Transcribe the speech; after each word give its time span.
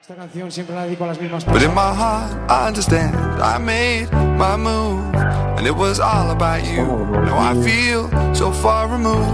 Esta 0.00 0.14
canción 0.14 0.50
siempre 0.50 0.74
la 0.74 0.84
dedico 0.84 1.04
a 1.04 1.08
las 1.08 1.20
mismas 1.20 1.44
But 1.44 1.62
in 1.62 1.74
my 1.74 1.92
heart, 1.92 2.32
I 2.48 2.68
understand. 2.68 3.14
I 3.42 3.58
made 3.58 4.08
my 4.12 4.56
move, 4.56 5.14
and 5.14 5.66
it 5.66 5.74
was 5.74 6.00
all 6.00 6.30
about 6.30 6.64
you. 6.64 6.86
Now 7.26 7.38
I 7.38 7.54
feel 7.62 8.08
so 8.34 8.52
far 8.52 8.88
removed. 8.88 9.28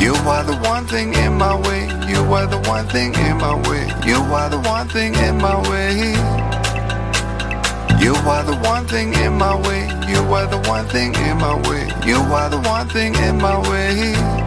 You 0.00 0.14
are 0.28 0.44
the 0.44 0.56
one 0.68 0.86
thing 0.86 1.12
in 1.14 1.36
my 1.36 1.54
way. 1.54 1.88
You 2.08 2.20
are 2.34 2.46
the 2.46 2.58
one 2.68 2.86
thing 2.88 3.14
in 3.14 3.36
my 3.38 3.54
way. 3.68 3.88
You 4.06 4.16
are 4.32 4.48
the 4.48 4.60
one 4.60 4.88
thing 4.88 5.14
in 5.14 5.38
my 5.38 5.56
way. 5.68 6.14
You 8.00 8.14
are 8.14 8.44
the 8.44 8.56
one 8.62 8.86
thing 8.86 9.12
in 9.14 9.32
my 9.36 9.54
way. 9.56 9.88
You 10.08 10.20
are 10.32 10.46
the 10.46 10.58
one 10.68 10.86
thing 10.86 11.14
in 11.14 11.36
my 11.38 11.54
way. 11.68 11.88
You 12.06 12.16
are 12.16 12.48
the 12.48 12.60
one 12.60 12.88
thing 12.88 13.14
in 13.16 13.38
my 13.38 13.58
way. 13.68 14.39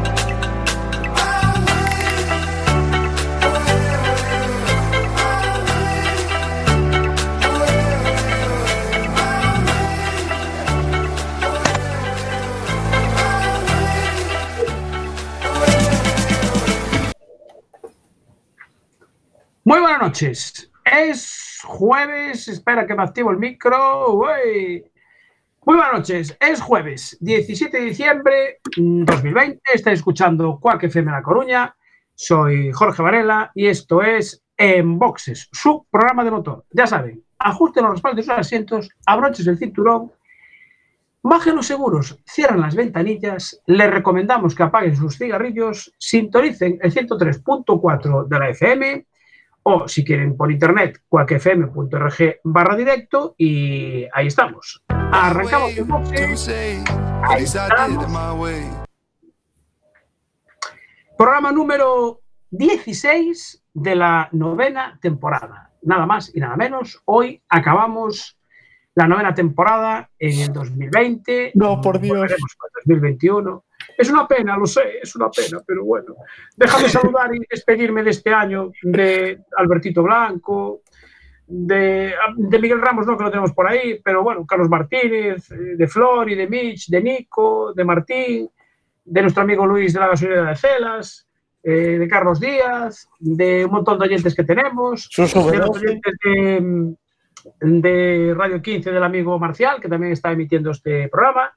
Buenas 20.04 20.22
noches. 20.22 20.72
Es 20.84 21.62
jueves, 21.64 22.50
espera 22.50 22.86
que 22.86 22.94
me 22.94 23.04
activo 23.04 23.32
el 23.32 23.38
micro. 23.38 24.16
Uy. 24.16 24.84
Muy 25.66 25.76
buenas 25.78 25.94
noches. 25.94 26.38
Es 26.42 26.62
jueves 26.62 27.18
17 27.22 27.78
de 27.78 27.86
diciembre 27.86 28.60
mm, 28.76 29.06
2020. 29.06 29.62
Estáis 29.74 30.00
escuchando 30.00 30.60
Cuac 30.60 30.84
FM 30.84 31.10
La 31.10 31.24
Coruña. 31.24 31.74
Soy 32.16 32.74
Jorge 32.74 33.02
Varela 33.02 33.52
y 33.56 33.68
esto 33.68 34.02
es 34.02 34.44
En 34.58 35.00
Boxes, 35.00 35.48
su 35.54 35.88
programa 35.90 36.26
de 36.26 36.32
motor. 36.32 36.66
Ya 36.72 36.86
saben, 36.86 37.24
ajusten 37.40 37.84
los 37.84 37.94
respaldos 37.94 38.18
de 38.18 38.24
sus 38.24 38.40
asientos, 38.40 38.90
abroches 39.06 39.48
el 39.48 39.58
cinturón, 39.58 40.12
bajen 41.22 41.56
los 41.56 41.66
seguros, 41.66 42.20
cierren 42.30 42.60
las 42.60 42.76
ventanillas. 42.76 43.62
Les 43.68 43.90
recomendamos 43.90 44.54
que 44.54 44.64
apaguen 44.64 44.98
sus 44.98 45.18
cigarrillos, 45.18 45.94
sintonicen 45.98 46.78
el 46.82 46.94
103.4 46.94 48.28
de 48.28 48.40
la 48.40 48.50
FM 48.50 49.06
o 49.64 49.88
si 49.88 50.04
quieren 50.04 50.36
por 50.36 50.52
internet, 50.52 51.02
cuacfm.org 51.08 52.40
barra 52.44 52.76
directo 52.76 53.36
y 53.38 54.06
ahí 54.14 54.28
estamos. 54.28 54.84
Arrancamos 54.88 55.72
el 55.72 55.78
to 55.78 55.86
boxe, 55.86 56.84
programa 61.18 61.52
número 61.52 62.22
16 62.52 63.64
de 63.74 63.96
la 63.96 64.30
novena 64.32 65.00
temporada. 65.02 65.72
Nada 65.84 66.06
más 66.06 66.34
y 66.36 66.40
nada 66.40 66.56
menos. 66.56 67.02
Hoy 67.06 67.42
acabamos 67.50 68.38
la 68.96 69.08
novena 69.08 69.34
temporada 69.34 70.10
en 70.20 70.40
el 70.40 70.54
2020. 70.54 71.52
No, 71.56 71.82
por 71.82 72.00
Dios. 72.00 72.18
Volveremos 72.18 72.56
para 72.58 72.72
el 72.86 72.96
2021. 72.96 73.66
Es 73.98 74.10
una 74.10 74.28
pena, 74.28 74.58
lo 74.58 74.66
sé, 74.66 75.00
es 75.02 75.16
una 75.16 75.30
pena, 75.30 75.62
pero 75.66 75.84
bueno. 75.86 76.16
Déjame 76.56 76.90
saludar 76.90 77.34
y 77.36 77.40
despedirme 77.50 78.04
de 78.04 78.10
este 78.10 78.34
año 78.34 78.72
de 78.82 79.42
Albertito 79.58 80.04
Blanco, 80.04 80.82
de, 81.46 82.14
de 82.36 82.60
Miguel 82.60 82.82
Ramos, 82.82 83.06
no 83.06 83.18
que 83.18 83.24
lo 83.24 83.30
tenemos 83.30 83.54
por 83.54 83.68
ahí, 83.68 84.00
pero 84.04 84.24
bueno, 84.24 84.46
Carlos 84.46 84.70
Martínez, 84.70 85.52
eh, 85.52 85.76
de 85.78 85.88
Flor 85.88 86.30
y 86.30 86.36
de 86.36 86.48
Mitch, 86.48 86.90
de 86.90 87.02
Nico, 87.02 87.74
de 87.74 87.84
Martín, 87.84 88.50
de 89.06 89.22
nuestro 89.22 89.44
amigo 89.44 89.66
Luis 89.66 89.94
de 89.94 90.00
la 90.00 90.08
gasolinera 90.08 90.50
de 90.50 90.56
Celas, 90.56 91.28
eh, 91.62 91.98
de 91.98 92.08
Carlos 92.08 92.40
Díaz, 92.40 93.08
de 93.20 93.66
un 93.66 93.72
montón 93.72 94.00
de 94.00 94.06
oyentes 94.06 94.36
que 94.36 94.44
tenemos, 94.44 95.10
de 95.16 95.58
los 95.58 95.70
oyentes 95.70 96.14
de, 96.24 96.96
de 97.62 98.34
Radio 98.36 98.62
15 98.62 98.92
del 98.92 99.04
amigo 99.04 99.38
Marcial, 99.40 99.80
que 99.80 99.90
también 99.90 100.14
está 100.14 100.32
emitiendo 100.32 100.72
este 100.72 101.08
programa. 101.10 101.54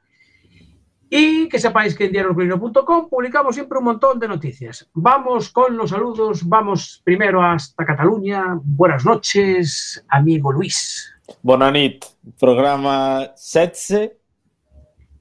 Y 1.09 1.49
que 1.49 1.59
sepáis 1.59 1.95
que 1.97 2.07
en 2.07 2.13
diariosgruino.com 2.13 3.09
publicamos 3.09 3.55
siempre 3.55 3.79
un 3.79 3.85
montón 3.85 4.19
de 4.19 4.27
noticias. 4.27 4.89
Vamos 4.93 5.51
con 5.51 5.77
los 5.77 5.91
saludos, 5.91 6.47
vamos 6.49 7.01
primero 7.05 7.43
hasta 7.43 7.85
Cataluña. 7.87 8.59
Buenas 8.65 9.05
noches, 9.05 10.05
amigo 10.09 10.51
Luis. 10.53 11.13
Bonanit, 11.43 12.05
programa 12.41 13.31
16, 13.37 14.11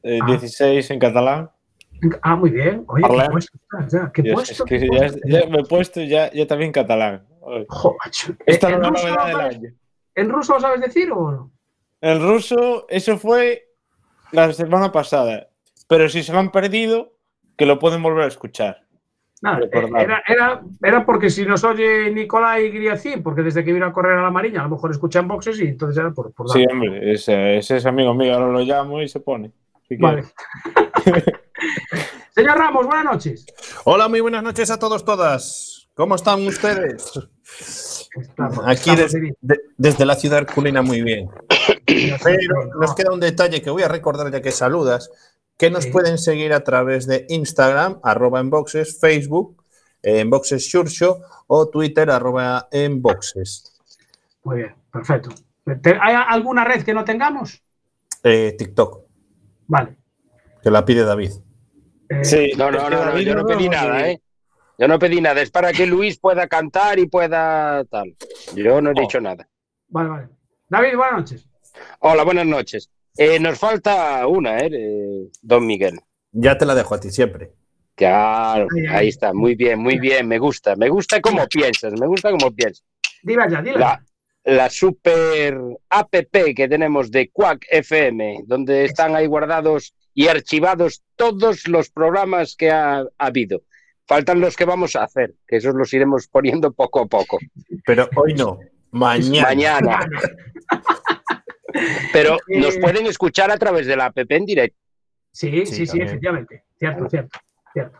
eh, 0.03 0.19
Ah. 0.21 0.25
16 0.27 0.89
en 0.91 0.99
catalán. 0.99 1.51
Ah, 2.21 2.35
muy 2.35 2.49
bien. 2.49 2.83
Oye, 2.87 3.03
¿qué 3.03 3.07
Parlem. 3.07 3.31
puesto 3.31 3.57
estás 3.57 3.91
ya? 3.93 4.11
¿Qué 4.11 4.23
puesto? 4.33 4.51
es 4.53 4.61
que 4.63 4.79
¿Qué 4.79 5.31
ya, 5.31 5.47
me 5.47 5.59
he 5.59 5.63
puesto 5.65 6.01
ya, 6.01 6.31
ya 6.31 6.45
también 6.47 6.71
catalán. 6.71 7.25
Esta 8.45 8.69
¿En 8.69 8.75
es 8.75 8.81
la 8.81 8.89
novedad 8.91 9.27
del 9.27 9.39
año. 9.39 9.69
¿En 10.15 10.29
ruso 10.29 10.53
lo 10.55 10.59
sabes 10.59 10.81
decir 10.81 11.11
o 11.11 11.31
no? 11.31 11.51
En 12.01 12.21
ruso, 12.21 12.85
eso 12.89 13.17
fue 13.17 13.67
la 14.31 14.51
semana 14.53 14.91
pasada. 14.91 15.47
Pero 15.87 16.09
si 16.09 16.23
se 16.23 16.31
lo 16.33 16.39
han 16.39 16.51
perdido, 16.51 17.13
que 17.57 17.65
lo 17.65 17.79
pueden 17.79 18.01
volver 18.03 18.23
a 18.23 18.27
escuchar. 18.27 18.81
Nada, 19.41 19.59
Recordad. 19.59 20.01
era, 20.01 20.23
era, 20.27 20.61
era 20.81 21.05
porque 21.05 21.29
si 21.29 21.45
nos 21.45 21.63
oye 21.63 22.09
Nicolai 22.11 22.71
Griacín, 22.71 23.21
porque 23.21 23.43
desde 23.43 23.63
que 23.63 23.73
vino 23.73 23.85
a 23.85 23.93
correr 23.93 24.17
a 24.17 24.23
la 24.23 24.31
Mariña, 24.31 24.61
a 24.61 24.63
lo 24.63 24.71
mejor 24.71 24.89
escuchan 24.91 25.27
boxes 25.27 25.59
y 25.59 25.67
entonces 25.67 25.97
era 25.99 26.11
por, 26.11 26.33
por 26.33 26.49
Sí, 26.49 26.65
hombre, 26.71 27.13
ese, 27.13 27.57
ese 27.57 27.77
es 27.77 27.85
amigo 27.85 28.13
mío. 28.13 28.33
Ahora 28.33 28.47
lo 28.47 28.59
llamo 28.61 29.01
y 29.01 29.07
se 29.09 29.19
pone. 29.19 29.51
si 29.87 29.97
Vale. 29.97 30.23
Señor 32.31 32.57
Ramos, 32.57 32.85
buenas 32.87 33.05
noches. 33.05 33.45
Hola, 33.83 34.07
muy 34.07 34.21
buenas 34.21 34.43
noches 34.43 34.69
a 34.71 34.79
todos, 34.79 35.05
todas. 35.05 35.89
¿Cómo 35.93 36.15
están 36.15 36.45
ustedes? 36.47 37.11
Estamos- 38.19 38.59
Aquí 38.65 38.89
estamos 38.89 38.99
des- 38.99 39.13
de- 39.13 39.35
de- 39.41 39.59
desde 39.77 40.05
la 40.05 40.15
ciudad 40.15 40.39
herculina 40.39 40.81
muy 40.81 41.01
bien. 41.01 41.29
Pero 41.85 42.65
nos 42.79 42.95
queda 42.95 43.13
un 43.13 43.19
detalle 43.19 43.61
que 43.61 43.69
voy 43.69 43.83
a 43.83 43.87
recordar 43.87 44.31
ya 44.31 44.41
que 44.41 44.51
saludas, 44.51 45.09
que 45.57 45.69
nos 45.69 45.85
Sí. 45.85 45.91
pueden 45.91 46.17
seguir 46.17 46.53
a 46.53 46.63
través 46.63 47.07
de 47.07 47.25
Instagram, 47.29 47.99
arroba 48.03 48.39
en 48.39 48.49
boxes, 48.49 48.99
Facebook, 48.99 49.63
eh, 50.03 50.19
en 50.19 50.29
boxes 50.29 50.69
Xurxo 50.69 51.21
o 51.47 51.69
Twitter, 51.69 52.09
arroba 52.09 52.67
en 52.71 53.01
boxes. 53.01 53.71
Muy 54.43 54.57
bien, 54.57 54.75
perfecto. 54.91 55.29
¿Te- 55.81 55.97
¿Hay 56.01 56.13
alguna 56.27 56.63
red 56.65 56.83
que 56.83 56.93
no 56.93 57.03
tengamos? 57.03 57.61
Eh, 58.23 58.55
TikTok, 58.57 59.05
Vale. 59.67 59.95
que 60.61 60.69
la 60.71 60.83
pide 60.85 61.03
David. 61.05 61.31
Eh, 62.09 62.23
Sí, 62.23 62.51
No, 62.57 62.69
no, 62.69 62.87
no, 62.89 63.19
yo 63.19 63.33
no 63.35 63.45
pedí 63.45 63.67
nada. 63.69 64.09
¿eh? 64.09 64.21
Yo 64.77 64.87
no 64.87 64.99
pedí 64.99 65.21
nada, 65.21 65.41
es 65.41 65.49
para 65.51 65.71
que 65.71 65.85
Luis 65.87 66.19
pueda 66.19 66.47
cantar 66.47 66.99
y 66.99 67.07
pueda 67.07 67.83
tal. 67.85 68.15
Yo 68.55 68.81
no 68.81 68.89
he 68.91 68.93
Oh. 68.95 69.01
dicho 69.01 69.19
nada. 69.21 69.47
Vale, 69.87 70.09
vale. 70.09 70.29
David, 70.69 70.97
buenas 70.97 71.13
noches. 71.17 71.49
Hola, 71.99 72.23
buenas 72.23 72.45
noches. 72.45 72.89
Eh, 73.17 73.39
nos 73.39 73.57
falta 73.57 74.25
una, 74.27 74.59
¿eh? 74.59 74.69
eh, 74.71 75.29
Don 75.41 75.65
Miguel. 75.65 75.99
Ya 76.31 76.57
te 76.57 76.65
la 76.65 76.75
dejo 76.75 76.95
a 76.95 76.99
ti 76.99 77.11
siempre. 77.11 77.51
Claro, 77.95 78.67
Ay, 78.75 78.81
ay. 78.81 78.95
ahí 78.95 79.07
está, 79.07 79.33
muy 79.33 79.55
bien, 79.55 79.79
muy 79.79 79.99
bien, 79.99 80.27
me 80.27 80.37
gusta, 80.37 80.75
me 80.75 80.89
gusta 80.89 81.21
cómo 81.21 81.47
piensas, 81.47 81.93
me 81.97 82.07
gusta 82.07 82.29
cómo 82.31 82.51
piensas. 82.51 82.83
Dila 83.23 83.49
ya, 83.49 83.61
dila. 83.61 83.79
La, 83.79 84.05
la 84.45 84.69
super 84.69 85.57
app 85.89 86.11
que 86.11 86.67
tenemos 86.67 87.09
de 87.09 87.29
Quack 87.29 87.65
FM, 87.69 88.43
donde 88.45 88.85
están 88.85 89.15
ahí 89.15 89.27
guardados 89.27 89.95
y 90.13 90.27
archivados 90.27 91.03
todos 91.15 91.67
los 91.67 91.89
programas 91.89 92.55
que 92.55 92.69
ha, 92.69 93.05
habido. 93.17 93.63
Faltan 94.07 94.39
los 94.39 94.55
que 94.55 94.65
vamos 94.65 94.95
a 94.95 95.03
hacer, 95.03 95.33
que 95.47 95.57
esos 95.57 95.73
los 95.73 95.93
iremos 95.93 96.27
poniendo 96.27 96.71
poco 96.71 97.01
a 97.01 97.05
poco. 97.07 97.39
Pero 97.85 98.07
hoy 98.15 98.33
no, 98.33 98.59
mañana. 98.91 99.47
Mañana. 99.47 99.99
Pero 102.13 102.37
Eh, 102.47 102.59
nos 102.59 102.77
pueden 102.77 103.05
escuchar 103.07 103.51
a 103.51 103.57
través 103.57 103.87
de 103.87 103.95
la 103.95 104.05
app 104.05 104.17
en 104.29 104.45
directo. 104.45 104.77
Sí, 105.31 105.65
Sí, 105.65 105.85
sí, 105.85 105.99
efectivamente. 106.01 106.63
Cierto, 106.79 107.09
cierto, 107.09 107.39
cierto. 107.73 107.99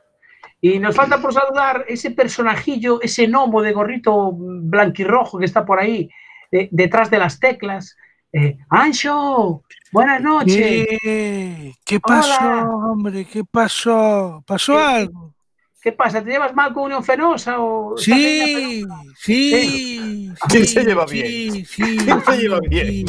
Y 0.61 0.79
nos 0.79 0.95
falta 0.95 1.21
por 1.21 1.33
saludar 1.33 1.85
ese 1.87 2.11
personajillo, 2.11 3.01
ese 3.01 3.27
gnomo 3.27 3.61
de 3.61 3.73
gorrito 3.73 4.31
blanquirrojo 4.33 5.37
que 5.39 5.45
está 5.45 5.65
por 5.65 5.79
ahí, 5.79 6.09
eh, 6.51 6.69
detrás 6.71 7.09
de 7.11 7.19
las 7.19 7.39
teclas. 7.39 7.95
Eh, 8.33 8.57
Ancho, 8.69 9.63
buenas 9.91 10.21
noches. 10.21 10.55
¿Qué? 10.57 11.73
¿Qué 11.85 11.99
pasó, 11.99 12.43
Hola. 12.45 12.69
hombre? 12.69 13.25
¿Qué 13.25 13.43
pasó? 13.43 14.43
¿Pasó 14.45 14.73
¿Qué- 14.73 14.79
algo? 14.83 15.33
¿Qué 15.81 15.91
pasa? 15.91 16.23
¿Te 16.23 16.31
llevas 16.31 16.55
mal 16.55 16.73
con 16.73 16.85
Unión 16.85 17.03
Fenosa? 17.03 17.59
O 17.59 17.95
Sí, 17.95 18.83
sí. 19.19 20.33
¿Quién 20.49 20.65
sí, 20.65 20.73
se 20.73 20.83
lleva 20.83 21.07
sí, 21.07 21.13
bien? 21.21 21.65
Sí, 21.65 21.97
¿Quién 22.03 22.21
se 22.25 22.37
lleva 22.37 22.59
bien? 22.67 23.05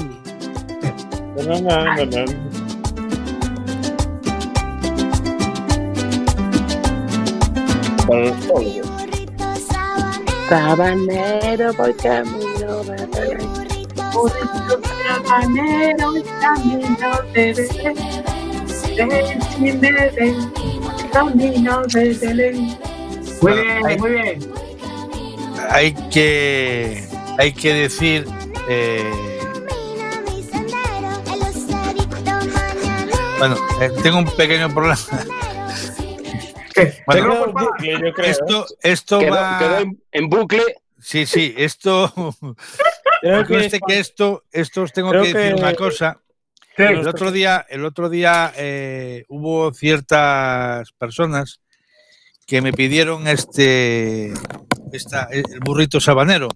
No, 1.36 1.60
no, 1.60 1.62
no. 2.06 2.26
Sabanero 10.48 11.72
voy 11.74 11.92
camino. 11.94 12.82
Habanero, 15.28 16.14
camino 16.40 17.10
de 17.34 17.52
Belén, 17.52 17.96
camino 21.12 21.82
de 21.82 22.14
Belén. 22.14 22.78
Muy 23.42 23.52
bien, 23.52 24.00
muy 24.00 24.10
bien. 24.10 24.38
hay 25.68 25.92
que 26.10 27.04
hay 27.38 27.52
que 27.52 27.74
decir 27.74 28.26
eh, 28.68 29.35
bueno, 33.38 33.56
eh, 33.80 33.90
tengo 34.02 34.18
un 34.18 34.24
pequeño 34.36 34.72
problema. 34.72 34.98
¿Qué? 36.74 37.02
Bueno, 37.06 37.46
bucle, 37.52 37.92
yo 38.02 38.12
creo. 38.12 38.30
Esto, 38.30 38.66
esto 38.82 39.18
Quedó, 39.18 39.32
va. 39.34 39.58
quedó 39.58 39.78
en, 39.78 40.02
en 40.12 40.28
bucle. 40.28 40.62
Sí, 41.00 41.26
sí, 41.26 41.54
esto. 41.56 42.12
Creo 43.22 43.46
que 43.46 43.54
conste 43.54 43.80
que 43.86 43.98
esto, 43.98 44.44
esto 44.52 44.82
os 44.82 44.92
tengo 44.92 45.10
creo 45.10 45.22
que 45.22 45.32
decir 45.32 45.54
que- 45.54 45.60
una 45.62 45.74
cosa. 45.74 46.20
El 46.76 47.08
otro 47.08 47.32
día, 47.32 47.64
el 47.70 47.86
otro 47.86 48.10
día 48.10 48.52
eh, 48.54 49.24
hubo 49.28 49.72
ciertas 49.72 50.92
personas 50.92 51.62
que 52.46 52.60
me 52.60 52.74
pidieron 52.74 53.26
este, 53.28 54.34
esta, 54.92 55.26
el 55.32 55.44
burrito 55.64 56.00
sabanero. 56.00 56.48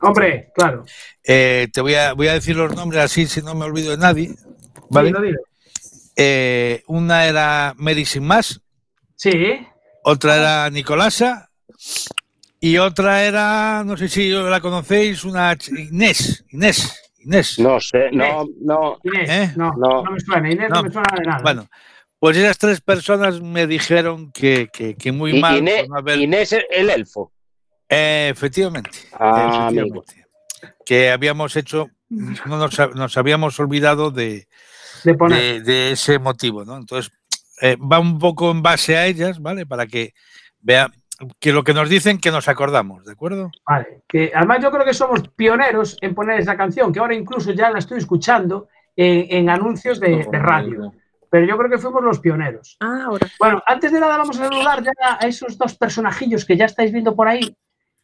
Hombre, 0.00 0.52
claro. 0.54 0.84
Eh, 1.24 1.66
te 1.72 1.80
voy 1.80 1.94
a, 1.96 2.12
voy 2.12 2.28
a 2.28 2.34
decir 2.34 2.54
los 2.54 2.72
nombres 2.76 3.02
así, 3.02 3.26
si 3.26 3.42
no 3.42 3.56
me 3.56 3.64
olvido 3.64 3.90
de 3.90 3.96
nadie. 3.98 4.34
¿vale? 4.90 5.08
Dilo, 5.08 5.20
dilo. 5.22 5.40
Eh, 6.16 6.82
una 6.86 7.26
era 7.26 7.74
Mary 7.76 8.04
Sin 8.04 8.24
Más, 8.24 8.60
Sí. 9.16 9.32
otra 10.04 10.36
era 10.36 10.70
Nicolasa 10.70 11.50
y 12.60 12.78
otra 12.78 13.24
era, 13.24 13.82
no 13.84 13.96
sé 13.96 14.08
si 14.08 14.28
la 14.30 14.60
conocéis, 14.60 15.24
una 15.24 15.52
ch- 15.54 15.88
Inés. 15.90 16.44
Inés. 16.50 17.00
Inés. 17.18 17.58
No 17.58 17.80
sé, 17.80 18.10
no, 18.12 18.46
no. 18.60 18.98
Inés. 19.02 19.30
¿Eh? 19.30 19.52
No, 19.56 19.72
No. 19.78 20.02
no, 20.04 20.10
me 20.12 20.20
suena. 20.20 20.50
Inés 20.52 20.68
no, 20.70 20.76
No. 20.76 20.82
me 20.84 20.90
suena 20.92 21.14
de 21.18 21.24
nada. 21.26 21.42
Bueno, 21.42 21.68
pues 22.18 22.36
esas 22.36 22.58
tres 22.58 22.80
personas 22.80 23.40
me 23.40 23.66
dijeron 23.66 24.30
que, 24.30 24.68
que- 24.72 24.94
que 24.94 25.10
muy 25.10 25.36
Y- 25.36 25.40
mal. 25.40 25.58
Inés, 25.58 25.80
por 25.82 25.88
no 25.90 25.96
haber- 25.98 26.20
Inés 26.20 26.54
el 26.70 26.90
elfo. 26.90 27.32
Eh, 27.88 28.28
efectivamente. 28.32 28.90
Ah, 29.18 29.68
efectivamente. 29.70 30.26
Que 30.86 31.10
habíamos 31.10 31.56
hecho, 31.56 31.88
no 32.10 32.58
nos, 32.58 32.78
nos 32.94 33.16
habíamos 33.16 33.58
olvidado 33.58 34.10
de, 34.10 34.46
de 35.04 35.14
poner. 35.14 35.40
de, 35.40 35.60
de 35.72 35.92
ese 35.92 36.18
motivo, 36.18 36.64
¿no? 36.64 36.76
Entonces, 36.76 37.12
eh, 37.62 37.76
va 37.76 37.98
un 38.00 38.18
poco 38.18 38.50
en 38.50 38.62
base 38.62 38.96
a 38.96 39.06
ellas, 39.06 39.40
¿vale? 39.40 39.64
Para 39.66 39.86
que 39.86 40.12
vean 40.60 40.92
que 41.38 41.52
lo 41.52 41.62
que 41.62 41.72
nos 41.74 41.88
dicen 41.88 42.18
que 42.18 42.32
nos 42.32 42.48
acordamos, 42.48 43.04
¿de 43.04 43.12
acuerdo? 43.12 43.50
Vale. 43.68 44.02
Que 44.08 44.32
además 44.34 44.58
yo 44.62 44.70
creo 44.72 44.84
que 44.84 44.94
somos 44.94 45.20
pioneros 45.36 45.96
en 46.00 46.14
poner 46.14 46.40
esa 46.40 46.56
canción, 46.56 46.92
que 46.92 46.98
ahora 46.98 47.14
incluso 47.14 47.52
ya 47.52 47.70
la 47.70 47.78
estoy 47.78 47.98
escuchando 47.98 48.66
en, 48.96 49.26
en 49.30 49.48
anuncios 49.50 50.00
de, 50.00 50.26
de 50.30 50.38
radio. 50.38 50.92
Pero 51.30 51.46
yo 51.46 51.56
creo 51.56 51.70
que 51.70 51.78
fuimos 51.78 52.02
los 52.02 52.18
pioneros. 52.20 52.76
Ah, 52.80 53.04
ahora. 53.06 53.28
Bueno, 53.38 53.62
antes 53.66 53.90
de 53.92 54.00
nada 54.00 54.16
vamos 54.18 54.38
a 54.40 54.48
saludar 54.48 54.82
ya 54.82 55.18
a 55.20 55.26
esos 55.26 55.56
dos 55.58 55.74
personajillos 55.76 56.44
que 56.44 56.56
ya 56.56 56.64
estáis 56.66 56.92
viendo 56.92 57.14
por 57.14 57.26
ahí. 57.28 57.56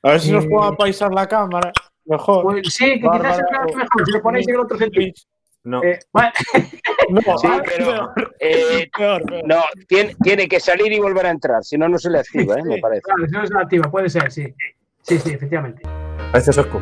A 0.02 0.12
ver 0.12 0.20
si 0.20 0.32
nos 0.32 0.44
Eh, 0.44 0.48
puedo 0.48 0.64
apaisar 0.64 1.12
la 1.12 1.26
cámara. 1.28 1.72
Mejor. 2.06 2.42
Pues 2.42 2.68
sí, 2.72 2.84
que 2.86 3.00
quizás 3.00 3.10
Bárbara, 3.10 3.34
sea 3.36 3.60
o- 3.68 3.76
mejor 3.76 4.06
si 4.06 4.12
lo 4.12 4.22
ponéis 4.22 4.48
en 4.48 4.54
el 4.54 4.60
otro 4.60 4.78
sentido. 4.78 5.12
No. 5.64 5.82
Eh, 5.84 5.98
bueno, 6.12 6.30
No, 7.10 7.38
Sí, 7.38 7.48
ah, 7.50 7.62
pero 7.64 8.14
peor, 8.14 8.36
eh, 8.40 8.88
peor, 8.96 9.24
peor. 9.24 9.42
no, 9.46 9.62
tiene, 9.88 10.14
tiene 10.22 10.48
que 10.48 10.60
salir 10.60 10.92
y 10.92 10.98
volver 11.00 11.26
a 11.26 11.30
entrar, 11.30 11.64
si 11.64 11.76
no, 11.76 11.88
no 11.88 11.98
se 11.98 12.08
le 12.10 12.20
activa, 12.20 12.56
¿eh? 12.58 12.62
me 12.64 12.78
parece. 12.78 13.02
claro, 13.02 13.26
si 13.26 13.32
no 13.32 13.42
es 13.42 13.50
la 13.50 13.60
activa, 13.60 13.90
puede 13.90 14.08
ser, 14.08 14.30
sí. 14.30 14.54
Sí, 15.02 15.18
sí, 15.18 15.32
efectivamente. 15.32 15.82
Parece 16.30 16.52
Sosco. 16.52 16.80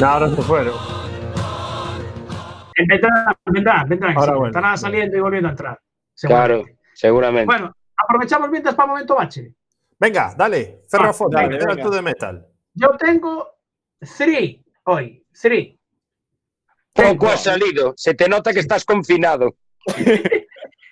No, 0.00 0.06
ahora 0.06 0.28
se 0.30 0.42
fueron. 0.42 0.74
Vendrán, 2.88 3.12
vendrán, 3.46 3.88
vendrán. 3.88 4.16
Ahora 4.16 4.32
sí, 4.32 4.38
bueno. 4.38 4.46
Estarán 4.46 4.78
saliendo 4.78 5.16
y 5.16 5.20
volviendo 5.20 5.48
a 5.48 5.50
entrar. 5.50 5.80
Claro, 6.20 6.54
seguramente. 6.62 6.78
seguramente. 6.94 7.46
Bueno, 7.46 7.74
aprovechamos 7.96 8.50
mientras 8.50 8.74
para 8.76 8.86
momento 8.88 9.16
bache. 9.16 9.52
Venga, 10.00 10.34
dale. 10.36 10.82
Ferrofón, 10.88 11.30
dale, 11.30 11.48
venga, 11.58 11.66
venga. 11.66 11.82
tú 11.82 11.90
de 11.90 12.02
metal. 12.02 12.46
Yo 12.74 12.90
tengo 12.98 13.48
three 14.16 14.64
hoy, 14.84 15.24
three. 15.40 15.78
Poco 16.94 17.28
ha 17.28 17.36
salido, 17.36 17.94
se 17.96 18.14
te 18.14 18.28
nota 18.28 18.52
que 18.52 18.60
estás 18.60 18.84
confinado. 18.84 19.56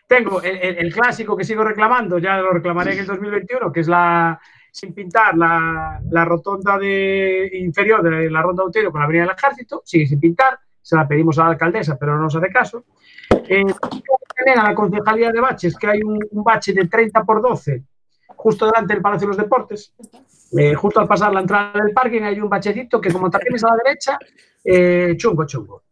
Tengo 0.09 0.41
el, 0.41 0.57
el- 0.59 0.79
el 0.79 0.95
clásico 0.95 1.37
que 1.37 1.43
sigo 1.45 1.65
reclamando, 1.65 2.19
ya 2.19 2.37
lo 2.39 2.53
reclamaré 2.53 2.93
en 2.93 3.01
el 3.01 3.07
2021, 3.07 3.73
que 3.73 3.81
es 3.81 3.89
la 3.89 4.41
sin 4.71 4.93
pintar 4.95 5.37
la, 5.37 6.01
la 6.11 6.25
rotonda 6.25 6.79
de, 6.79 7.51
inferior 7.55 8.03
de 8.03 8.31
la 8.31 8.43
ronda 8.43 8.63
de 8.63 8.69
Utero 8.69 8.93
con 8.93 9.01
la 9.01 9.07
avenida 9.07 9.25
del 9.25 9.35
Ejército, 9.35 9.83
sigue 9.85 10.07
sin 10.07 10.21
pintar, 10.21 10.61
se 10.83 10.95
la 10.95 11.09
pedimos 11.09 11.39
a 11.39 11.45
la 11.45 11.51
alcaldesa, 11.53 11.97
pero 11.99 12.15
no 12.15 12.23
nos 12.23 12.37
hace 12.37 12.51
caso. 12.51 12.85
Eh, 13.49 13.65
a 14.57 14.63
la 14.63 14.75
concejalía 14.75 15.33
de 15.33 15.41
baches, 15.41 15.77
que 15.77 15.87
hay 15.89 16.03
un, 16.03 16.19
un 16.31 16.45
bache 16.45 16.73
de 16.75 16.87
30 16.87 17.25
por 17.25 17.41
12 17.43 17.83
justo 18.37 18.67
delante 18.67 18.95
del 18.95 19.03
Palacio 19.03 19.27
de 19.27 19.29
los 19.29 19.37
Deportes. 19.37 19.93
Eh, 20.57 20.75
justo 20.75 21.01
al 21.01 21.09
pasar 21.09 21.33
la 21.33 21.41
entrada 21.41 21.73
del 21.83 21.93
parking 21.93 22.23
hay 22.23 22.41
un 22.41 22.49
bachecito 22.49 23.01
que 23.01 23.11
como 23.11 23.29
también 23.31 23.55
es 23.57 23.65
a 23.65 23.69
la 23.71 23.77
derecha, 23.85 24.19
eh, 24.65 25.15
chungo, 25.17 25.45
chungo. 25.47 25.83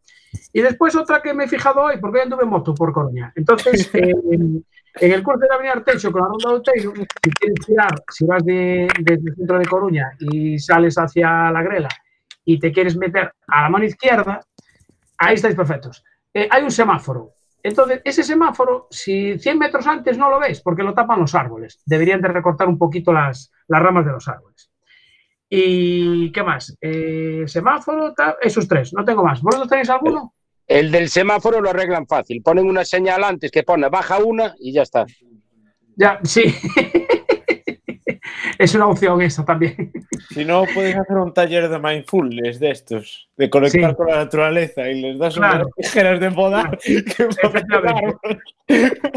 Y 0.52 0.60
después 0.62 0.94
otra 0.96 1.20
que 1.20 1.34
me 1.34 1.44
he 1.44 1.48
fijado 1.48 1.80
hoy, 1.82 1.96
porque 2.00 2.18
hoy 2.18 2.24
anduve 2.24 2.44
en 2.44 2.48
moto 2.50 2.74
por 2.74 2.92
Coruña. 2.92 3.32
Entonces, 3.36 3.90
eh, 3.94 4.12
en 4.30 5.12
el 5.12 5.22
curso 5.22 5.40
de 5.40 5.48
la 5.48 5.54
Avenida 5.56 5.72
Arteixo 5.74 6.12
con 6.12 6.22
la 6.22 6.28
Ronda 6.28 6.48
de 6.50 6.54
Outeiro, 6.56 6.92
si 6.94 7.30
quieres 7.30 7.66
tirar, 7.66 8.02
si 8.08 8.24
vas 8.26 8.44
de- 8.44 8.88
desde 9.00 9.30
el 9.30 9.34
centro 9.36 9.58
de 9.58 9.66
Coruña 9.66 10.12
y 10.20 10.58
sales 10.58 10.94
hacia 10.96 11.50
la 11.50 11.62
Grela 11.62 11.88
y 12.44 12.58
te 12.60 12.70
quieres 12.72 12.96
meter 12.96 13.32
a 13.48 13.62
la 13.62 13.68
mano 13.68 13.84
izquierda, 13.84 14.40
ahí 15.18 15.34
estáis 15.34 15.54
perfectos. 15.56 16.04
Eh, 16.32 16.48
hay 16.50 16.62
un 16.62 16.70
semáforo. 16.70 17.32
Entonces, 17.64 18.02
ese 18.04 18.22
semáforo, 18.22 18.88
si 18.90 19.38
100 19.38 19.58
metros 19.58 19.86
antes 19.86 20.18
no 20.18 20.28
lo 20.28 20.38
ves, 20.38 20.60
porque 20.60 20.82
lo 20.82 20.92
tapan 20.92 21.18
los 21.18 21.34
árboles, 21.34 21.80
deberían 21.86 22.20
de 22.20 22.28
recortar 22.28 22.68
un 22.68 22.76
poquito 22.76 23.10
las, 23.10 23.50
las 23.68 23.82
ramas 23.82 24.04
de 24.04 24.12
los 24.12 24.28
árboles. 24.28 24.70
¿Y 25.48 26.30
qué 26.30 26.42
más? 26.42 26.76
Eh, 26.78 27.44
semáforo, 27.46 28.12
tal, 28.12 28.36
esos 28.42 28.68
tres, 28.68 28.92
no 28.92 29.02
tengo 29.02 29.24
más. 29.24 29.40
¿Vosotros 29.40 29.70
tenéis 29.70 29.88
alguno? 29.88 30.34
El 30.66 30.90
del 30.90 31.08
semáforo 31.08 31.62
lo 31.62 31.70
arreglan 31.70 32.06
fácil, 32.06 32.42
ponen 32.42 32.68
una 32.68 32.84
señal 32.84 33.24
antes 33.24 33.50
que 33.50 33.62
pone 33.62 33.88
baja 33.88 34.18
una 34.18 34.54
y 34.58 34.74
ya 34.74 34.82
está. 34.82 35.06
Ya, 35.96 36.20
sí. 36.22 36.44
es 38.58 38.74
una 38.74 38.86
opción 38.86 39.20
esa 39.22 39.44
también. 39.44 39.92
Si 40.30 40.44
no, 40.44 40.64
puedes 40.74 40.96
hacer 40.96 41.16
un 41.16 41.32
taller 41.34 41.68
de 41.68 41.78
mindfulness 41.78 42.60
de 42.60 42.70
estos, 42.70 43.28
de 43.36 43.50
conectar 43.50 43.90
Sí. 43.90 43.96
con 43.96 44.06
la 44.08 44.16
naturaleza 44.16 44.88
y 44.90 45.00
les 45.00 45.18
das 45.18 45.34
Claro. 45.36 45.66
unas 45.66 45.74
tijeras 45.76 46.20
de 46.20 46.26
Efectivamente. 47.42 48.38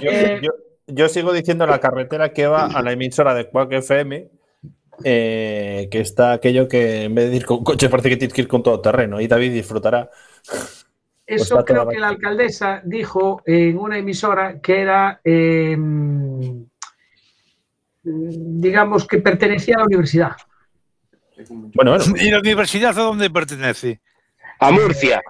Yo, 0.01 0.12
yo- 0.42 0.51
yo 0.89 1.10
sigo 1.10 1.34
diciendo 1.34 1.66
la 1.68 1.80
carretera 1.80 2.31
que 2.31 2.48
va 2.48 2.68
a 2.68 2.81
la 2.81 2.94
emisora 2.94 3.34
de 3.34 3.50
Quack 3.50 3.73
FM, 3.73 4.30
eh, 5.04 5.88
que 5.92 6.00
está 6.00 6.31
aquello 6.31 6.68
que 6.68 7.04
en 7.04 7.14
vez 7.16 7.30
de 7.30 7.35
ir 7.35 7.45
con 7.45 7.64
coche 7.64 7.90
parece 7.90 8.09
que 8.09 8.18
tienes 8.18 8.33
que 8.33 8.42
ir 8.42 8.47
con 8.47 8.64
todo 8.64 8.80
terreno. 8.80 9.19
Y 9.19 9.28
David 9.28 9.52
disfrutará. 9.52 10.09
Eso 11.26 11.44
está 11.44 11.56
toda 11.56 11.66
creo 11.66 11.88
que 11.90 12.00
la 12.00 12.07
alcaldesa 12.07 12.81
dijo 12.85 13.42
en 13.45 13.78
una 13.78 13.97
emisora 13.97 14.61
que 14.61 14.80
era, 14.80 15.19
eh, 15.26 15.78
digamos, 18.11 19.06
que 19.07 19.18
pertenecía 19.19 19.76
a 19.76 19.80
la 19.80 19.85
universidad. 19.85 20.31
Bueno, 21.76 21.92
bueno. 21.97 22.04
¿Y 22.19 22.31
la 22.31 22.40
universidad 22.40 22.97
a 22.97 23.02
dónde 23.04 23.30
pertenece? 23.30 23.99
A 24.59 24.71
Murcia. 24.71 25.21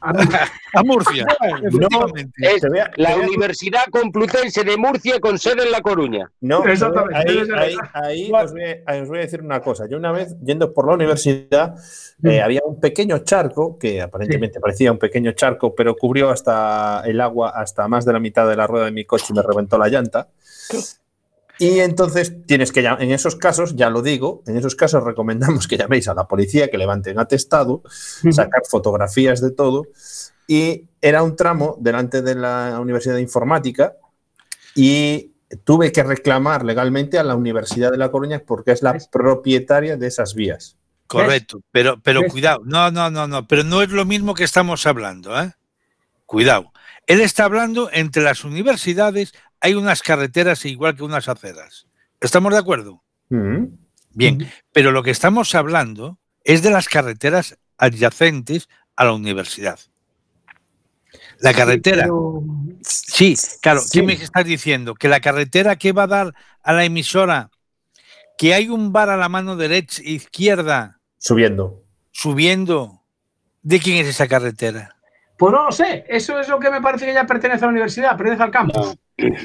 A 0.00 0.82
Murcia. 0.82 1.24
la 2.96 3.16
Universidad 3.16 3.84
Complutense 3.90 4.64
de 4.64 4.76
Murcia 4.76 5.20
con 5.20 5.38
sede 5.38 5.62
en 5.62 5.70
La 5.70 5.80
Coruña. 5.80 6.28
No, 6.40 6.64
Exactamente. 6.66 7.16
ahí, 7.16 7.38
ahí- 7.38 7.46
verdad. 7.76 7.90
ahí 7.94 8.32
os, 8.32 8.52
voy 8.52 8.62
a, 8.64 9.02
os 9.02 9.08
voy 9.08 9.18
a 9.18 9.20
decir 9.20 9.40
una 9.42 9.60
cosa. 9.60 9.84
Yo 9.88 9.96
una 9.98 10.10
vez, 10.10 10.34
yendo 10.44 10.72
por 10.72 10.88
la 10.88 10.94
universidad, 10.94 11.76
eh, 12.24 12.40
Mm. 12.40 12.44
había 12.44 12.60
un 12.64 12.80
pequeño 12.80 13.18
charco, 13.18 13.78
que 13.78 14.02
aparentemente 14.02 14.58
parecía 14.58 14.90
un 14.90 14.98
pequeño 14.98 15.30
charco, 15.32 15.74
pero 15.74 15.94
cubrió 15.96 16.30
hasta 16.30 17.02
el 17.04 17.20
agua, 17.20 17.50
hasta 17.54 17.86
más 17.86 18.04
de 18.04 18.12
la 18.12 18.18
mitad 18.18 18.48
de 18.48 18.56
la 18.56 18.66
rueda 18.66 18.86
de 18.86 18.92
mi 18.92 19.04
coche 19.04 19.26
y 19.30 19.34
me 19.34 19.42
reventó 19.42 19.78
la 19.78 19.88
llanta. 19.88 20.28
Y 21.58 21.80
entonces 21.80 22.34
tienes 22.46 22.72
que, 22.72 22.80
en 22.80 23.12
esos 23.12 23.36
casos, 23.36 23.76
ya 23.76 23.90
lo 23.90 24.02
digo, 24.02 24.42
en 24.46 24.56
esos 24.56 24.74
casos 24.74 25.04
recomendamos 25.04 25.68
que 25.68 25.76
llaméis 25.76 26.08
a 26.08 26.14
la 26.14 26.26
policía, 26.26 26.68
que 26.68 26.78
levanten 26.78 27.18
atestado, 27.18 27.82
sacar 28.30 28.62
fotografías 28.68 29.40
de 29.40 29.50
todo. 29.50 29.86
Y 30.48 30.88
era 31.00 31.22
un 31.22 31.36
tramo 31.36 31.76
delante 31.80 32.22
de 32.22 32.34
la 32.34 32.78
Universidad 32.80 33.14
de 33.14 33.22
Informática 33.22 33.94
y 34.74 35.32
tuve 35.64 35.92
que 35.92 36.02
reclamar 36.02 36.64
legalmente 36.64 37.18
a 37.18 37.22
la 37.22 37.36
Universidad 37.36 37.90
de 37.90 37.98
La 37.98 38.10
Coruña 38.10 38.42
porque 38.44 38.72
es 38.72 38.82
la 38.82 38.92
¿Ves? 38.92 39.08
propietaria 39.08 39.96
de 39.96 40.06
esas 40.06 40.34
vías. 40.34 40.76
Correcto, 41.06 41.60
pero, 41.70 42.00
pero 42.00 42.22
cuidado, 42.26 42.62
no, 42.64 42.90
no, 42.90 43.10
no, 43.10 43.28
no, 43.28 43.46
pero 43.46 43.64
no 43.64 43.82
es 43.82 43.90
lo 43.90 44.06
mismo 44.06 44.34
que 44.34 44.44
estamos 44.44 44.86
hablando, 44.86 45.38
¿eh? 45.38 45.52
Cuidado. 46.24 46.72
Él 47.06 47.20
está 47.20 47.44
hablando 47.44 47.90
entre 47.92 48.22
las 48.22 48.44
universidades 48.44 49.34
hay 49.62 49.74
unas 49.74 50.02
carreteras 50.02 50.64
igual 50.66 50.96
que 50.96 51.04
unas 51.04 51.28
aceras. 51.28 51.86
¿Estamos 52.20 52.52
de 52.52 52.58
acuerdo? 52.58 53.02
Mm. 53.30 53.64
Bien, 54.10 54.50
pero 54.72 54.90
lo 54.92 55.02
que 55.02 55.10
estamos 55.10 55.54
hablando 55.54 56.18
es 56.44 56.62
de 56.62 56.70
las 56.70 56.88
carreteras 56.88 57.56
adyacentes 57.78 58.68
a 58.96 59.04
la 59.06 59.12
universidad. 59.14 59.78
La 61.38 61.54
carretera. 61.54 62.02
Pero- 62.04 62.42
Sí, 62.84 63.36
claro. 63.60 63.80
Sí. 63.80 64.00
¿Qué 64.00 64.06
me 64.06 64.12
estás 64.14 64.44
diciendo? 64.44 64.94
Que 64.94 65.08
la 65.08 65.20
carretera 65.20 65.76
que 65.76 65.92
va 65.92 66.02
a 66.04 66.06
dar 66.08 66.34
a 66.62 66.72
la 66.72 66.84
emisora, 66.84 67.50
que 68.36 68.54
hay 68.54 68.68
un 68.68 68.92
bar 68.92 69.08
a 69.08 69.16
la 69.16 69.28
mano 69.28 69.54
derecha 69.56 70.02
e 70.04 70.10
izquierda 70.12 71.00
Subiendo. 71.18 71.84
subiendo. 72.10 73.02
¿De 73.62 73.78
quién 73.78 73.98
es 73.98 74.08
esa 74.08 74.26
carretera? 74.26 74.96
Pues 75.38 75.52
no 75.52 75.64
lo 75.66 75.72
sé, 75.72 76.04
eso 76.08 76.38
es 76.40 76.48
lo 76.48 76.58
que 76.58 76.70
me 76.70 76.80
parece 76.80 77.06
que 77.06 77.14
ya 77.14 77.24
pertenece 77.26 77.64
a 77.64 77.66
la 77.68 77.72
universidad, 77.72 78.16
pertenece 78.16 78.42
al 78.42 78.50
campus. 78.50 78.96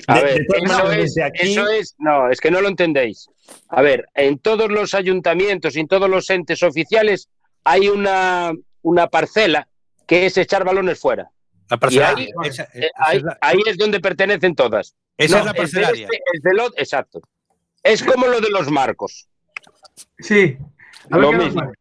A 0.07 0.15
De- 0.19 0.24
ver, 0.24 0.36
de 0.47 0.57
eso 0.63 0.91
es, 0.91 0.97
desde 0.97 1.24
aquí- 1.24 1.51
eso 1.51 1.67
es, 1.69 1.95
no, 2.00 2.29
es 2.29 2.39
que 2.39 2.50
no 2.50 2.62
lo 2.62 2.67
entendéis. 2.69 3.29
A 3.69 3.81
ver, 3.81 4.07
en 4.15 4.39
todos 4.39 4.69
los 4.71 4.93
ayuntamientos 4.93 5.75
y 5.75 5.81
en 5.81 5.88
todos 5.88 6.09
los 6.09 6.29
entes 6.29 6.63
oficiales 6.63 7.29
hay 7.63 7.89
una, 7.89 8.53
una 8.81 9.07
parcela 9.07 9.67
que 10.07 10.25
es 10.25 10.38
echar 10.38 10.63
balones 10.63 11.00
fuera. 11.00 11.29
La 11.69 11.77
parcelaria. 11.77 12.27
ahí- 12.41 12.47
Esa, 12.50 12.63
Eh, 12.63 12.67
esa 12.74 12.89
ahí, 12.95 13.17
es 13.17 13.24
la, 13.24 13.38
ahí 13.41 13.59
es 13.67 13.77
donde 13.77 14.00
pertenecen 14.00 14.55
todas. 14.55 14.95
esa 15.17 15.36
No, 15.36 15.39
es 15.39 15.45
la 15.47 15.51
de 15.53 15.57
parcelaria. 15.57 16.05
este, 16.05 16.19
el 16.33 16.41
de 16.41 16.53
lo- 16.53 16.77
exacto. 16.77 17.21
Es 17.83 18.03
como 18.03 18.27
lo 18.27 18.39
de 18.39 18.50
los 18.50 18.71
marcos. 18.71 19.27
Sí. 20.19 20.57
A 21.12 21.17
Lo 21.17 21.31
mismo. 21.33 21.71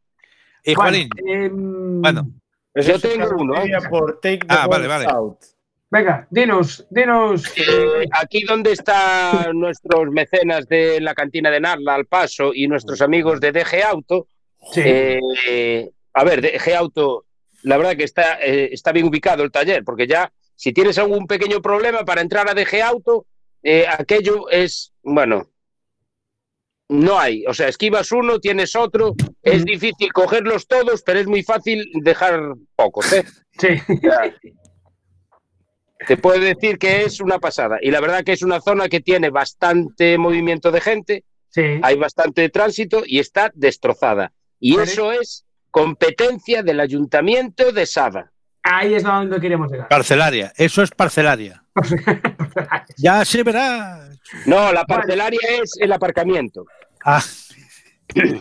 Eh, 0.65 0.75
Juanín, 0.75 1.09
Bueno, 1.23 1.45
em, 1.45 2.03
Bueno. 2.03 2.31
Yo 2.75 2.99
tengo 3.01 3.29
uno, 3.39 3.55
¿eh? 3.55 3.69
traduciría 3.69 3.89
por 3.89 4.15
take 4.21 4.39
the 4.41 4.47
Ah, 4.49 4.67
vale, 4.67 4.87
vale. 4.87 5.07
out. 5.09 5.39
Venga, 5.89 6.27
dinos, 6.31 6.87
dinos. 6.91 7.45
Eh, 7.57 8.07
aquí 8.13 8.43
donde 8.45 8.73
están 8.73 9.53
nuestros 9.59 10.11
mecenas 10.11 10.67
de 10.69 11.01
la 11.01 11.15
cantina 11.15 11.51
de 11.51 11.61
Narla, 11.61 11.95
al 11.95 12.07
paso, 12.07 12.53
y 12.53 12.67
nuestros 12.67 13.01
amigos 13.01 13.41
de 13.41 13.53
DG 13.53 13.83
Auto, 13.85 14.27
Sí. 14.73 14.81
Eh, 14.85 15.91
a 16.15 16.25
ver, 16.25 16.41
DG 16.41 16.75
Auto, 16.75 17.27
la 17.63 17.77
verdad 17.77 17.97
que 17.97 18.05
está, 18.05 18.41
eh, 18.41 18.71
está 18.73 18.93
bien 18.93 19.07
ubicado 19.07 19.43
el 19.43 19.53
taller, 19.53 19.85
porque 19.85 20.07
ya 20.07 20.33
si 20.55 20.73
tienes 20.73 20.99
algún 20.99 21.27
pequeño 21.27 21.61
problema 21.61 22.05
para 22.05 22.21
entrar 22.21 22.49
a 22.49 22.55
DG 22.55 22.83
Auto, 22.83 23.27
eh, 23.63 23.87
aquello 23.87 24.49
es, 24.51 24.93
bueno, 25.03 25.49
no 26.89 27.19
hay. 27.19 27.45
O 27.47 27.55
sea, 27.55 27.69
esquivas 27.69 28.13
uno, 28.13 28.39
tienes 28.39 28.77
otro, 28.77 29.15
es 29.43 29.65
difícil 29.65 30.13
cogerlos 30.13 30.67
todos, 30.67 31.03
pero 31.03 31.19
es 31.19 31.27
muy 31.27 31.43
fácil 31.43 31.85
dejar 32.03 32.55
pocos. 32.75 33.13
¿eh? 33.13 33.25
Sí. 33.59 33.69
Te 36.07 36.17
puedo 36.17 36.39
decir 36.41 36.79
que 36.79 37.05
es 37.05 37.21
una 37.21 37.39
pasada. 37.39 37.79
Y 37.81 37.91
la 37.91 38.01
verdad 38.01 38.25
que 38.25 38.33
es 38.33 38.43
una 38.43 38.61
zona 38.61 38.89
que 38.89 39.01
tiene 39.01 39.31
bastante 39.31 40.19
movimiento 40.19 40.71
de 40.71 40.81
gente, 40.81 41.25
sí. 41.49 41.63
hay 41.83 41.97
bastante 41.97 42.49
tránsito 42.51 43.03
y 43.07 43.19
está 43.19 43.51
destrozada. 43.55 44.33
Y 44.61 44.77
Vale. 44.77 44.91
eso 44.91 45.13
es 45.13 45.45
competencia 45.71 46.63
del 46.63 46.81
ayuntamiento 46.81 47.73
de 47.73 47.87
Sada. 47.87 48.33
Ahí 48.63 48.95
es 48.95 49.03
donde 49.05 49.41
queremos 49.41 49.71
llegar. 49.71 49.89
parcelaria. 49.89 50.53
Eso 50.57 50.83
es 50.83 50.91
parcelaria. 50.91 51.63
Ya 52.97 53.23
se 53.27 53.43
verá. 53.43 54.09
No, 54.47 54.73
la 54.73 54.85
parcelaria 54.87 55.39
es 55.63 55.73
el 55.79 55.93
aparcamiento. 55.93 56.65
Ah, 57.05 57.23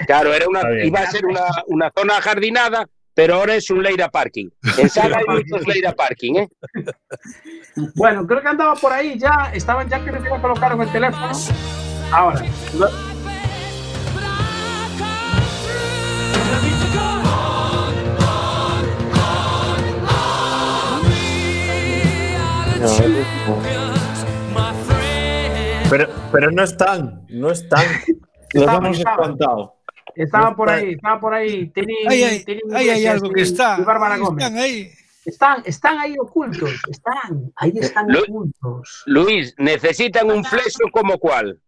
Claro, 0.07 0.33
era 0.33 0.47
una, 0.47 0.62
iba 0.83 1.00
a 1.00 1.12
ser 1.12 1.25
una, 1.25 1.41
una 1.67 1.91
zona 1.95 2.21
jardinada, 2.21 2.88
pero 3.15 3.36
ahora 3.36 3.55
es 3.55 3.69
un 3.72 3.81
Leira 3.81 4.10
Parking. 4.10 4.50
En 4.77 4.89
Sada 4.89 5.17
hay 5.17 5.25
muchos 5.25 5.65
Leira 5.65 5.93
Parking, 5.93 6.34
¿eh? 6.36 6.50
Bueno, 7.95 8.27
creo 8.27 8.41
que 8.41 8.48
andaba 8.48 8.75
por 8.75 8.91
ahí 8.91 9.17
ya, 9.17 9.51
estaban 9.53 9.89
ya 9.89 10.03
que 10.03 10.12
me 10.12 10.19
iba 10.19 10.38
a 10.38 10.41
colocar 10.41 10.74
en 10.74 10.81
el 10.81 10.91
teléfono. 10.91 11.31
Ahora. 12.12 12.45
Pero, 25.89 26.10
pero 26.31 26.51
no 26.51 26.63
están, 26.63 27.25
no 27.29 27.50
están. 27.51 27.86
Los 28.53 28.74
hemos 28.74 29.00
espantado. 29.00 29.75
Estaba 30.15 30.55
por 30.55 30.69
ahí, 30.69 30.93
estaba 30.93 31.19
por 31.19 31.34
ahí. 31.34 31.69
Tenín, 31.69 32.07
ahí 32.10 32.24
hay, 32.24 32.43
Tenín 32.43 32.75
ahí 32.75 32.89
hay 32.89 33.05
algo 33.05 33.29
que 33.29 33.41
está. 33.41 33.77
y 33.79 33.84
Bárbara 33.84 34.17
Gómez. 34.17 34.45
Están 34.45 34.60
ahí. 34.62 34.91
Están, 35.25 35.63
están 35.65 36.00
ahí 36.00 36.15
ocultos, 36.19 36.69
están, 36.89 37.51
ahí 37.55 37.74
están 37.75 38.07
Lu- 38.07 38.22
ocultos. 38.24 39.03
Luis, 39.07 39.55
necesitan 39.57 40.29
un 40.29 40.45
fleso 40.45 40.84
como 40.91 41.17
cuál. 41.17 41.60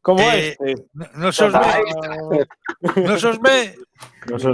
Como 0.00 0.20
Eh, 0.20 0.50
este. 0.50 0.74
No, 1.16 1.32
se 1.32 1.44
os 1.46 1.52
ve. 1.52 2.46
No 3.02 3.18
se 3.18 3.26
os 3.28 3.40
ve. 3.42 3.76
No 4.28 4.36
os 4.36 4.44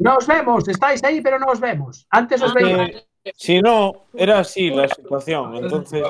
no 0.00 0.18
vemos, 0.26 0.66
estáis 0.68 1.04
ahí, 1.04 1.20
pero 1.20 1.38
no 1.38 1.46
os 1.48 1.60
vemos. 1.60 2.06
Antes 2.10 2.40
os 2.40 2.54
veía. 2.54 2.90
Si 3.36 3.60
no, 3.62 4.06
era 4.14 4.40
así 4.40 4.70
la 4.70 4.88
situación. 4.88 5.54
Entonces, 5.56 6.02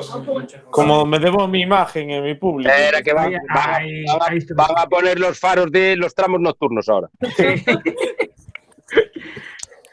como 0.71 1.04
me 1.04 1.19
debo 1.19 1.47
mi 1.47 1.61
imagen 1.62 2.11
en 2.11 2.25
mi 2.25 2.35
público. 2.35 2.73
Era 2.75 3.02
que 3.02 3.12
van, 3.12 3.35
Ahí, 3.50 4.04
van 4.07 4.23
a- 4.23 4.54
van 4.54 4.71
a- 4.78 4.83
a 4.83 4.87
poner 4.88 5.19
los 5.19 5.38
faros 5.38 5.71
de 5.71 5.95
los 5.97 6.14
tramos 6.14 6.40
nocturnos 6.40 6.88
ahora. 6.88 7.09
Sí. 7.37 7.64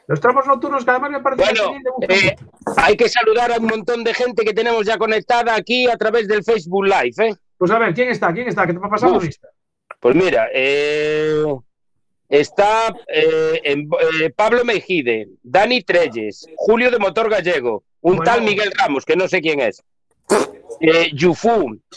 Los 0.08 0.20
tramos 0.20 0.46
nocturnos 0.48 0.84
que 0.84 0.90
además 0.92 1.12
me 1.12 1.20
parece 1.22 1.44
que 1.54 1.62
Bueno, 1.62 1.80
gusto. 1.96 2.14
eh, 2.14 2.36
hay 2.78 2.98
que 2.98 3.08
saludar 3.10 3.52
a 3.52 3.58
un 3.58 3.66
montón 3.68 4.04
de 4.04 4.14
gente 4.14 4.44
que 4.44 4.54
tenemos 4.54 4.86
ya 4.86 4.98
conectada 4.98 5.54
aquí 5.56 5.88
a 5.88 5.98
través 5.98 6.28
del 6.28 6.44
Facebook 6.44 6.86
Live. 6.86 7.28
¿eh? 7.30 7.36
Pues 7.58 7.70
a 7.72 7.78
ver, 7.78 7.94
¿quién 7.94 8.10
está? 8.10 8.34
¿Quién 8.34 8.48
está? 8.48 8.66
¿Qué 8.66 8.74
te 8.74 8.80
va 8.80 8.88
Uf. 8.88 9.24
lista? 9.24 9.50
Pues 10.00 10.16
mira, 10.16 10.48
eh, 10.54 11.44
está 12.30 12.94
eh, 13.08 13.60
en- 13.64 13.90
eh, 14.22 14.30
Pablo 14.36 14.64
Mejide, 14.64 15.28
Dani 15.44 15.82
Treyes, 15.84 16.46
Julio 16.56 16.92
de 16.92 17.00
Motor 17.00 17.30
Gallego, 17.30 17.84
un 18.02 18.18
Bueno. 18.18 18.32
tal 18.32 18.42
Miguel 18.44 18.72
Ramos, 18.78 19.04
que 19.06 19.16
no 19.16 19.28
sé 19.28 19.42
quién 19.42 19.60
es, 19.60 19.82
eh, 20.82 21.12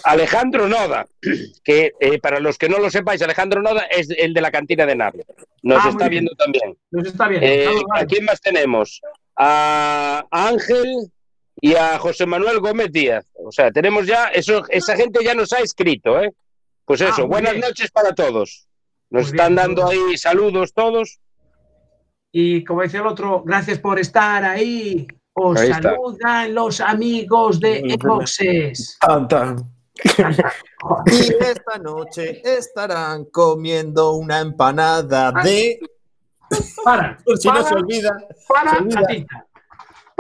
Alejandro 0.05 0.69
Noda, 0.69 1.07
que 1.65 1.93
eh, 2.01 2.19
para 2.19 2.41
los 2.41 2.59
que 2.59 2.69
no 2.69 2.79
lo 2.79 2.91
sepáis, 2.91 3.23
Alejandro 3.23 3.63
Noda 3.63 3.83
es 3.91 4.09
el 4.11 4.35
de 4.35 4.41
la 4.41 4.51
cantina 4.51 4.87
de 4.87 4.97
Narnia. 4.97 5.25
Nos 5.63 5.85
Ah, 5.85 5.91
está 5.91 6.09
bien. 6.09 6.25
viendo 6.25 6.33
también. 6.35 6.77
Nos 6.91 7.07
está 7.07 7.29
Vamos, 7.29 7.85
¿A 7.95 8.07
quién 8.07 8.25
más 8.25 8.41
tenemos? 8.41 9.01
A 9.37 10.25
Ángel 10.31 11.11
y 11.61 11.75
a 11.75 11.99
José 11.99 12.27
Manuel 12.27 12.59
Gómez 12.59 12.91
Díaz. 12.91 13.25
O 13.35 13.53
sea, 13.53 13.71
tenemos 13.71 14.07
ya, 14.07 14.27
eso, 14.29 14.63
esa 14.71 14.97
gente 14.97 15.23
ya 15.23 15.35
nos 15.35 15.53
ha 15.53 15.61
escrito, 15.61 16.21
¿eh? 16.21 16.33
Pues 16.85 17.01
Ah, 17.03 17.11
eso, 17.11 17.27
buenas 17.29 17.53
bien. 17.53 17.65
noches 17.67 17.91
para 17.93 18.13
todos. 18.15 18.67
Nos 19.13 19.25
Muy 19.25 19.31
están 19.33 19.55
bien, 19.55 19.57
dando 19.57 19.83
muy 19.85 19.95
ahí 19.95 20.17
saludos 20.17 20.73
todos. 20.73 21.21
Y 22.33 22.65
como 22.65 22.81
decía 22.81 23.01
el 23.01 23.07
otro, 23.07 23.43
gracias 23.45 23.79
por 23.79 23.99
estar 23.99 24.43
ahí. 24.43 25.07
Os 25.35 25.61
Ahí 25.61 25.71
está. 25.71 25.91
saludan 25.91 26.55
los 26.55 26.81
amigos 26.81 27.61
de 27.61 27.81
tan. 29.29 29.57
Y 31.07 31.35
esta 31.45 31.79
noche 31.79 32.41
estarán 32.43 33.27
comiendo 33.27 34.15
una 34.15 34.41
empanada 34.41 35.31
de. 35.45 35.79
Para, 36.83 37.19
Por 37.25 37.39
si 37.39 37.49
no 37.49 37.63
se 37.63 37.75
olvida. 37.75 38.17
para 38.49 38.79
se 38.79 38.99
olvida. 38.99 39.47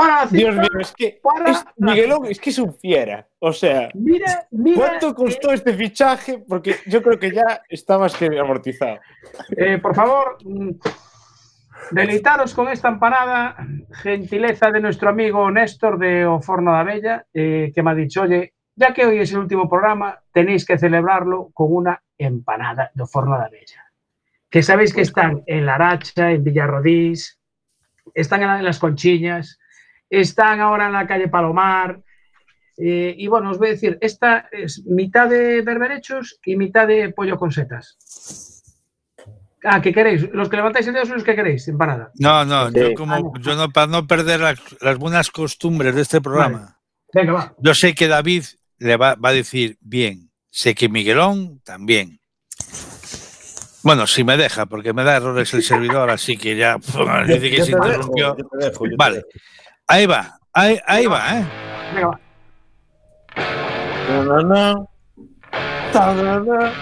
Para 0.06 0.24
la. 0.24 0.30
Dios 0.30 0.54
mío, 0.54 0.68
es 0.80 0.92
que. 0.96 1.20
es- 1.46 1.64
Miguelón 1.76 2.26
es 2.26 2.40
que 2.40 2.50
es 2.50 2.58
un 2.58 2.74
fiera. 2.74 3.26
O 3.38 3.52
sea, 3.52 3.88
Mira, 3.94 4.46
mira. 4.50 4.76
¿cuánto 4.76 5.14
costó 5.14 5.52
este 5.52 5.74
fichaje? 5.74 6.38
Porque 6.48 6.76
yo 6.86 7.02
creo 7.02 7.18
que 7.18 7.30
ya 7.32 7.62
está 7.68 7.98
más 7.98 8.14
que 8.16 8.26
amortizado. 8.38 8.98
Eh, 9.56 9.78
por 9.78 9.94
favor, 9.94 10.38
mm, 10.44 10.70
deleitaros 11.90 12.54
con 12.54 12.68
esta 12.68 12.88
empanada, 12.88 13.56
gentileza 14.02 14.70
de 14.70 14.80
nuestro 14.80 15.10
amigo 15.10 15.50
Néstor 15.50 15.98
de 15.98 16.24
Oforno 16.26 16.72
da 16.72 16.82
Bella, 16.84 17.26
eh, 17.34 17.72
que 17.74 17.82
me 17.82 17.90
ha 17.90 17.94
dicho, 17.94 18.22
oye, 18.22 18.54
ya 18.74 18.94
que 18.94 19.04
hoy 19.04 19.18
es 19.18 19.32
el 19.32 19.38
último 19.38 19.68
programa, 19.68 20.20
tenéis 20.32 20.64
que 20.64 20.78
celebrarlo 20.78 21.50
con 21.52 21.74
una 21.74 22.02
empanada 22.16 22.90
de 22.94 23.02
Oforno 23.02 23.36
da 23.36 23.48
Bella. 23.48 23.84
Que 24.48 24.62
sabéis 24.62 24.94
que 24.94 25.00
están 25.02 25.42
en 25.46 25.66
La 25.66 25.74
Aracha, 25.76 26.30
en 26.30 26.44
Villarrodís, 26.44 27.38
están 28.14 28.42
en 28.42 28.64
las 28.64 28.78
Conchiñas, 28.78 29.58
están 30.20 30.60
ahora 30.60 30.86
en 30.86 30.92
la 30.92 31.06
calle 31.06 31.28
Palomar. 31.28 32.00
eh, 32.76 33.14
y 33.16 33.26
bueno, 33.28 33.50
os 33.50 33.58
voy 33.58 33.68
a 33.68 33.70
decir, 33.72 33.98
esta 34.00 34.48
es 34.52 34.82
mitad 34.86 35.28
de 35.28 35.60
berberechos 35.62 36.38
y 36.44 36.56
mitad 36.56 36.86
de 36.86 37.10
pollo 37.10 37.36
con 37.38 37.52
setas. 37.52 37.96
Ah, 39.64 39.80
¿qué 39.80 39.92
queréis? 39.92 40.28
Los 40.32 40.48
que 40.48 40.56
levantáis 40.56 40.86
el 40.88 40.94
dedo 40.94 41.04
son 41.06 41.14
los 41.16 41.24
que 41.24 41.36
queréis, 41.36 41.68
empanada. 41.68 42.10
No, 42.18 42.44
no, 42.44 42.68
Sí. 42.70 42.80
yo 42.80 42.94
como 42.94 43.32
yo 43.38 43.54
no 43.54 43.70
para 43.70 43.86
no 43.86 44.06
perder 44.06 44.40
las, 44.40 44.58
las 44.80 44.98
buenas 44.98 45.30
costumbres 45.30 45.94
de 45.94 46.02
este 46.02 46.20
programa. 46.20 46.78
Venga, 47.14 47.32
va. 47.32 47.54
Yo 47.58 47.72
sé 47.74 47.94
que 47.94 48.08
David 48.08 48.44
le 48.78 48.96
va, 48.96 49.14
va 49.14 49.28
a 49.28 49.32
decir 49.34 49.76
bien. 49.80 50.30
Sé 50.50 50.74
que 50.74 50.88
Miguelón 50.88 51.60
también. 51.60 52.18
Bueno, 53.84 54.06
si 54.06 54.24
me 54.24 54.36
deja, 54.36 54.66
porque 54.66 54.92
me 54.92 55.02
da 55.04 55.16
errores 55.16 55.52
el 55.54 55.62
servidor, 55.62 56.10
así 56.10 56.36
que 56.36 56.56
ya 56.56 56.76
dice 57.26 57.50
que 57.50 57.62
se 57.62 57.72
interrumpió. 57.72 58.36
dejo, 58.58 58.84
Vale. 58.96 59.24
Ahí 59.92 60.06
va, 60.06 60.38
ahí, 60.54 60.80
ahí 60.86 61.06
va, 61.06 61.38
¿eh? 61.38 61.44
Venga, 61.94 62.08
va. 62.08 62.20
Na, 64.08 64.24
na, 64.24 64.42
na. 64.42 64.86
Ta, 65.92 66.14
na, 66.14 66.40
na. 66.40 66.72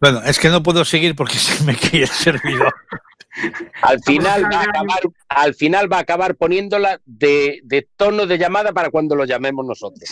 Bueno, 0.00 0.20
es 0.24 0.40
que 0.40 0.48
no 0.48 0.64
puedo 0.64 0.84
seguir 0.84 1.14
porque 1.14 1.34
se 1.38 1.62
me 1.62 1.76
cae 1.76 2.02
el 2.02 2.08
servidor. 2.08 2.74
Al 3.82 4.02
final 4.02 4.52
va 4.52 4.58
a 4.58 4.64
acabar, 4.64 5.00
al 5.28 5.54
final 5.54 5.92
va 5.92 5.98
a 5.98 6.00
acabar 6.00 6.34
poniéndola 6.34 7.00
de, 7.06 7.60
de 7.62 7.86
tono 7.96 8.26
de 8.26 8.36
llamada 8.36 8.72
para 8.72 8.90
cuando 8.90 9.14
lo 9.14 9.24
llamemos 9.26 9.64
nosotros. 9.64 10.10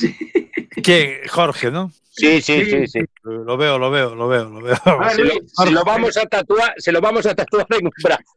Que 0.70 1.22
Jorge, 1.28 1.70
¿no? 1.70 1.90
Sí, 2.10 2.40
sí, 2.42 2.64
sí, 2.64 2.86
sí. 2.86 3.00
Lo 3.22 3.56
veo, 3.56 3.78
lo 3.78 3.90
veo, 3.90 4.14
lo 4.14 4.28
veo, 4.28 4.44
lo 4.44 4.62
veo. 4.62 4.76
A 4.84 4.96
ver, 4.96 5.10
Se 5.12 5.24
lo, 5.24 5.34
Luis, 5.34 5.52
se 5.54 5.70
lo 5.70 5.84
vamos 5.84 6.16
a 6.16 6.26
tatuar, 6.26 6.74
se 6.76 6.92
lo 6.92 7.00
vamos 7.00 7.26
a 7.26 7.34
tatuar 7.34 7.66
en 7.70 7.86
un 7.86 7.92
brazo. 8.02 8.36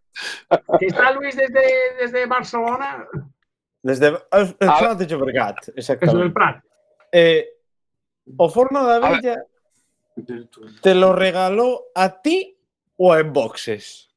está 0.80 1.12
Luis 1.12 1.36
desde, 1.36 1.96
desde 2.00 2.26
Barcelona, 2.26 3.08
Desde 3.82 4.08
el 4.08 4.16
A 4.70 4.80
Prat 4.80 4.98
de 5.00 5.08
Llobregat, 5.08 5.58
eso 5.60 5.72
del 5.72 5.78
exactamente. 5.78 6.34
Prat. 6.34 6.64
Eh, 7.12 7.50
o 8.38 8.50
Forno 8.50 8.86
da 8.86 9.00
Vella 9.00 9.44
te 10.82 10.96
lo 10.96 11.14
regaló 11.14 11.86
a 11.96 12.22
ti 12.22 12.58
o 12.98 13.14
a 13.14 13.22
Boxes. 13.24 14.10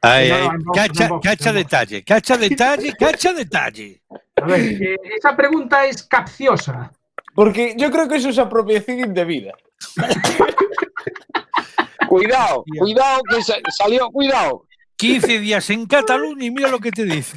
Ay, 0.00 0.28
No, 0.28 0.34
ay, 0.36 0.42
no, 0.42 0.52
en 0.54 0.64
box, 0.64 0.78
cacha, 0.78 1.08
cacha 1.20 1.52
detalle, 1.52 2.04
cacha 2.04 2.36
detalle, 2.36 2.92
cacha 2.96 3.32
detalle. 3.32 4.02
A 4.36 4.46
ver, 4.46 4.60
eh, 4.60 4.96
esa 5.16 5.36
pregunta 5.36 5.84
es 5.86 6.04
capciosa. 6.04 6.92
Porque 7.38 7.74
yo 7.78 7.88
creo 7.92 8.08
que 8.08 8.16
eso 8.16 8.30
es 8.30 8.38
apropiación 8.38 8.98
indebida. 8.98 9.52
Cuidado, 12.08 12.64
cuidado, 12.80 13.20
que 13.30 13.42
sa- 13.42 13.58
salió, 13.76 14.10
cuidado. 14.10 14.64
15 14.96 15.38
días 15.38 15.70
en 15.70 15.86
Cataluña 15.86 16.46
y 16.46 16.50
mira 16.50 16.68
lo 16.68 16.80
que 16.80 16.90
te 16.90 17.04
dice. 17.04 17.36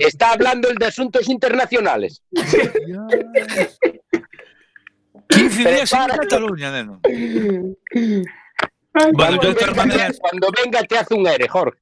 Está 0.00 0.32
hablando 0.32 0.68
el 0.70 0.74
de 0.76 0.86
asuntos 0.86 1.28
internacionales. 1.28 2.20
15 5.28 5.72
días 5.74 5.92
en. 5.92 6.08
Cataluña, 6.18 6.72
neno. 6.72 7.00
Bueno, 7.02 8.24
Cuando 9.14 9.54
venga, 9.54 9.74
maneras, 9.74 10.18
cuando 10.20 10.48
venga 10.64 10.82
te 10.82 10.98
hace 10.98 11.14
un 11.14 11.28
ere, 11.28 11.46
Jorge. 11.46 11.78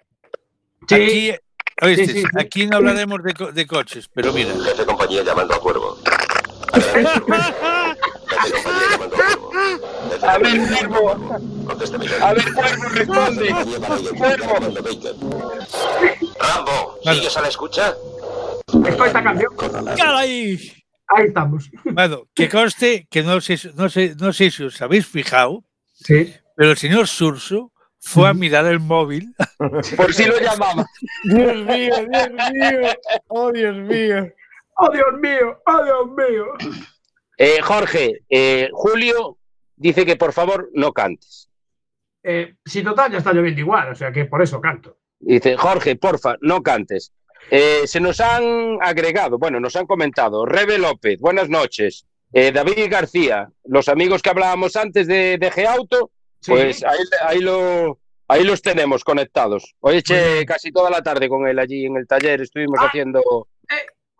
Sí, 0.88 0.94
aquí, 0.94 1.32
oíste, 1.80 2.06
Sí, 2.06 2.12
sí, 2.12 2.20
sí. 2.20 2.26
aquí 2.38 2.66
no 2.66 2.76
hablaremos 2.76 3.22
de, 3.22 3.32
co- 3.32 3.52
de 3.52 3.66
coches, 3.66 4.10
pero 4.12 4.30
mira. 4.34 4.50
Jefe 4.52 4.80
de 4.80 4.86
compañía 4.86 5.22
llamando 5.22 5.54
a 5.54 5.60
Cuervo. 5.60 5.96
A 10.22 10.38
ver, 10.38 10.58
Cuervo, 10.68 11.10
a 12.20 12.32
ver, 12.32 12.44
Cuervo, 12.54 12.88
responde. 12.90 13.48
Cuervo. 14.16 14.54
Rambo. 16.40 16.98
¿sigues 17.04 17.36
a 17.36 17.42
la 17.42 17.48
escucha? 17.48 17.94
esta 19.06 19.22
canción. 19.22 19.52
¡Caray! 19.96 20.72
Ahí 21.08 21.26
estamos. 21.28 21.70
Bueno, 21.84 22.26
que 22.34 22.48
conste 22.48 23.06
que 23.08 23.22
no 23.22 23.40
sé, 23.40 23.58
no 23.76 23.88
sé, 23.88 24.14
no 24.18 24.32
sé 24.32 24.50
si 24.50 24.64
os 24.64 24.80
habéis 24.82 25.06
fijado, 25.06 25.62
Sí. 25.94 26.34
pero 26.56 26.72
el 26.72 26.76
señor 26.76 27.06
Surso 27.06 27.72
fue 28.00 28.28
a 28.28 28.34
mirar 28.34 28.66
el 28.66 28.80
móvil. 28.80 29.34
Por 29.96 30.12
si 30.12 30.24
lo 30.24 30.38
llamaba. 30.40 30.84
Dios 31.24 31.56
mío, 31.56 31.94
Dios 32.10 32.28
mío. 32.30 32.90
Oh, 33.28 33.52
Dios 33.52 33.76
mío. 33.76 34.26
Oh, 34.78 34.90
Dios 34.92 35.06
mío, 35.20 35.58
oh, 35.66 35.84
Dios 35.84 36.06
mío. 36.10 36.46
Eh, 37.38 37.60
Jorge, 37.62 38.22
eh, 38.28 38.68
Julio 38.72 39.38
dice 39.76 40.04
que 40.06 40.16
por 40.16 40.32
favor 40.32 40.70
no 40.74 40.92
cantes. 40.92 41.48
Eh, 42.22 42.54
si 42.64 42.82
total 42.82 43.12
ya 43.12 43.18
está 43.18 43.32
lloviendo 43.32 43.60
igual, 43.60 43.92
o 43.92 43.94
sea 43.94 44.10
que 44.12 44.24
por 44.24 44.42
eso 44.42 44.60
canto. 44.60 44.96
Dice, 45.18 45.56
Jorge, 45.56 45.96
porfa, 45.96 46.36
no 46.40 46.62
cantes. 46.62 47.12
Eh, 47.50 47.82
se 47.86 48.00
nos 48.00 48.20
han 48.20 48.78
agregado, 48.82 49.38
bueno, 49.38 49.60
nos 49.60 49.76
han 49.76 49.86
comentado, 49.86 50.44
Rebe 50.44 50.78
López, 50.78 51.20
buenas 51.20 51.48
noches. 51.48 52.06
Eh, 52.32 52.50
David 52.52 52.88
García, 52.90 53.48
los 53.64 53.88
amigos 53.88 54.20
que 54.20 54.30
hablábamos 54.30 54.74
antes 54.76 55.06
de, 55.06 55.38
de 55.38 55.50
G-Auto, 55.50 56.10
Sí. 56.40 56.52
pues 56.52 56.84
ahí, 56.84 56.98
ahí, 57.26 57.38
lo, 57.40 57.98
ahí 58.28 58.44
los 58.44 58.60
tenemos 58.62 59.02
conectados. 59.04 59.74
Hoy 59.80 59.96
eché 59.98 60.44
casi 60.44 60.70
toda 60.70 60.90
la 60.90 61.02
tarde 61.02 61.28
con 61.28 61.46
él 61.48 61.58
allí 61.58 61.86
en 61.86 61.96
el 61.96 62.06
taller, 62.06 62.40
estuvimos 62.42 62.78
Ah. 62.80 62.86
haciendo 62.86 63.22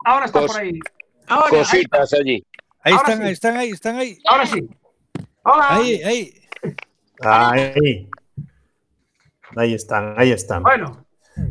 Ahora 0.05 0.25
está 0.25 0.39
Cos- 0.41 0.47
por 0.53 0.61
ahí. 0.61 0.79
Ahora, 1.27 1.49
cositas 1.49 2.13
allí. 2.13 2.45
Ahí 2.83 2.93
Ahora 2.93 3.03
están, 3.13 3.17
sí. 3.17 3.23
ahí 3.25 3.31
están, 3.33 3.57
ahí 3.57 3.69
están, 3.71 3.95
ahí. 3.97 4.17
Ahora 4.25 4.45
sí. 4.45 4.69
Hola. 5.43 5.65
Ahí, 5.75 6.01
ahí. 6.03 6.33
Ahí. 7.21 8.09
Ahí 9.55 9.73
están, 9.73 10.13
ahí 10.17 10.31
están. 10.31 10.63
Bueno. 10.63 11.05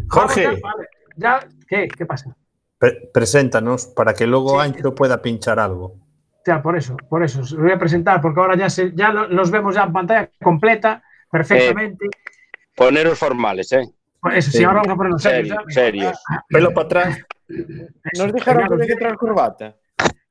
Jorge, 0.09 0.47
vamos 0.47 0.61
ya, 0.61 0.69
vale. 0.69 0.89
Ya, 1.17 1.49
¿qué? 1.69 1.89
¿Qué 1.89 2.07
pasa? 2.07 2.35
pre- 2.79 3.09
preséntanos 3.13 3.87
para 3.87 4.13
que 4.15 4.27
luego 4.27 4.61
Sí. 4.61 4.67
Ancho 4.69 4.95
pueda 4.95 5.23
pinchar 5.23 5.59
algo. 5.59 5.87
O 5.87 6.43
sea, 6.45 6.63
por 6.63 6.77
eso, 6.77 6.97
por 7.09 7.25
eso. 7.25 7.41
Os 7.41 7.57
voy 7.57 7.73
a 7.73 7.79
presentar, 7.79 8.21
porque 8.21 8.39
ahora 8.41 8.57
ya, 8.57 8.69
se, 8.71 8.93
ya 8.95 9.11
lo- 9.11 9.29
los 9.29 9.51
vemos 9.51 9.75
ya 9.75 9.85
en 9.85 9.93
pantalla 9.93 10.31
completa, 10.43 11.03
perfectamente. 11.31 12.07
Poneros 12.77 13.19
formales, 13.19 13.73
¿eh? 13.73 13.89
Eso, 14.33 14.51
sí, 14.51 14.59
sí. 14.59 14.65
ahora 14.65 14.81
vamos 14.81 14.93
a 14.93 14.97
ponernos 14.97 15.23
serios. 15.23 15.57
Ya. 15.69 15.75
serios. 15.75 16.19
Pelo 16.49 16.73
para 16.73 16.87
atrás. 16.87 17.19
Nos 18.19 18.33
dijeron 18.33 18.81
que 18.81 18.97
traer 18.97 19.17
corbata. 19.17 19.77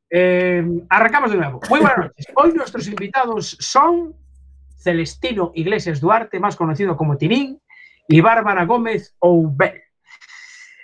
Eh, 0.09 0.63
arrancamos 0.89 1.31
de 1.31 1.37
nuevo. 1.37 1.59
Muy 1.69 1.79
buenas 1.79 1.97
noches. 1.97 2.27
Hoy 2.35 2.53
nuestros 2.53 2.87
invitados 2.87 3.57
son 3.59 4.15
Celestino 4.77 5.51
Iglesias 5.55 5.99
Duarte, 5.99 6.39
más 6.39 6.55
conocido 6.55 6.95
como 6.95 7.17
Tinín, 7.17 7.61
y 8.07 8.21
Bárbara 8.21 8.65
Gómez 8.65 9.15
Oubel. 9.19 9.81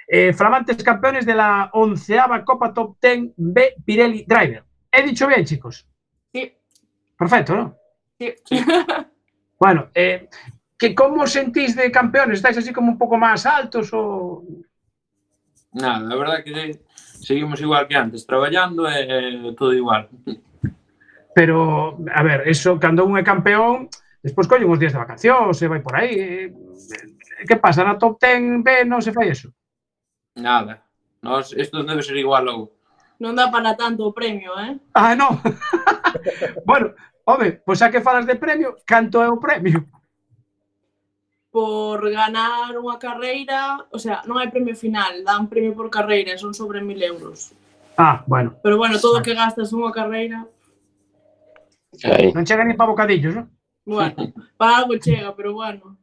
Eh, 0.07 0.33
flamantes 0.33 0.83
campeones 0.83 1.25
de 1.25 1.35
la 1.35 1.69
onceava 1.73 2.43
Copa 2.43 2.73
Top 2.73 2.97
Ten 2.99 3.33
B 3.37 3.75
Pirelli 3.85 4.25
Driver. 4.27 4.63
¿He 4.91 5.03
dicho 5.03 5.27
bien, 5.27 5.45
chicos? 5.45 5.87
Sí. 6.33 6.53
Perfecto, 7.17 7.55
¿no? 7.55 7.77
Sí. 8.19 8.35
Bueno, 9.57 9.89
eh, 9.93 10.27
que 10.81 10.95
como 10.95 11.27
sentís 11.27 11.75
de 11.75 11.91
campeones? 11.91 12.41
Estáis 12.41 12.57
así 12.57 12.73
como 12.73 12.89
un 12.89 12.97
pouco 12.97 13.13
máis 13.13 13.45
altos 13.45 13.93
ou...? 13.93 14.41
Nada, 15.77 16.09
a 16.09 16.17
verdade 16.17 16.41
que 16.41 16.81
seguimos 17.21 17.61
igual 17.61 17.85
que 17.85 17.93
antes, 17.93 18.25
traballando 18.25 18.89
e 18.89 18.97
eh, 19.05 19.53
todo 19.53 19.77
igual. 19.77 20.09
Pero, 21.37 22.01
a 22.09 22.21
ver, 22.25 22.49
eso, 22.49 22.81
cando 22.81 23.05
un 23.05 23.13
é 23.13 23.21
campeón, 23.21 23.93
despois 24.25 24.49
colle 24.49 24.65
uns 24.65 24.81
días 24.81 24.97
de 24.97 25.05
vacacións, 25.05 25.53
se 25.53 25.69
vai 25.69 25.85
por 25.85 25.93
aí. 26.01 26.49
Que 27.45 27.61
pasa? 27.61 27.85
Na 27.85 28.01
top 28.01 28.17
10 28.17 28.65
B 28.65 28.81
non 28.89 29.05
se 29.05 29.13
fai 29.13 29.29
eso? 29.29 29.53
Nada. 30.33 30.81
Nos, 31.21 31.53
isto 31.53 31.85
debe 31.85 32.01
ser 32.01 32.17
igual 32.17 32.49
logo. 32.49 32.73
Non 33.21 33.37
dá 33.37 33.53
para 33.53 33.77
tanto 33.77 34.09
o 34.09 34.17
premio, 34.17 34.57
eh? 34.57 34.81
Ah, 34.97 35.13
non. 35.13 35.37
bueno, 36.65 36.97
home, 37.29 37.61
pois 37.61 37.77
xa 37.77 37.93
que 37.93 38.01
falas 38.01 38.25
de 38.25 38.33
premio, 38.33 38.81
canto 38.81 39.21
é 39.21 39.29
o 39.29 39.37
premio? 39.37 40.00
por 41.51 41.99
ganar 42.07 42.71
unha 42.79 42.95
carreira, 42.95 43.83
o 43.91 43.99
sea, 43.99 44.23
non 44.23 44.39
hai 44.39 44.47
premio 44.47 44.71
final, 44.71 45.19
dan 45.27 45.51
premio 45.51 45.75
por 45.75 45.91
carreira, 45.91 46.39
son 46.39 46.55
sobre 46.55 46.79
1000 46.79 47.03
euros. 47.03 47.51
Ah, 47.99 48.23
bueno. 48.23 48.55
Pero 48.63 48.79
bueno, 48.79 48.95
todo 49.03 49.19
o 49.19 49.25
que 49.25 49.35
gastas 49.35 49.75
unha 49.75 49.91
carreira... 49.91 50.47
Aí. 52.07 52.31
Non 52.31 52.47
chega 52.47 52.63
ni 52.63 52.79
para 52.79 52.95
bocadillos, 52.95 53.35
non? 53.35 53.51
Bueno, 53.83 54.15
para 54.59 54.79
algo 54.79 54.95
chega, 54.95 55.35
pero 55.35 55.51
bueno. 55.51 55.99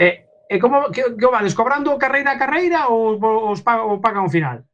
E, 0.00 0.24
e 0.48 0.56
como 0.56 0.88
que, 0.88 1.12
que 1.12 1.28
vades 1.28 1.52
cobrando 1.52 1.92
carreira 2.00 2.32
a 2.32 2.40
carreira 2.40 2.88
ou 2.88 3.20
os 3.20 3.60
paga, 3.60 3.84
ou 3.84 4.00
pagan 4.00 4.24
ao 4.24 4.32
final? 4.32 4.64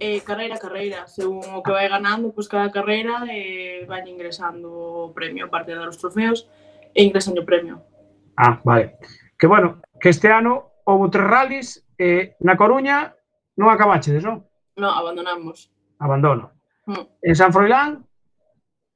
Eh, 0.00 0.24
carreira 0.24 0.56
a 0.56 0.64
carreira, 0.64 1.04
según 1.04 1.44
o 1.44 1.60
que 1.60 1.76
vai 1.76 1.92
ganando, 1.92 2.32
pois 2.32 2.48
pues 2.48 2.56
cada 2.56 2.72
carreira 2.72 3.28
eh, 3.28 3.84
vai 3.84 4.00
ingresando 4.08 4.72
o 4.72 5.12
premio, 5.12 5.44
aparte 5.44 5.76
de 5.76 5.78
dar 5.78 5.92
os 5.92 6.00
trofeos, 6.00 6.48
e 6.96 7.04
ingresan 7.04 7.36
o 7.36 7.44
premio. 7.44 7.84
Ah, 8.36 8.60
vale. 8.64 8.96
Que 9.38 9.46
bueno, 9.46 9.80
que 10.00 10.10
este 10.10 10.30
ano 10.30 10.72
houve 10.84 11.10
tres 11.10 11.26
rallies 11.26 11.68
eh, 11.98 12.36
na 12.40 12.56
Coruña 12.56 13.16
non 13.56 13.72
acabachedes, 13.72 14.22
non? 14.22 14.44
Non, 14.76 14.92
abandonamos. 14.92 15.72
Abandono. 15.98 16.52
Mm. 16.84 17.04
En 17.24 17.34
San 17.34 17.52
Froilán? 17.52 18.04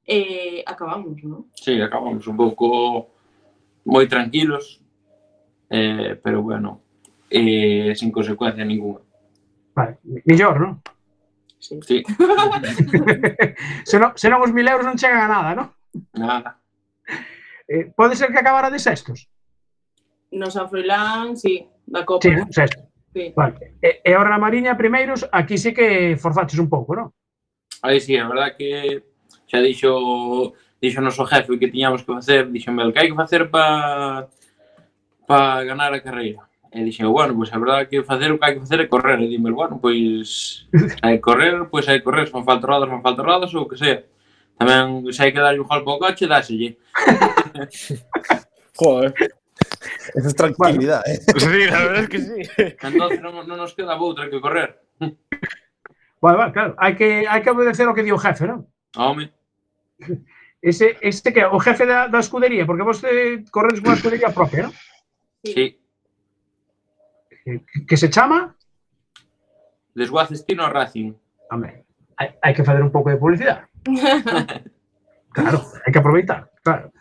Eh, 0.05 0.61
acabamos, 0.69 1.17
non? 1.25 1.49
Sí, 1.57 1.81
acabamos 1.81 2.29
un 2.29 2.37
pouco 2.37 2.67
moi 3.89 4.05
tranquilos, 4.05 4.85
eh, 5.73 6.21
pero 6.21 6.45
bueno, 6.45 6.85
eh, 7.33 7.97
sin 7.97 8.13
consecuencia 8.13 8.65
ninguna. 8.65 9.01
Vale, 9.73 9.97
mellor, 10.29 10.61
non? 10.61 10.73
Sí. 11.57 11.81
sí. 11.81 12.05
se, 13.89 13.97
non, 13.97 14.13
se 14.13 14.29
non 14.29 14.45
os 14.45 14.53
mil 14.53 14.69
euros 14.69 14.85
non 14.85 15.01
chegan 15.01 15.25
a 15.25 15.33
nada, 15.33 15.51
non? 15.57 15.73
Nada. 16.13 16.60
Eh, 17.71 17.93
pode 17.95 18.17
ser 18.17 18.33
que 18.33 18.39
acabara 18.43 18.69
de 18.69 18.83
sextos? 18.83 19.31
No 20.33 20.51
San 20.51 20.69
Froilán, 20.69 21.37
sí, 21.37 21.69
da 21.87 22.05
Copa. 22.05 22.27
Sí, 22.27 22.35
sexto. 22.51 22.83
Sí. 23.15 23.33
Vale. 23.35 23.79
E, 23.81 24.03
e 24.03 24.11
ahora 24.15 24.31
na 24.31 24.43
Mariña, 24.43 24.75
primeiros, 24.75 25.23
aquí 25.31 25.55
sí 25.55 25.71
que 25.71 26.19
forzaches 26.19 26.59
un 26.59 26.67
pouco, 26.67 26.99
non? 26.99 27.15
Aí 27.87 28.03
sí, 28.03 28.19
é 28.19 28.27
verdad 28.27 28.59
que 28.59 29.07
xa 29.47 29.63
dixo 29.63 30.55
dixo 30.83 30.99
noso 30.99 31.27
jefe 31.31 31.59
que 31.63 31.71
tiñamos 31.71 32.03
que 32.03 32.11
facer, 32.11 32.51
dixome, 32.51 32.83
o 32.83 32.91
que 32.91 32.99
hai 32.99 33.11
que 33.11 33.19
facer 33.19 33.47
para 33.47 34.27
pa 35.31 35.63
ganar 35.63 35.95
a 35.95 36.03
carreira? 36.03 36.51
E 36.75 36.83
dixen, 36.83 37.07
bueno, 37.07 37.39
pois 37.39 37.51
pues, 37.51 37.55
a 37.55 37.63
verdade 37.63 37.87
que 37.87 38.03
facer 38.03 38.35
o 38.35 38.39
que 38.39 38.47
hai 38.47 38.55
que 38.59 38.63
facer 38.67 38.83
é 38.83 38.91
correr. 38.91 39.23
E 39.23 39.31
dime, 39.31 39.55
bueno, 39.55 39.79
pois 39.79 40.67
hai 41.07 41.19
que 41.19 41.23
correr, 41.23 41.71
pois 41.71 41.87
hai 41.87 42.03
que 42.03 42.07
correr, 42.07 42.27
se 42.27 42.35
me 42.35 42.43
falta 42.43 42.67
rodas, 42.67 42.91
se 42.91 42.95
me 42.99 43.03
falta 43.03 43.23
rodas 43.23 43.55
ou 43.55 43.63
o 43.63 43.71
que 43.71 43.79
sea. 43.79 44.03
Tamén 44.59 45.07
se 45.15 45.23
hai 45.23 45.31
que 45.31 45.43
darlle 45.43 45.63
un 45.63 45.71
gol 45.71 45.83
ao 45.87 45.99
coche, 45.99 46.31
dáselle. 46.31 46.79
Joder. 48.77 49.15
Eso 50.15 50.29
es 50.29 50.35
tranquilidad, 50.35 51.03
¿eh? 51.07 51.21
Sí, 51.37 51.67
la 51.67 51.79
verdad 51.85 52.03
es 52.03 52.09
que 52.09 52.19
sí. 52.19 52.43
Entonces 52.83 53.21
non, 53.21 53.47
non 53.47 53.57
nos 53.57 53.75
queda 53.75 53.97
outra 54.01 54.31
que 54.31 54.41
correr. 54.41 54.81
Vale, 56.21 56.37
vale, 56.37 56.53
claro. 56.53 56.73
Hai 56.77 56.97
que, 56.97 57.25
hai 57.25 57.41
que 57.41 57.53
obedecer 57.53 57.89
o 57.89 57.95
que 57.95 58.05
di 58.05 58.13
o 58.13 58.21
jefe, 58.21 58.45
non? 58.45 58.69
Home. 58.97 59.33
Ese, 60.61 61.01
ese 61.01 61.33
que 61.33 61.41
é 61.41 61.49
o 61.49 61.61
jefe 61.61 61.87
da, 61.87 62.09
da 62.09 62.21
escudería, 62.21 62.67
porque 62.67 62.85
vos 62.85 63.01
eh, 63.05 63.41
te 63.41 63.51
corredes 63.51 63.81
cunha 63.81 63.97
escudería 63.97 64.35
propia, 64.35 64.69
non? 64.69 64.75
Sí. 65.45 65.81
Que, 67.45 67.49
eh, 67.49 67.61
que 67.89 67.97
se 67.97 68.13
chama? 68.13 68.57
Desguacestino 69.97 70.69
Racing. 70.69 71.17
Home, 71.51 71.85
hai, 72.21 72.37
hai 72.45 72.53
que 72.53 72.65
fazer 72.65 72.85
un 72.85 72.93
pouco 72.93 73.09
de 73.09 73.17
publicidade. 73.17 73.65
claro, 75.37 75.65
hai 75.85 75.91
que 75.93 76.01
aproveitar, 76.01 76.53
claro. 76.61 76.93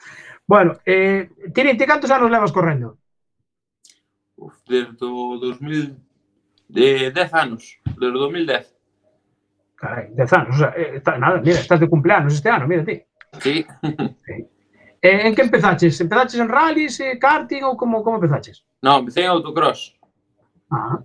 Bueno, 0.49 0.79
eh, 0.83 1.29
Tirinte, 1.53 1.85
cantos 1.85 2.09
anos 2.09 2.31
levas 2.31 2.51
correndo? 2.51 2.97
Uf, 4.35 4.55
desde 4.67 4.97
o 5.05 5.38
2000... 5.38 5.95
De 6.67 7.12
10 7.12 7.33
anos, 7.35 7.77
desde 7.85 8.12
2010. 8.12 8.75
Carai, 9.75 10.09
10 10.12 10.33
anos, 10.33 10.55
o 10.55 10.57
sea, 10.57 10.73
eh, 10.75 10.95
está, 10.95 11.19
nada, 11.19 11.39
mira, 11.39 11.59
estás 11.59 11.79
de 11.79 11.88
cumpleanos 11.88 12.33
este 12.33 12.49
ano, 12.49 12.67
mira 12.67 12.83
ti. 12.83 12.99
Sí. 13.41 13.63
sí. 14.25 14.33
Eh, 15.01 15.27
en 15.27 15.35
que 15.35 15.43
empezaches? 15.43 16.01
Empezaches 16.01 16.39
en 16.39 16.49
rallies, 16.49 16.99
eh, 16.99 17.19
karting 17.19 17.62
ou 17.62 17.77
como, 17.77 18.01
como 18.03 18.17
empezaches? 18.17 18.65
No, 18.81 18.97
empecé 18.97 19.25
en 19.25 19.29
autocross. 19.29 19.95
Ah. 20.71 20.97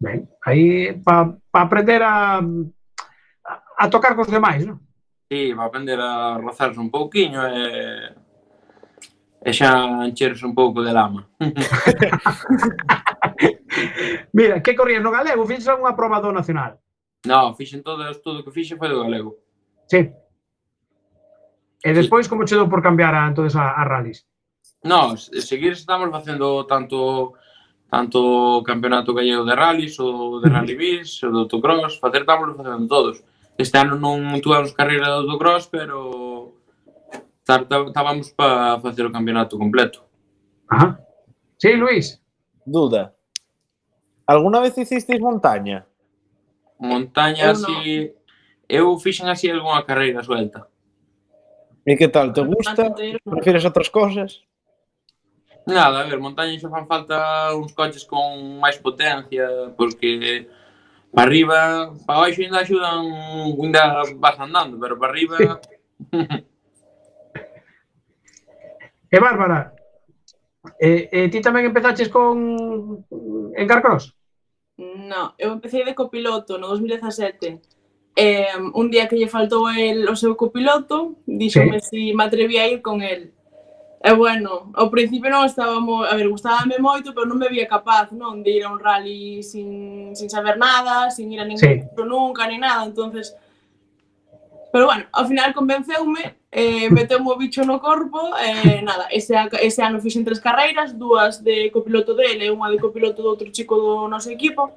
Ben, 0.00 0.26
aí 0.40 0.94
para 1.04 1.36
pa 1.50 1.60
aprender 1.68 2.02
a, 2.02 2.38
a, 2.38 3.62
a 3.76 3.90
tocar 3.90 4.16
cos 4.16 4.28
demais, 4.28 4.64
non? 4.64 4.80
Sí, 5.28 5.52
va 5.52 5.64
aprender 5.64 6.00
a 6.00 6.38
rozarse 6.38 6.78
un 6.78 6.90
pouquiño 6.90 7.44
e, 7.48 8.14
e 9.42 9.52
xa 9.52 10.06
encherse 10.06 10.46
un 10.46 10.54
pouco 10.54 10.82
de 10.82 10.92
lama. 10.94 11.26
Mira, 14.32 14.62
que 14.62 14.76
corrías 14.76 15.02
no 15.02 15.10
galego? 15.10 15.46
Fixes 15.46 15.74
unha 15.74 15.96
proba 15.98 16.22
do 16.22 16.30
nacional? 16.30 16.78
Non, 17.26 17.58
fixen 17.58 17.82
todo 17.82 18.06
o 18.06 18.14
estudo 18.14 18.46
que 18.46 18.54
fixe 18.54 18.78
foi 18.78 18.86
do 18.86 19.02
galego. 19.02 19.34
Sí. 19.90 20.14
E 21.82 21.90
despois, 21.90 22.26
sí. 22.26 22.30
como 22.30 22.46
che 22.46 22.54
dou 22.54 22.70
por 22.70 22.78
cambiar 22.78 23.18
a, 23.18 23.26
entonces, 23.26 23.58
a, 23.58 23.74
a 23.74 23.82
rallies? 23.82 24.22
Non, 24.86 25.18
seguir 25.18 25.74
estamos 25.74 26.06
facendo 26.14 26.70
tanto 26.70 27.34
tanto 27.90 28.62
campeonato 28.66 29.14
gallego 29.14 29.44
de 29.44 29.54
rallies, 29.54 29.98
o 29.98 30.38
de 30.38 30.50
rally 30.50 30.74
bis, 30.74 31.22
o 31.22 31.30
de 31.30 31.38
autocross, 31.46 31.98
facer 31.98 32.22
estamos 32.22 32.54
facendo 32.54 32.86
todos. 32.86 33.22
Este 33.58 33.76
ano 33.80 33.96
non 33.96 34.40
tuvemos 34.44 34.76
carreira 34.76 35.24
do 35.24 35.36
cross, 35.40 35.66
pero 35.66 36.54
estábamos 37.40 38.30
para 38.36 38.80
facer 38.80 39.04
o 39.08 39.12
campeonato 39.12 39.56
completo. 39.56 40.04
Ajá. 40.68 41.00
Sí, 41.56 41.72
Luis. 41.72 42.20
Duda. 42.64 43.16
Alguna 44.26 44.60
vez 44.60 44.76
hicisteis 44.76 45.20
montaña? 45.20 45.86
Montaña, 46.78 47.44
eu 47.44 47.50
así... 47.52 48.12
No. 48.12 48.26
Eu 48.68 48.98
fixen 48.98 49.30
así 49.30 49.46
algunha 49.46 49.86
carreira 49.86 50.26
suelta. 50.26 50.66
E 51.86 51.94
que 51.94 52.08
tal? 52.10 52.34
Te 52.34 52.42
gusta? 52.42 52.90
Prefires 53.22 53.62
outras 53.62 53.88
cousas? 53.88 54.42
Nada, 55.62 56.02
a 56.02 56.06
ver, 56.10 56.18
montaña 56.18 56.58
xa 56.58 56.66
fan 56.66 56.90
falta 56.90 57.54
uns 57.54 57.70
coches 57.70 58.02
con 58.02 58.58
máis 58.58 58.74
potencia, 58.82 59.70
porque 59.78 60.50
Para 61.12 61.28
arriba, 61.28 61.92
para 62.06 62.20
baixo 62.20 62.42
ainda 62.42 62.60
axudan, 62.60 63.06
ainda 63.62 64.02
vas 64.16 64.38
andando, 64.40 64.78
pero 64.78 64.98
para 64.98 65.12
arriba... 65.12 65.60
e 69.10 69.16
eh, 69.16 69.20
Bárbara, 69.20 69.72
eh, 70.80 71.08
eh, 71.12 71.28
ti 71.30 71.40
tamén 71.40 71.70
empezaches 71.70 72.10
con 72.10 72.36
en 73.56 73.66
Carcross? 73.66 74.12
No, 74.76 75.32
eu 75.38 75.52
empecé 75.52 75.84
de 75.84 75.94
copiloto 75.94 76.58
no 76.58 76.68
2017. 76.68 77.60
Eh, 78.16 78.48
un 78.74 78.90
día 78.90 79.08
que 79.08 79.16
lle 79.16 79.28
faltou 79.28 79.68
el, 79.68 80.08
o 80.08 80.16
seu 80.16 80.36
copiloto, 80.36 81.16
díxome 81.24 81.80
sí. 81.80 81.88
si 81.88 82.00
me 82.16 82.24
atrevía 82.24 82.64
a 82.64 82.68
ir 82.68 82.80
con 82.82 83.00
el. 83.00 83.32
E 84.06 84.12
bueno, 84.14 84.70
ao 84.78 84.86
principio 84.86 85.26
non 85.26 85.42
estaba 85.42 85.82
moi, 85.82 86.06
a 86.06 86.14
ver, 86.14 86.30
gustábame 86.30 86.78
moito, 86.78 87.10
pero 87.10 87.26
non 87.26 87.42
me 87.42 87.50
vía 87.50 87.66
capaz, 87.66 88.14
non, 88.14 88.38
de 88.38 88.54
ir 88.54 88.62
a 88.62 88.70
un 88.70 88.78
rally 88.78 89.42
sin, 89.42 90.14
sin 90.14 90.30
saber 90.30 90.54
nada, 90.62 91.10
sin 91.10 91.26
ir 91.34 91.42
a 91.42 91.46
ningún 91.48 91.58
sí. 91.58 91.82
nunca, 92.06 92.46
ni 92.46 92.54
nada, 92.54 92.86
entonces 92.86 93.34
Pero 94.70 94.86
bueno, 94.86 95.06
ao 95.10 95.26
final 95.26 95.54
convenceume, 95.54 96.36
eh, 96.52 96.90
meteu 96.90 97.24
o 97.24 97.38
bicho 97.38 97.64
no 97.64 97.80
corpo, 97.80 98.36
eh, 98.36 98.82
nada, 98.82 99.08
ese, 99.10 99.34
ese 99.62 99.82
ano 99.82 99.98
fixen 100.04 100.22
tres 100.22 100.38
carreiras, 100.38 100.92
dúas 100.92 101.42
de 101.42 101.70
copiloto 101.72 102.14
dele 102.14 102.46
e 102.46 102.52
unha 102.52 102.70
de 102.70 102.78
copiloto 102.78 103.24
do 103.24 103.32
outro 103.32 103.48
chico 103.50 103.74
do 103.74 104.06
noso 104.06 104.30
equipo, 104.30 104.70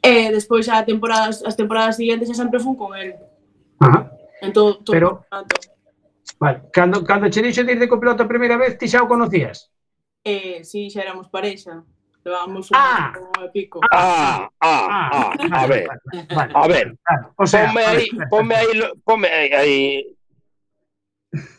e 0.00 0.08
eh, 0.08 0.28
despois 0.30 0.64
a 0.70 0.80
temporadas, 0.86 1.42
as 1.44 1.58
temporadas 1.58 1.98
seguintes 1.98 2.30
xa 2.30 2.38
sempre 2.38 2.62
fun 2.62 2.78
con 2.78 2.94
el. 2.94 3.20
Ajá. 3.82 4.14
Entón, 4.40 4.80
todo, 4.80 4.94
pero, 4.94 5.08
tanto. 5.28 5.75
Vale. 6.38 6.68
Cando, 6.72 7.02
cando 7.04 7.28
che 7.28 7.42
dixo 7.42 7.64
de 7.64 7.72
ir 7.72 7.78
de 7.78 7.88
copiloto 7.88 8.22
a 8.22 8.26
primeira 8.26 8.56
vez, 8.56 8.76
ti 8.76 8.88
xa 8.88 9.02
o 9.02 9.08
conocías? 9.08 9.70
Eh, 10.22 10.64
sí, 10.64 10.90
xa 10.90 11.02
éramos 11.02 11.28
parexa. 11.28 11.84
Levábamos 12.24 12.70
un 12.70 12.76
ah, 12.76 13.12
de 13.40 13.48
pico. 13.50 13.80
Ah, 13.92 14.50
ah, 14.60 14.86
ah, 14.90 15.10
ah, 15.12 15.32
ah 15.38 15.62
a 15.62 15.66
ver. 15.66 15.86
Vale, 16.34 16.52
a 16.54 16.66
ver. 16.66 16.98
Claro, 17.04 17.32
o 17.36 17.46
sea, 17.46 17.66
ponme 17.66 17.84
aí, 17.84 18.08
ponme 18.30 18.54
aí, 18.56 18.92
ponme 19.04 19.28
aí, 19.28 19.52
ahí. 19.52 20.16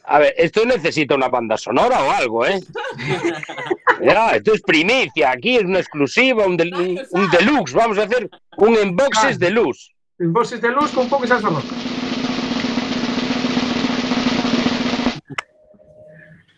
A 0.03 0.19
ver, 0.19 0.33
esto 0.37 0.65
necesita 0.65 1.15
una 1.15 1.29
banda 1.29 1.57
sonora 1.57 2.03
o 2.03 2.11
algo, 2.11 2.45
¿eh? 2.45 2.59
ya, 4.01 4.31
esto 4.31 4.53
es 4.53 4.61
primicia, 4.61 5.31
aquí 5.31 5.55
es 5.55 5.63
una 5.63 5.79
exclusiva, 5.79 6.45
un, 6.45 6.57
del, 6.57 6.73
un, 6.73 6.99
un 7.11 7.29
deluxe. 7.29 7.73
Vamos 7.73 7.97
a 7.97 8.03
hacer 8.03 8.29
un 8.57 8.75
unboxes 8.75 9.39
de 9.39 9.51
luz. 9.51 9.95
Unboxes 10.19 10.61
de 10.61 10.69
luz 10.69 10.91
con 10.91 11.03
un 11.03 11.09
poco 11.09 11.21
de 11.23 11.29
salsa 11.29 11.47
roja. 11.47 11.96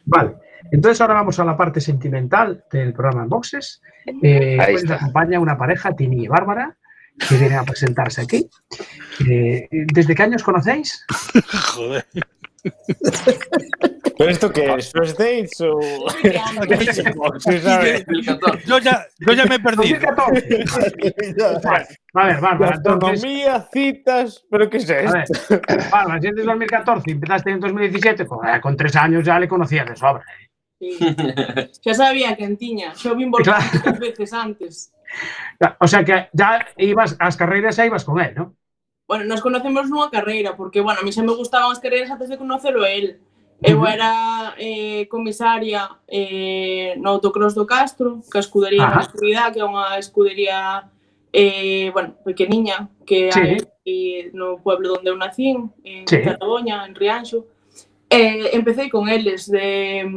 Vale, 0.09 0.33
entonces 0.71 0.99
ahora 1.01 1.13
vamos 1.15 1.39
a 1.39 1.45
la 1.45 1.55
parte 1.55 1.79
sentimental 1.79 2.63
del 2.71 2.93
programa 2.93 3.23
en 3.23 3.29
boxes. 3.29 3.81
Eh, 4.23 4.57
nos 4.57 4.69
está. 4.69 4.95
acompaña 4.95 5.39
una 5.39 5.57
pareja, 5.57 5.95
Tini 5.95 6.23
y 6.23 6.27
Bárbara, 6.27 6.75
que 7.27 7.37
vienen 7.37 7.59
a 7.59 7.63
presentarse 7.63 8.21
aquí. 8.21 8.49
Eh, 9.29 9.67
¿Desde 9.71 10.15
qué 10.15 10.23
años 10.23 10.43
conocéis? 10.43 11.05
Joder. 11.75 12.05
¿Pero 14.19 14.31
esto 14.31 14.51
qué 14.51 14.65
es? 14.75 14.91
¿First 14.91 15.17
dates 15.17 15.61
o...? 15.61 15.79
Yo 18.65 18.77
ya, 18.79 19.07
yo 19.17 19.31
ya 19.33 19.45
me 19.45 19.55
he 19.55 19.59
perdido. 19.59 19.97
2014. 20.11 21.97
A 22.15 22.25
ver, 22.25 22.41
Bárbara, 22.41 22.75
entonces, 22.75 23.23
citas... 23.71 24.45
¿Pero 24.51 24.69
qué 24.69 24.75
es 24.75 24.89
esto? 24.89 25.61
Bárbara, 25.89 26.19
si 26.19 26.27
es 26.27 26.35
de 26.35 26.43
2014 26.43 27.03
y 27.09 27.11
empezaste 27.13 27.51
en 27.51 27.61
2017, 27.61 28.25
joder, 28.25 28.59
con 28.59 28.75
tres 28.75 28.93
años 28.97 29.23
ya 29.23 29.39
le 29.39 29.47
conocías 29.47 29.87
de 29.87 29.95
sobra. 29.95 30.25
Sí. 30.81 30.97
Xa 31.81 31.93
sabía 31.93 32.35
que 32.35 32.43
en 32.43 32.57
tiña, 32.57 32.93
xa 32.95 33.13
o 33.13 33.15
vin 33.15 33.31
volver 33.31 33.45
claro. 33.45 33.99
veces 33.99 34.33
antes. 34.33 34.91
O 35.79 35.87
sea 35.87 36.03
que 36.03 36.27
ya 36.33 36.67
ibas 36.75 37.15
a 37.19 37.25
las 37.25 37.37
carreras, 37.37 37.77
ya 37.77 37.85
ibas 37.85 38.03
con 38.03 38.19
él, 38.19 38.33
¿no? 38.35 38.53
Bueno, 39.07 39.23
nos 39.23 39.39
conocemos 39.41 39.89
nunha 39.89 40.11
carreira, 40.11 40.55
porque, 40.55 40.81
bueno, 40.81 40.99
a 40.99 41.03
mí 41.03 41.11
xa 41.11 41.23
me 41.23 41.35
gustaban 41.35 41.71
as 41.71 41.79
carreiras 41.79 42.11
antes 42.11 42.27
de 42.27 42.37
conocelo 42.37 42.83
a 42.83 42.91
él. 42.91 43.19
Eu 43.61 43.85
era 43.85 44.55
eh, 44.57 45.05
comisaria 45.11 45.89
eh, 46.07 46.95
no 46.97 47.09
Autocross 47.09 47.53
do 47.53 47.65
Castro, 47.65 48.21
que 48.31 48.37
a 48.37 48.39
escudería 48.39 48.85
Ajá. 48.85 48.95
na 48.95 49.01
escuridade, 49.01 49.53
que 49.55 49.59
é 49.59 49.65
unha 49.67 49.99
escudería 49.99 50.87
eh, 51.33 51.91
bueno, 51.91 52.15
pequeniña, 52.23 52.87
que 53.05 53.31
sí. 53.31 53.39
hai 53.39 53.57
aquí 53.59 54.31
no 54.31 54.63
pueblo 54.63 54.95
onde 54.95 55.11
eu 55.11 55.19
nacín, 55.19 55.75
en 55.83 56.07
sí. 56.07 56.23
Cataluña, 56.23 56.87
en 56.87 56.95
Rianxo. 56.95 57.45
Eh, 58.09 58.55
empecé 58.55 58.89
con 58.89 59.09
eles 59.09 59.51
de, 59.51 60.07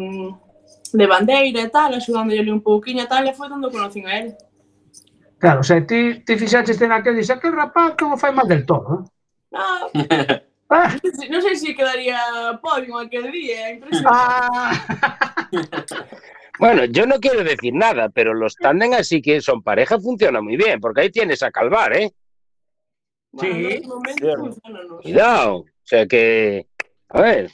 de 0.94 1.07
bandeira 1.07 1.66
e 1.66 1.68
tal, 1.68 1.98
axudándolle 1.98 2.46
un 2.46 2.62
pouquiño 2.62 3.02
e 3.02 3.11
tal, 3.11 3.26
e 3.26 3.35
foi 3.35 3.50
onde 3.50 3.74
conocín 3.74 4.07
a 4.07 4.22
él. 4.22 4.38
Claro, 5.42 5.61
o 5.61 5.66
sea, 5.66 5.83
ti, 5.83 6.22
ti 6.22 6.38
fixaste 6.38 6.87
naquel, 6.87 7.18
dices, 7.18 7.35
aquel 7.35 7.59
rapaz 7.59 7.98
como 7.98 8.14
fai 8.14 8.31
mal 8.31 8.46
del 8.46 8.62
todo, 8.62 9.02
eh? 9.02 9.59
Ah, 9.59 9.90
Ah, 10.72 10.96
non 11.28 11.44
sei 11.44 11.56
se 11.61 11.76
quedaría 11.76 12.16
podio 12.64 12.96
aquel 12.96 13.28
día, 13.28 13.70
impresionante. 13.76 14.08
ah, 14.08 14.72
Bueno, 16.58 16.85
yo 16.85 17.06
no 17.06 17.18
quiero 17.18 17.42
decir 17.42 17.74
nada, 17.74 18.08
pero 18.08 18.35
los 18.35 18.54
tándem 18.56 18.92
así 18.94 19.20
que 19.20 19.40
son 19.40 19.62
pareja 19.62 19.98
funciona 19.98 20.40
muy 20.40 20.56
bien, 20.56 20.80
porque 20.80 21.00
ahí 21.02 21.11
tienes 21.11 21.42
a 21.42 21.50
Calvar, 21.50 21.96
¿eh? 21.96 22.12
Bueno, 23.32 23.68
Sí. 23.68 23.82
funcionanos. 23.82 25.02
Cuidado. 25.02 25.56
O 25.56 25.66
sea 25.85 26.06
que, 26.06 26.66
a 27.08 27.20
ver. 27.20 27.50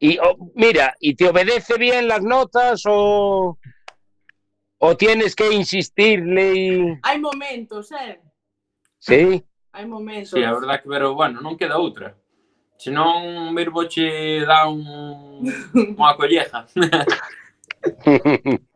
Y 0.00 0.18
oh, 0.18 0.50
mira, 0.54 0.96
¿y 0.98 1.14
te 1.14 1.28
obedece 1.28 1.78
bien 1.78 2.08
las 2.08 2.22
notas 2.22 2.82
o, 2.86 3.58
o 4.78 4.96
tienes 4.96 5.36
que 5.36 5.52
insistirle? 5.52 6.54
Y... 6.54 6.98
Hai 7.02 7.20
momentos, 7.20 7.92
eh? 7.92 8.20
Sí. 8.98 9.44
Hai 9.72 9.86
momentos. 9.86 10.30
Sí, 10.32 10.42
a 10.42 10.52
verdad 10.52 10.82
que, 10.82 10.88
pero 10.88 11.14
bueno, 11.14 11.40
non 11.40 11.56
queda 11.56 11.78
outra. 11.78 12.16
Se 12.76 12.90
non, 12.90 13.52
Mirboche 13.56 14.44
dá 14.44 14.68
un, 14.68 14.84
unha 15.96 16.14
colleja. 16.20 16.66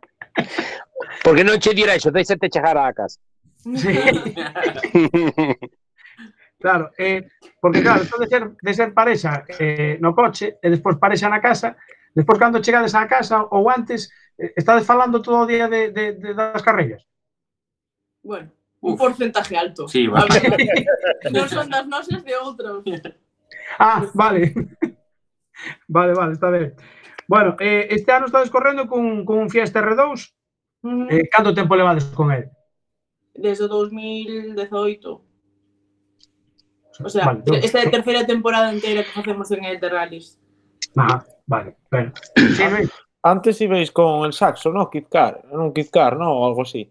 Porque 1.23 1.45
non 1.45 1.59
che 1.59 1.75
dirá 1.75 1.95
iso, 1.95 2.11
deixate 2.11 2.49
chegar 2.49 2.77
á 2.77 2.93
casa. 2.93 3.21
Sí. 3.61 3.93
Claro, 6.61 6.93
eh, 6.99 7.27
porque 7.59 7.81
claro, 7.81 8.05
de 8.05 8.27
ser, 8.27 8.51
de 8.61 8.75
ser 8.75 8.93
parexa 8.93 9.47
eh, 9.59 9.97
no 9.99 10.13
coche 10.13 10.61
e 10.61 10.69
despois 10.69 11.01
parexa 11.01 11.33
na 11.33 11.41
casa, 11.41 11.73
despois 12.13 12.37
cando 12.37 12.61
chegades 12.61 12.93
á 12.93 13.09
casa 13.09 13.49
ou 13.49 13.65
antes, 13.73 14.13
eh, 14.37 14.53
estades 14.53 14.85
falando 14.85 15.25
todo 15.25 15.41
o 15.41 15.49
día 15.49 15.73
de, 15.73 15.89
de, 15.89 16.21
de 16.21 16.37
das 16.37 16.61
carreiras? 16.61 17.01
Bueno, 18.21 18.53
un 18.85 18.93
Uf. 18.93 19.01
porcentaje 19.01 19.57
alto. 19.57 19.89
Sí, 19.89 20.05
vale. 20.05 20.29
non 21.33 21.49
son 21.49 21.65
das 21.73 21.89
nosas 21.89 22.21
de 22.21 22.37
outros. 22.37 22.85
Ah, 23.79 24.07
vale. 24.15 24.53
vale, 25.89 26.15
vale, 26.15 26.33
está 26.33 26.51
ben. 26.51 26.75
Bueno, 27.27 27.57
eh, 27.61 27.87
este 27.91 28.13
ano 28.13 28.27
estades 28.27 28.51
correndo 28.51 28.89
con, 28.89 29.25
con 29.25 29.39
un 29.39 29.51
Fiesta 29.51 29.81
R2. 29.81 30.35
Eh, 31.11 31.29
canto 31.29 31.55
tempo 31.55 31.77
levades 31.77 32.05
con 32.07 32.33
el? 32.33 32.51
Desde 33.35 33.69
2018. 33.69 35.25
O 37.03 37.09
sea, 37.09 37.27
vale, 37.27 37.43
esta 37.63 37.79
é 37.79 37.87
a 37.87 37.91
terceira 37.91 38.27
temporada 38.27 38.75
inteira 38.75 39.05
que 39.05 39.13
facemos 39.13 39.51
en 39.53 39.65
el 39.65 39.81
de 39.81 39.89
rallies. 39.89 40.39
Ah, 40.97 41.25
vale, 41.47 41.77
bueno. 41.91 42.13
Sí, 42.57 42.65
Antes 43.23 43.61
ibais 43.61 43.91
con 43.93 44.25
el 44.25 44.33
saxo, 44.33 44.73
¿no? 44.73 44.89
Kidcar, 44.89 45.45
non 45.53 45.77
Kidcar, 45.77 46.17
¿no? 46.17 46.33
O 46.33 46.47
algo 46.49 46.65
así. 46.65 46.89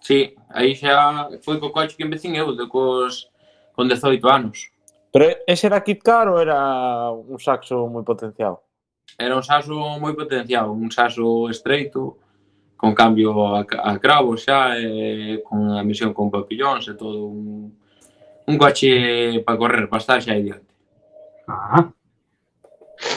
Sí, 0.00 0.32
aí 0.48 0.72
xa 0.72 1.28
foi 1.44 1.60
co 1.60 1.68
coche 1.68 1.96
que 1.96 2.04
empecín 2.04 2.32
eu, 2.32 2.56
de 2.56 2.64
cos, 2.64 3.28
con 3.76 3.88
18 3.88 4.24
anos. 4.28 4.72
Pero 5.16 5.34
ese 5.46 5.66
era 5.66 5.80
Kit 5.80 6.02
Car 6.02 6.28
ou 6.28 6.36
era 6.36 7.08
un 7.08 7.40
saxo 7.40 7.88
moi 7.88 8.04
potenciado? 8.04 8.60
Era 9.16 9.32
un 9.32 9.40
saxo 9.40 9.72
moi 9.96 10.12
potenciado, 10.12 10.76
un 10.76 10.92
saxo 10.92 11.48
estreito, 11.48 12.20
con 12.76 12.92
cambio 12.92 13.56
a, 13.56 13.64
a 13.64 13.96
cravo 13.96 14.36
xa, 14.36 14.76
e, 14.76 15.40
con 15.40 15.72
a 15.72 15.80
misión 15.80 16.12
con 16.12 16.28
papillóns 16.28 16.84
e 16.92 17.00
todo 17.00 17.32
un, 17.32 17.72
un 18.44 18.56
coche 18.60 19.40
para 19.40 19.56
correr, 19.56 19.88
para 19.88 20.04
estar 20.04 20.20
xa 20.20 20.36
aí 20.36 20.52
diante. 20.52 20.68
Ah. 21.48 21.88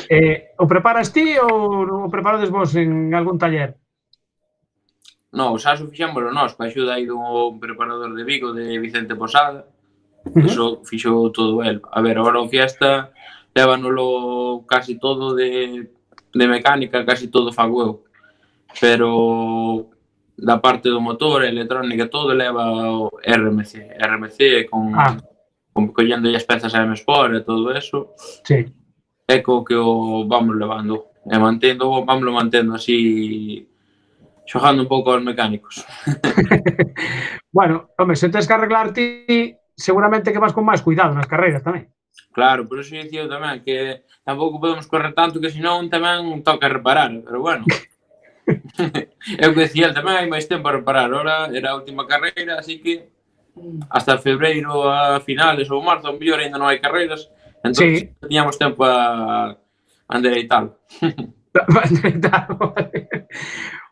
Eh, 0.07 0.55
o 0.55 0.71
preparas 0.71 1.11
ti 1.11 1.35
ou 1.35 1.83
o 1.83 2.07
preparades 2.07 2.47
vos 2.47 2.79
en 2.79 3.11
algún 3.11 3.35
taller? 3.35 3.75
No, 5.35 5.51
o 5.51 5.59
saxo 5.59 5.91
fixámoslo 5.91 6.31
nós, 6.31 6.55
coa 6.55 6.71
axuda 6.71 6.95
aí 6.95 7.03
dun 7.03 7.59
preparador 7.59 8.15
de 8.15 8.23
Vigo 8.23 8.55
de 8.55 8.79
Vicente 8.79 9.19
Posada 9.19 9.67
Eso 10.35 10.81
fixo 10.83 11.31
todo 11.31 11.63
el. 11.63 11.81
A 11.91 12.01
ver, 12.01 12.17
agora 12.17 12.39
o 12.39 12.49
Fiesta 12.49 13.11
levanolo 13.53 14.65
casi 14.67 14.97
todo 14.99 15.35
de, 15.35 15.89
de 16.33 16.47
mecánica, 16.47 17.05
casi 17.05 17.27
todo 17.27 17.51
fago 17.51 17.81
eu. 17.81 18.03
Pero 18.79 19.89
da 20.37 20.57
parte 20.61 20.89
do 20.89 21.01
motor, 21.01 21.43
electrónica, 21.43 22.09
todo 22.09 22.33
leva 22.33 22.71
o 22.91 23.09
RMC. 23.25 23.97
RMC 23.99 24.69
con, 24.69 24.93
ah. 24.95 25.17
con 25.73 25.89
collendo 25.89 26.29
as 26.29 26.43
pezas 26.43 26.73
a 26.75 26.83
M-Sport 26.83 27.35
e 27.35 27.41
todo 27.41 27.71
eso. 27.71 28.13
Sí. 28.43 28.65
É 29.27 29.39
co 29.39 29.63
que 29.63 29.75
o 29.75 30.25
vamos 30.27 30.55
levando. 30.55 31.05
E 31.25 31.37
mantendo, 31.37 32.05
vamos 32.05 32.31
mantendo 32.31 32.73
así 32.75 33.67
xogando 34.49 34.81
un 34.81 34.89
pouco 34.89 35.13
aos 35.13 35.21
mecánicos. 35.21 35.85
bueno, 37.51 37.89
home, 37.97 38.15
se 38.15 38.29
tens 38.29 38.47
que 38.47 38.53
arreglar 38.53 38.93
ti, 38.93 39.53
seguramente 39.79 40.35
que 40.35 40.43
vas 40.43 40.51
con 40.51 40.67
máis 40.67 40.83
cuidado 40.83 41.15
nas 41.15 41.31
carreiras 41.31 41.63
tamén. 41.63 41.87
Claro, 42.35 42.67
por 42.67 42.83
eso 42.83 42.93
dicía 42.93 43.25
tamén 43.31 43.63
que 43.63 44.03
tampouco 44.27 44.59
podemos 44.59 44.85
correr 44.91 45.15
tanto 45.15 45.39
que 45.39 45.49
senón 45.49 45.87
tamén 45.87 46.43
toca 46.43 46.67
reparar, 46.67 47.15
pero 47.23 47.39
bueno. 47.39 47.63
Eu 49.39 49.53
que 49.53 49.65
decía 49.69 49.93
tamén, 49.95 50.19
hai 50.19 50.27
máis 50.27 50.49
tempo 50.49 50.67
a 50.67 50.75
reparar. 50.75 51.09
Ora 51.13 51.47
era 51.53 51.71
a 51.71 51.77
última 51.79 52.03
carreira, 52.03 52.59
así 52.59 52.81
que 52.83 53.07
hasta 53.89 54.17
febreiro 54.17 54.89
a 54.89 55.19
finales 55.21 55.69
ou 55.71 55.81
marzo, 55.81 56.09
a 56.09 56.13
mellor 56.13 56.39
ainda 56.39 56.59
non 56.59 56.67
hai 56.67 56.79
carreiras, 56.83 57.29
entón 57.63 57.87
sí. 57.87 58.09
teníamos 58.19 58.57
tempo 58.59 58.83
a, 58.83 59.55
a 59.55 60.13
endereitar. 60.15 60.75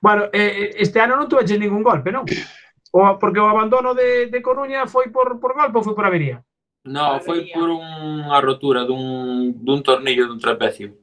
bueno, 0.02 0.24
eh, 0.32 0.52
eh, 0.62 0.70
este 0.78 1.02
ano 1.02 1.16
non 1.18 1.30
tuveches 1.30 1.60
ningún 1.60 1.84
golpe, 1.84 2.12
non? 2.12 2.26
O, 2.94 3.18
porque 3.20 3.40
o 3.40 3.50
abandono 3.50 3.94
de, 3.94 4.28
de 4.28 4.40
Coruña 4.42 4.88
foi 4.88 5.10
por, 5.10 5.40
por 5.40 5.54
golpe 5.54 5.74
pois 5.74 5.84
ou 5.84 5.88
foi 5.92 5.96
por 5.96 6.06
avería? 6.06 6.44
Non, 6.88 7.20
foi 7.20 7.52
por 7.52 7.68
unha 7.68 8.40
rotura 8.40 8.88
dun, 8.88 9.52
dun 9.60 9.84
tornillo 9.84 10.28
dun 10.28 10.40
trapecio. 10.40 10.96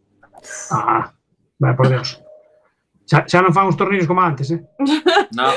Ah, 0.72 1.12
vai 1.60 1.76
por 1.76 1.92
Deus. 1.92 2.24
Xa, 3.04 3.28
xa 3.28 3.44
non 3.44 3.52
fan 3.52 3.68
os 3.68 3.76
tornillos 3.76 4.08
como 4.08 4.24
antes, 4.24 4.48
eh? 4.48 4.64
Non. 5.36 5.52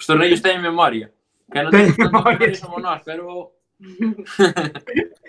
os 0.00 0.06
tornillos 0.08 0.40
teñen 0.40 0.64
memoria. 0.64 1.12
Que 1.52 1.60
non 1.60 1.68
teñen 1.68 1.92
memoria. 2.08 2.56
Somos 2.56 2.80
nós, 2.80 3.04
pero... 3.04 3.52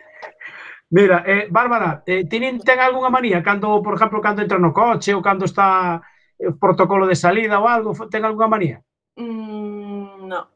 Mira, 0.91 1.23
eh, 1.25 1.47
Bárbara, 1.49 2.03
eh, 2.05 2.27
tienen, 2.27 2.59
ten 2.59 2.79
algunha 2.79 3.07
manía 3.07 3.39
cando, 3.43 3.79
por 3.79 3.95
exemplo, 3.95 4.19
cando 4.19 4.43
entra 4.43 4.59
no 4.59 4.75
coche 4.75 5.15
ou 5.15 5.23
cando 5.23 5.47
está 5.47 6.03
eh, 6.35 6.51
protocolo 6.51 7.07
de 7.07 7.15
salida 7.15 7.59
ou 7.59 7.67
algo, 7.67 7.95
ten 8.11 8.23
algunha 8.27 8.51
manía? 8.51 8.83
Mm, 9.15 10.28
no. 10.28 10.47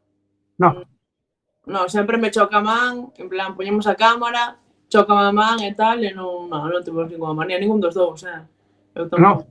No. 0.57 0.83
No, 1.65 1.89
sempre 1.89 2.17
me 2.17 2.31
choca 2.31 2.57
a 2.57 2.61
man, 2.61 3.11
en 3.17 3.27
plan, 3.27 3.55
poñemos 3.55 3.87
a 3.87 3.95
cámara, 3.95 4.57
choca 4.87 5.13
a 5.27 5.31
man 5.31 5.59
e 5.61 5.73
tal, 5.73 6.03
e 6.03 6.13
non, 6.13 6.47
no, 6.47 6.69
non 6.69 6.83
temos 6.85 7.09
ninguna 7.09 7.33
manía, 7.33 7.57
ningún 7.57 7.81
dos 7.81 7.97
dous, 7.97 8.21
eh? 8.23 8.45
Eu 8.93 9.09
tampouco. 9.09 9.49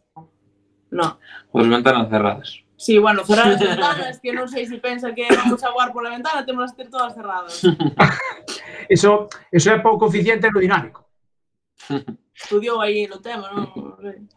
No. 0.94 1.18
no. 1.18 1.18
Os 1.50 1.66
ventanas 1.66 2.08
cerradas. 2.08 2.64
Sí, 2.76 2.98
bueno, 2.98 3.24
cerrar 3.24 3.48
as 3.50 3.60
ventanas, 3.62 4.20
que 4.20 4.30
non 4.30 4.46
sei 4.46 4.66
se 4.66 4.78
pensa 4.78 5.10
que 5.10 5.26
vamos 5.26 5.62
a 5.62 5.74
guardar 5.74 5.94
pola 5.94 6.14
ventana, 6.14 6.46
temos 6.46 6.70
as 6.70 6.74
ter 6.78 6.86
todas 6.86 7.14
cerradas. 7.14 7.62
eso, 8.94 9.26
eso 9.50 9.68
é 9.70 9.78
pouco 9.82 10.06
eficiente 10.06 10.50
no 10.50 10.62
dinámico. 10.62 11.06
Estudiou 12.34 12.80
aí 12.80 13.06
no 13.06 13.18
tema, 13.18 13.50
non? 13.50 13.70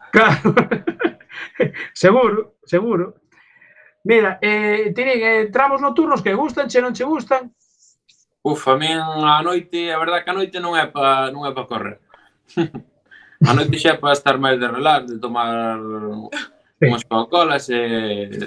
Claro. 0.10 0.53
seguro, 1.93 2.58
seguro. 2.65 3.26
Mira, 4.03 4.39
eh, 4.41 4.91
tirín, 4.95 5.19
eh, 5.23 5.49
tramos 5.51 5.81
nocturnos 5.81 6.21
que 6.21 6.33
gustan, 6.33 6.67
che 6.67 6.81
non 6.81 6.93
che 6.93 7.03
gustan? 7.03 7.51
Uf, 8.41 8.67
a 8.67 8.75
min 8.77 8.97
a 8.97 9.41
noite, 9.41 9.91
a 9.91 9.99
verdad 9.99 10.23
que 10.23 10.31
a 10.31 10.33
noite 10.33 10.60
non 10.60 10.77
é 10.77 10.88
pa, 10.88 11.29
non 11.31 11.43
é 11.43 11.51
pa 11.51 11.67
correr. 11.67 11.99
a 13.49 13.51
noite 13.53 13.75
xa 13.75 13.95
é 13.95 13.99
pa 13.99 14.15
estar 14.15 14.39
máis 14.39 14.55
de 14.60 14.67
relax, 14.67 15.12
de 15.12 15.19
tomar 15.19 15.75
sí. 16.79 16.88
unhas 16.88 17.03
coca-colas 17.03 17.67
e... 17.67 17.81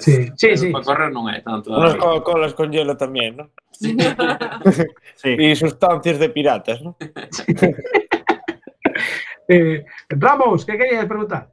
Sí, 0.01 0.33
sí, 0.37 0.49
sí. 0.57 0.73
Pa 0.73 0.81
correr 0.81 1.13
non 1.13 1.29
é 1.29 1.45
tanto. 1.45 1.69
Unhas 1.69 2.01
coca-colas 2.01 2.57
con 2.57 2.73
hielo 2.73 2.97
tamén, 2.97 3.37
non? 3.37 3.49
Sí. 3.77 3.93
sí. 5.21 5.31
E 5.37 5.53
sustancias 5.53 6.17
de 6.17 6.29
piratas, 6.33 6.81
non? 6.81 6.97
Eh, 9.51 9.85
Ramos, 10.09 10.65
que 10.65 10.79
querías 10.79 11.07
preguntar? 11.07 11.51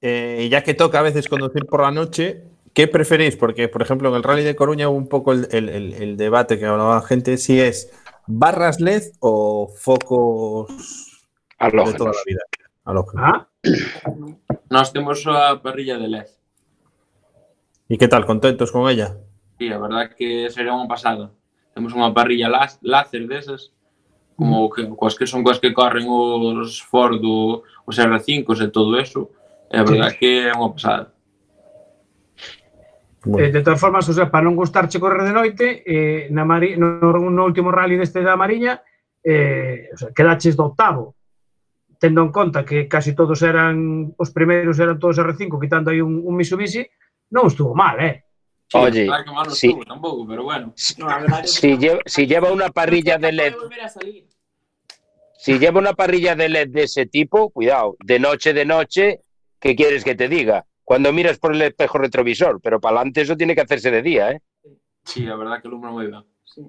Eh, 0.00 0.46
ya 0.48 0.62
que 0.62 0.72
toca 0.72 1.00
a 1.00 1.02
veces 1.02 1.26
conducir 1.26 1.66
por 1.66 1.82
la 1.82 1.90
noche, 1.90 2.44
¿qué 2.74 2.88
preferís? 2.88 3.36
Porque, 3.36 3.68
por 3.68 3.80
ejemplo, 3.82 4.08
en 4.10 4.16
el 4.16 4.22
Rally 4.22 4.42
de 4.44 4.56
Coruña 4.56 4.88
hubo 4.88 4.98
un 4.98 5.08
poco 5.08 5.32
el, 5.32 5.48
el- 5.52 5.68
el- 5.68 5.94
el 5.94 6.16
debate 6.16 6.58
que 6.58 6.66
hablaba 6.66 6.96
la 6.96 7.02
gente 7.02 7.36
si 7.38 7.60
es 7.60 7.90
barras 8.26 8.80
LED 8.80 9.02
o 9.20 9.68
focos 9.68 10.68
de 10.68 11.66
Halógenos. 11.66 11.96
toda 11.96 12.12
la 12.12 12.22
vida. 12.26 12.40
Ah, 13.16 13.46
Nós 14.68 14.92
temos 14.92 15.24
a 15.26 15.56
parrilla 15.62 15.96
de 15.96 16.08
LED. 16.08 16.26
¿Y 17.88 17.96
qué 17.96 18.08
tal? 18.08 18.26
¿Contentos 18.26 18.72
con 18.72 18.88
ella? 18.90 19.16
Sí, 19.58 19.68
a 19.72 19.78
verdad 19.78 20.10
que 20.16 20.50
sería 20.50 20.74
unha 20.74 20.88
pasada. 20.90 21.30
Temos 21.72 21.94
unha 21.94 22.10
parrilla 22.12 22.50
láser 22.82 23.24
desas, 23.30 23.70
como 24.36 24.66
que, 24.68 24.82
coas 24.98 25.14
que 25.14 25.24
son 25.30 25.46
coas 25.46 25.62
que 25.62 25.70
corren 25.72 26.04
os 26.10 26.82
Ford, 26.82 27.22
o- 27.22 27.62
os 27.86 27.96
R5 27.96 28.50
e 28.60 28.68
todo 28.68 28.98
eso. 28.98 29.30
E 29.70 29.78
a 29.78 29.86
verdad 29.86 30.10
que 30.18 30.50
é 30.50 30.52
unha 30.52 30.74
pasada. 30.74 31.13
Bueno. 33.24 33.46
Eh, 33.46 33.50
de 33.50 33.62
todas 33.62 33.80
formas, 33.80 34.08
o 34.08 34.12
sea, 34.12 34.30
para 34.30 34.44
non 34.44 34.52
gustarche 34.52 35.00
correr 35.00 35.24
de 35.24 35.32
noite, 35.32 35.80
eh, 35.80 36.28
na 36.28 36.44
Mari, 36.44 36.76
no, 36.76 37.00
no 37.00 37.42
último 37.44 37.72
rally 37.72 37.96
deste 37.96 38.20
da 38.20 38.36
Mariña, 38.36 38.84
eh, 39.24 39.88
o 39.92 39.96
sea, 39.96 40.12
quedaches 40.12 40.52
do 40.52 40.68
octavo, 40.68 41.16
tendo 41.96 42.20
en 42.20 42.28
conta 42.28 42.68
que 42.68 42.84
casi 42.84 43.16
todos 43.16 43.40
eran, 43.40 44.12
os 44.20 44.28
primeiros 44.28 44.76
eran 44.76 45.00
todos 45.00 45.16
R5, 45.16 45.56
quitando 45.56 45.88
aí 45.88 46.04
un, 46.04 46.20
un 46.20 46.36
Mitsubishi, 46.36 46.84
non 47.32 47.48
estuvo 47.48 47.72
mal, 47.72 47.96
eh? 48.04 48.28
Oye, 48.76 49.08
claro 49.08 49.24
que 49.24 49.32
mal 49.32 49.46
no 49.48 49.54
si, 49.56 49.72
estuvo, 49.72 49.84
tampouco, 49.88 50.26
pero 50.28 50.44
bueno. 50.44 50.74
No, 50.98 51.08
a 51.08 51.40
que... 51.40 51.48
si, 51.48 51.78
lleva, 51.78 52.00
si 52.04 52.26
lleva 52.28 52.52
unha 52.52 52.68
parrilla 52.68 53.16
de 53.16 53.32
LED... 53.32 53.56
A 53.80 53.88
salir. 53.88 54.28
Si 55.40 55.56
lleva 55.56 55.80
una 55.80 55.96
parrilla 55.96 56.36
de 56.36 56.48
LED 56.48 56.68
de 56.72 56.82
ese 56.84 57.08
tipo, 57.08 57.48
cuidado, 57.48 57.96
de 58.04 58.20
noche, 58.20 58.52
de 58.52 58.64
noche, 58.64 59.20
¿qué 59.60 59.76
quieres 59.76 60.04
que 60.04 60.14
te 60.14 60.28
diga? 60.28 60.68
cuando 60.84 61.12
miras 61.12 61.38
por 61.38 61.54
el 61.54 61.62
espejo 61.62 61.98
retrovisor, 61.98 62.60
pero 62.60 62.80
para 62.80 62.96
adelante 62.96 63.22
eso 63.22 63.36
tiene 63.36 63.54
que 63.54 63.62
hacerse 63.62 63.90
de 63.90 64.02
día, 64.02 64.30
¿eh? 64.30 64.40
Sí, 65.02 65.22
la 65.22 65.36
verdad 65.36 65.60
que 65.60 65.68
lumbra 65.68 65.90
moi 65.90 66.06
ben. 66.06 66.24
Sí. 66.44 66.64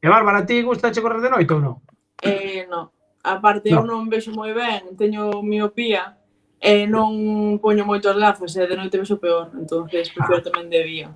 E 0.00 0.08
Bárbara, 0.08 0.46
ti 0.46 0.62
gusta 0.62 0.90
che 0.90 1.00
correr 1.00 1.20
de 1.20 1.30
noite 1.30 1.54
ou 1.54 1.60
non? 1.60 1.76
Eh, 2.22 2.66
no. 2.70 2.92
A 3.22 3.40
parte 3.40 3.70
no. 3.70 3.82
eu 3.82 3.84
non 3.86 4.08
vexo 4.08 4.30
moi 4.30 4.54
ben, 4.54 4.94
teño 4.94 5.42
miopía 5.42 6.18
e 6.58 6.82
eh, 6.82 6.86
non 6.86 7.58
poño 7.58 7.82
moitos 7.82 8.14
lazos, 8.14 8.54
e 8.54 8.62
eh, 8.62 8.66
de 8.70 8.78
noite 8.78 8.98
vexo 8.98 9.18
peor, 9.18 9.50
entonces 9.54 10.10
prefiero 10.10 10.42
ah. 10.42 10.46
tamén 10.46 10.70
de 10.70 10.82
día. 10.86 11.08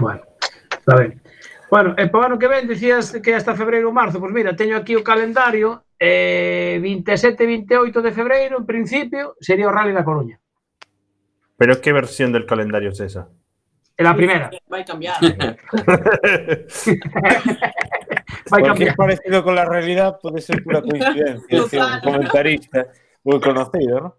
Bueno, 0.00 0.20
está 0.68 0.96
ben. 0.96 1.20
Bueno, 1.72 1.96
e 1.96 2.08
para 2.12 2.20
o 2.20 2.26
ano 2.28 2.38
que 2.38 2.48
ven 2.48 2.68
dicías 2.68 3.08
que 3.24 3.32
hasta 3.32 3.56
febreiro 3.56 3.88
ou 3.88 3.96
marzo, 3.96 4.20
pois 4.20 4.32
pues 4.32 4.36
mira, 4.36 4.52
teño 4.52 4.76
aquí 4.76 4.96
o 4.96 5.04
calendario, 5.04 5.88
eh, 5.96 6.76
27 6.80 7.40
28 7.40 8.04
de 8.04 8.12
febreiro, 8.12 8.60
en 8.60 8.66
principio, 8.68 9.32
sería 9.40 9.68
o 9.68 9.72
Rally 9.72 9.96
da 9.96 10.04
Coruña. 10.04 10.43
¿Pero 11.64 11.80
qué 11.80 11.94
versión 11.94 12.30
del 12.30 12.44
calendario 12.44 12.90
es 12.90 13.00
esa? 13.00 13.26
É 13.96 14.04
a 14.04 14.12
primeira. 14.12 14.50
Vai 14.68 14.84
cambiar. 14.84 15.16
Vai 18.52 18.60
Cualquier 18.60 18.92
cambiar. 18.92 18.96
parecido 18.96 19.42
con 19.42 19.54
la 19.54 19.64
realidad 19.64 20.18
puede 20.20 20.42
ser 20.42 20.62
pura 20.62 20.82
coincidencia. 20.82 21.62
decía 21.62 21.86
un 21.86 22.00
comentarista 22.00 22.86
muy 23.24 23.40
conocido, 23.40 23.98
¿no? 23.98 24.16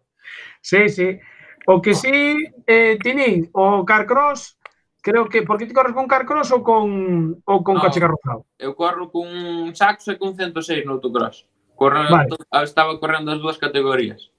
Sí, 0.59 0.89
sí. 0.89 1.19
O 1.67 1.79
que 1.79 1.93
sí, 1.93 2.45
eh, 2.65 2.97
Tinín, 3.03 3.47
o 3.53 3.85
Carcross, 3.85 4.57
creo 5.03 5.29
que... 5.29 5.43
Por 5.43 5.59
que 5.59 5.67
ti 5.67 5.73
corres 5.73 5.93
con 5.93 6.07
Carcross 6.07 6.49
ou 6.51 6.63
con, 6.63 7.37
ou 7.45 7.61
con 7.61 7.75
No. 7.77 7.81
coche 7.81 8.01
carrozado? 8.01 8.41
Eu 8.57 8.73
corro 8.73 9.11
cun 9.13 9.69
saxo 9.77 10.09
e 10.11 10.17
cun 10.17 10.33
106 10.33 10.81
no 10.81 10.93
autocross. 10.97 11.45
Corre, 11.75 12.09
Vale. 12.09 12.33
Estaba 12.63 12.97
correndo 12.99 13.29
as 13.29 13.37
dúas 13.37 13.61
categorías. 13.61 14.33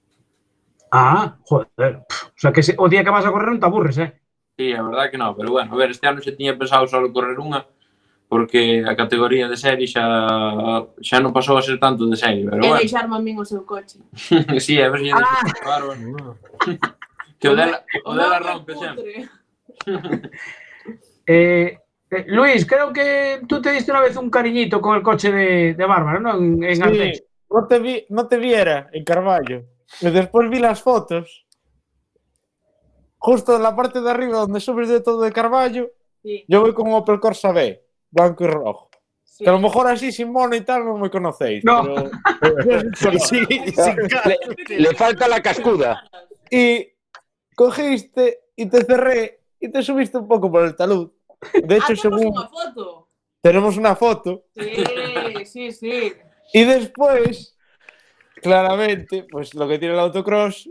Ah, 0.97 1.37
joder. 1.45 2.07
Pff, 2.09 2.25
o 2.25 2.39
sea, 2.41 2.53
que 2.53 2.63
se, 2.63 2.75
o 2.79 2.89
día 2.89 3.05
que 3.05 3.13
vas 3.13 3.27
a 3.27 3.33
correr 3.33 3.53
non 3.53 3.61
te 3.61 3.69
aburres, 3.69 4.01
eh? 4.01 4.17
Sí, 4.57 4.73
a 4.73 4.81
verdade 4.81 5.13
que 5.13 5.21
non, 5.21 5.37
pero 5.37 5.53
bueno, 5.53 5.69
a 5.69 5.77
ver, 5.77 5.93
este 5.93 6.09
ano 6.09 6.25
se 6.25 6.33
tiña 6.33 6.57
pensado 6.57 6.89
só 6.89 7.05
correr 7.13 7.37
unha, 7.37 7.69
porque 8.33 8.81
a 8.81 8.97
categoría 8.97 9.53
de 9.53 9.61
serie 9.61 9.85
xa 9.85 10.89
xa 11.05 11.21
non 11.21 11.37
pasou 11.37 11.61
a 11.61 11.67
ser 11.67 11.77
tanto 11.77 12.09
de 12.09 12.17
serie, 12.17 12.49
pero 12.49 12.65
e 12.65 12.69
bueno. 12.73 12.81
E 12.81 12.89
deixarme 12.89 13.15
a 13.15 13.21
min 13.21 13.37
o 13.37 13.45
seu 13.45 13.69
coche. 13.69 14.01
sí, 14.65 14.81
a 14.81 14.89
ver 14.89 15.05
se 15.05 15.13
ah. 15.13 15.45
claro, 15.61 15.93
bueno. 15.93 16.41
que 17.41 17.53
o 17.53 17.55
dela, 17.55 17.85
o 18.09 18.17
dela 18.17 18.41
rompe 18.41 18.73
sempre. 18.73 19.29
eh, 21.29 21.77
Eh, 22.11 22.25
Luis, 22.29 22.65
creo 22.67 22.93
que 22.93 23.41
tú 23.49 23.61
te 23.61 23.73
diste 23.73 23.91
una 23.91 24.01
vez 24.01 24.17
un 24.17 24.31
cariñito 24.31 24.81
con 24.81 24.97
el 24.97 25.03
coche 25.03 25.33
de, 25.33 25.75
de 25.75 25.87
Bárbara, 25.87 26.21
¿no? 26.21 26.39
En, 26.39 26.63
en 26.63 26.77
sí, 26.77 27.23
no 27.51 27.67
te, 27.67 27.79
vi, 27.81 28.07
no 28.11 28.29
te 28.29 28.37
viera 28.39 28.89
en 28.93 29.05
Carballo. 29.05 29.65
Y 30.01 30.11
después 30.11 30.51
vi 30.51 30.59
las 30.59 30.83
fotos. 30.83 31.47
Justo 33.19 33.57
en 33.57 33.63
la 33.63 33.75
parte 33.75 34.01
de 34.01 34.11
arriba 34.11 34.39
donde 34.41 34.61
subes 34.61 34.89
de 34.89 35.01
todo 35.01 35.23
de 35.23 35.33
Carballo, 35.33 35.91
Sí. 36.23 36.45
yo 36.49 36.61
voy 36.61 36.75
con 36.75 36.89
un 36.89 36.95
Opel 36.95 37.21
Corsa 37.21 37.53
B, 37.53 37.83
blanco 38.11 38.45
y 38.45 38.47
rojo. 38.49 38.91
Sí. 39.25 39.45
Que 39.45 39.51
a 39.51 39.53
lo 39.53 39.61
mejor 39.61 39.87
así 39.87 40.11
sin 40.13 40.33
mono 40.33 40.55
y 40.57 40.63
tal 40.63 40.85
no 40.85 40.97
me 40.99 41.11
conocéis. 41.11 41.63
No. 41.65 41.85
Pero, 42.41 43.21
Sí. 43.21 43.47
Le, 43.49 44.79
le 44.79 44.95
falta 44.95 45.29
la 45.29 45.41
cascuda. 45.43 46.03
y 46.51 46.89
cogiste 47.55 48.41
y 48.57 48.67
te 48.67 48.85
cerré 48.85 49.41
y 49.61 49.71
te 49.71 49.83
subiste 49.83 50.19
un 50.19 50.29
poco 50.29 50.51
por 50.51 50.65
el 50.65 50.75
talud. 50.77 51.11
De 51.55 51.77
hecho, 51.77 51.93
ah, 51.93 51.97
según 51.97 52.27
unha 52.33 52.49
foto. 52.49 53.09
tenemos 53.43 53.77
una 53.77 53.95
foto, 53.95 54.47
Sí, 54.57 55.45
sí, 55.45 55.65
sí. 55.73 56.15
Y 56.55 56.65
después, 56.65 57.56
claramente, 58.43 59.27
pues 59.31 59.55
lo 59.55 59.67
que 59.69 59.79
tiene 59.79 59.95
el 59.95 60.01
autocross, 60.01 60.69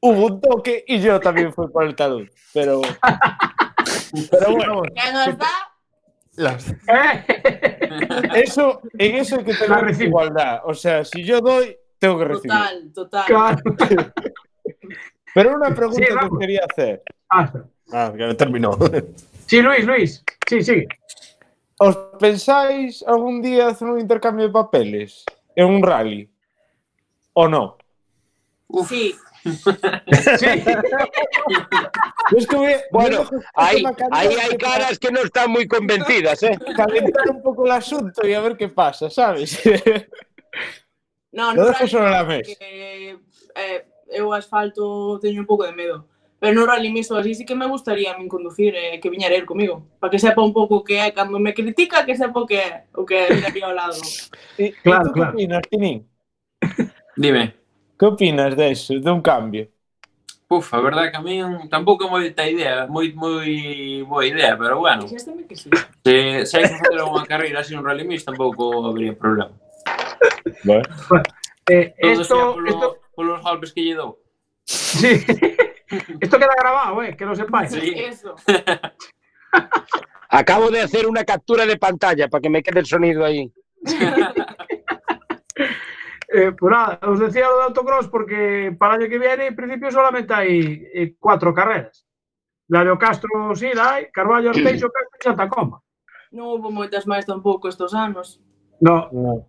hubo 0.00 0.26
un 0.26 0.40
toque 0.40 0.84
y 0.86 1.00
yo 1.00 1.20
también 1.20 1.52
fui 1.52 1.68
por 1.68 1.84
el 1.84 1.94
talud. 1.94 2.28
Pero, 2.52 2.80
pero 4.30 4.52
bueno, 4.52 4.82
Que 4.82 5.12
nos 5.12 5.38
dá 5.38 5.48
Las- 6.34 6.70
¿Eh? 6.70 7.24
eso, 8.34 8.80
en 8.98 9.16
eso 9.16 9.36
hay 9.38 9.44
que 9.44 9.52
La 9.68 9.80
tener 9.80 10.02
igualdad. 10.02 10.60
O 10.64 10.72
sea, 10.74 11.04
si 11.04 11.22
yo 11.24 11.40
doy, 11.40 11.76
tengo 11.98 12.18
que 12.18 12.24
recibir. 12.24 12.50
total, 12.50 12.92
total. 12.94 13.24
Claro. 13.26 14.12
Pero 15.34 15.54
una 15.56 15.74
pregunta 15.74 16.06
Sí, 16.06 16.28
que 16.30 16.38
quería 16.40 16.60
hacer. 16.70 17.02
Ah. 17.30 17.52
Ah, 17.92 18.12
que 18.16 18.26
no 18.26 18.36
terminó. 18.36 18.78
sí, 19.46 19.60
Luis, 19.62 19.84
Luis. 19.84 20.24
Sí, 20.48 20.62
sí. 20.62 20.86
¿Os 21.78 21.96
pensáis 22.18 23.02
algún 23.06 23.42
día 23.42 23.68
hacer 23.68 23.88
un 23.88 23.98
intercambio 24.00 24.46
de 24.46 24.52
papeles 24.52 25.24
en 25.56 25.66
un 25.66 25.82
rally? 25.82 26.30
o 27.32 27.48
no? 27.48 27.78
Uf. 28.68 28.88
Sí. 28.88 29.14
sí. 29.44 30.46
Yo 32.30 32.46
que, 32.48 32.80
bueno, 32.92 33.24
yo 33.24 33.38
hay, 33.54 33.82
ahí 34.12 34.36
hay 34.40 34.56
caras 34.56 34.98
que 34.98 35.10
no 35.10 35.20
están 35.20 35.50
muy 35.50 35.66
convencidas, 35.66 36.42
¿eh? 36.44 36.56
Calentar 36.76 37.30
un 37.30 37.42
poco 37.42 37.66
el 37.66 37.72
asunto 37.72 38.26
y 38.26 38.34
a 38.34 38.40
ver 38.40 38.56
qué 38.56 38.68
pasa, 38.68 39.10
¿sabes? 39.10 39.60
No, 41.32 41.54
no, 41.54 41.62
no 41.62 41.68
dejo 41.68 41.86
sobre 41.86 42.10
la 42.10 42.24
mesa. 42.24 42.52
Que, 42.58 43.18
eh, 43.56 43.86
eu 44.12 44.32
asfalto 44.32 45.18
teño 45.18 45.40
un 45.40 45.46
pouco 45.46 45.64
de 45.64 45.72
medo. 45.72 46.06
Pero 46.38 46.54
no 46.54 46.66
rally 46.66 46.90
mixto 46.90 47.16
así 47.16 47.34
sí 47.34 47.46
que 47.46 47.54
me 47.54 47.66
gustaría 47.66 48.12
a 48.12 48.18
min 48.18 48.28
conducir 48.28 48.74
eh, 48.76 49.00
que 49.00 49.08
viñera 49.08 49.34
el 49.34 49.46
comigo, 49.46 49.86
para 49.98 50.10
que 50.10 50.18
sepa 50.18 50.42
un 50.42 50.52
pouco 50.52 50.76
o 50.76 50.84
que 50.84 50.98
é 50.98 51.10
cando 51.12 51.38
me 51.38 51.54
critica, 51.54 52.04
que 52.04 52.16
sepa 52.16 52.40
o 52.40 52.46
que 52.46 52.56
é, 52.56 52.84
o 52.94 53.06
que 53.06 53.14
é 53.14 53.46
aquí 53.46 53.62
ao 53.62 53.72
lado. 53.72 53.96
E, 54.58 54.72
claro, 54.82 55.10
claro. 55.12 55.32
Qué 55.32 55.44
opinas, 55.44 55.62
Tinín? 55.70 56.11
Dime. 57.16 57.54
¿Qué 57.98 58.06
opinas 58.06 58.56
de 58.56 58.70
eso, 58.72 58.94
de 58.94 59.10
un 59.10 59.22
cambio? 59.22 59.68
Uf, 60.48 60.74
a 60.74 60.80
verdade 60.80 61.10
que 61.10 61.16
a 61.16 61.22
mí 61.22 61.40
tampouco 61.70 62.04
é 62.04 62.10
moita 62.10 62.44
idea, 62.44 62.86
moi 62.86 63.08
moi 63.16 64.04
boa 64.04 64.26
idea, 64.26 64.52
pero 64.52 64.80
bueno, 64.84 65.08
Dixésteme 65.08 65.46
que 65.48 65.56
sí. 65.56 65.70
se, 66.04 66.44
se 66.44 66.56
hai 66.60 66.68
que 66.68 66.76
facer 66.76 67.00
unha 67.00 67.24
carreira 67.24 67.64
así 67.64 67.72
un 67.72 67.80
rally 67.80 68.04
mix 68.04 68.20
tampouco 68.20 68.84
habría 68.84 69.16
problema. 69.16 69.48
Bueno. 70.64 70.84
Eh, 71.70 71.94
Todo 71.96 72.20
esto, 72.20 72.36
polo, 72.52 72.68
esto, 72.68 72.86
polos 73.16 73.40
golpes 73.40 73.72
que 73.72 73.80
lle 73.80 73.94
dou. 73.96 74.20
sí. 74.68 75.24
esto 76.20 76.36
queda 76.36 76.52
grabado, 76.52 77.00
eh, 77.02 77.16
que 77.16 77.24
lo 77.24 77.32
sepáis. 77.32 77.72
Sí. 77.72 77.94
Eso. 78.12 78.36
Acabo 80.28 80.68
de 80.70 80.80
hacer 80.80 81.06
una 81.08 81.24
captura 81.24 81.64
de 81.64 81.76
pantalla 81.76 82.28
para 82.28 82.40
que 82.42 82.50
me 82.50 82.62
quede 82.62 82.80
el 82.80 82.86
sonido 82.86 83.24
ahí. 83.24 83.48
Eh, 86.34 86.52
pues 86.58 86.70
nada, 86.72 86.98
os 87.02 87.20
decía 87.20 87.48
lo 87.48 87.58
de 87.58 87.64
autocross 87.64 88.08
porque 88.08 88.74
para 88.78 88.94
el 88.94 89.02
año 89.02 89.10
que 89.10 89.18
viene 89.18 89.46
en 89.48 89.56
principio 89.56 89.90
solamente 89.90 90.32
hay 90.32 90.88
eh, 90.94 91.14
cuatro 91.18 91.52
carreras. 91.52 92.06
La 92.68 92.84
de 92.84 92.90
Ocastro 92.90 93.54
sí 93.54 93.70
la 93.74 93.94
hay. 93.94 94.06
Carballo, 94.10 94.48
Orteixo, 94.48 94.88
Castro 94.88 95.18
y 95.20 95.22
Santa 95.22 95.48
Coma. 95.48 95.82
Non 96.32 96.48
houve 96.48 96.72
moitas 96.72 97.04
máis 97.04 97.28
tampouco 97.28 97.68
estos 97.68 97.92
anos. 97.92 98.40
No. 98.80 99.12
no. 99.12 99.44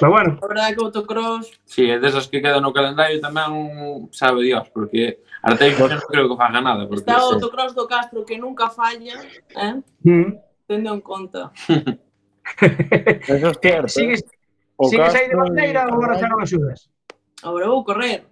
Pero 0.00 0.08
bueno. 0.08 0.40
A 0.40 0.48
verdade 0.48 0.72
que 0.72 0.80
autocross... 0.80 1.52
Sí, 1.68 1.84
é 1.92 2.00
desas 2.00 2.24
que 2.24 2.40
quedan 2.40 2.64
no 2.64 2.72
calendario 2.72 3.20
tamén 3.20 4.08
sabe 4.16 4.48
Dios, 4.48 4.72
porque 4.72 5.20
Arteixo 5.44 5.84
non 5.84 6.00
creo 6.08 6.24
que 6.24 6.40
faga 6.40 6.64
nada. 6.64 6.88
Porque... 6.88 7.04
Está 7.04 7.20
o 7.20 7.36
autocross 7.36 7.76
do 7.76 7.84
Castro 7.84 8.24
que 8.24 8.40
nunca 8.40 8.72
falla, 8.72 9.20
eh? 9.52 9.76
Mm. 10.00 10.40
Tendo 10.64 10.96
en 10.96 11.04
conta. 11.04 11.52
Eso 13.28 13.52
es 13.52 13.58
cierto. 13.60 13.92
Sigue, 13.92 14.16
¿eh? 14.16 14.35
O 14.76 14.88
Sigues 14.88 15.14
aí 15.14 15.28
de 15.28 15.36
bandeira 15.36 15.88
ou 15.88 15.96
agora 15.96 16.20
xa 16.20 16.28
non 16.28 16.40
axudas? 16.44 16.92
Agora 17.40 17.72
vou 17.72 17.84
correr. 17.84 18.28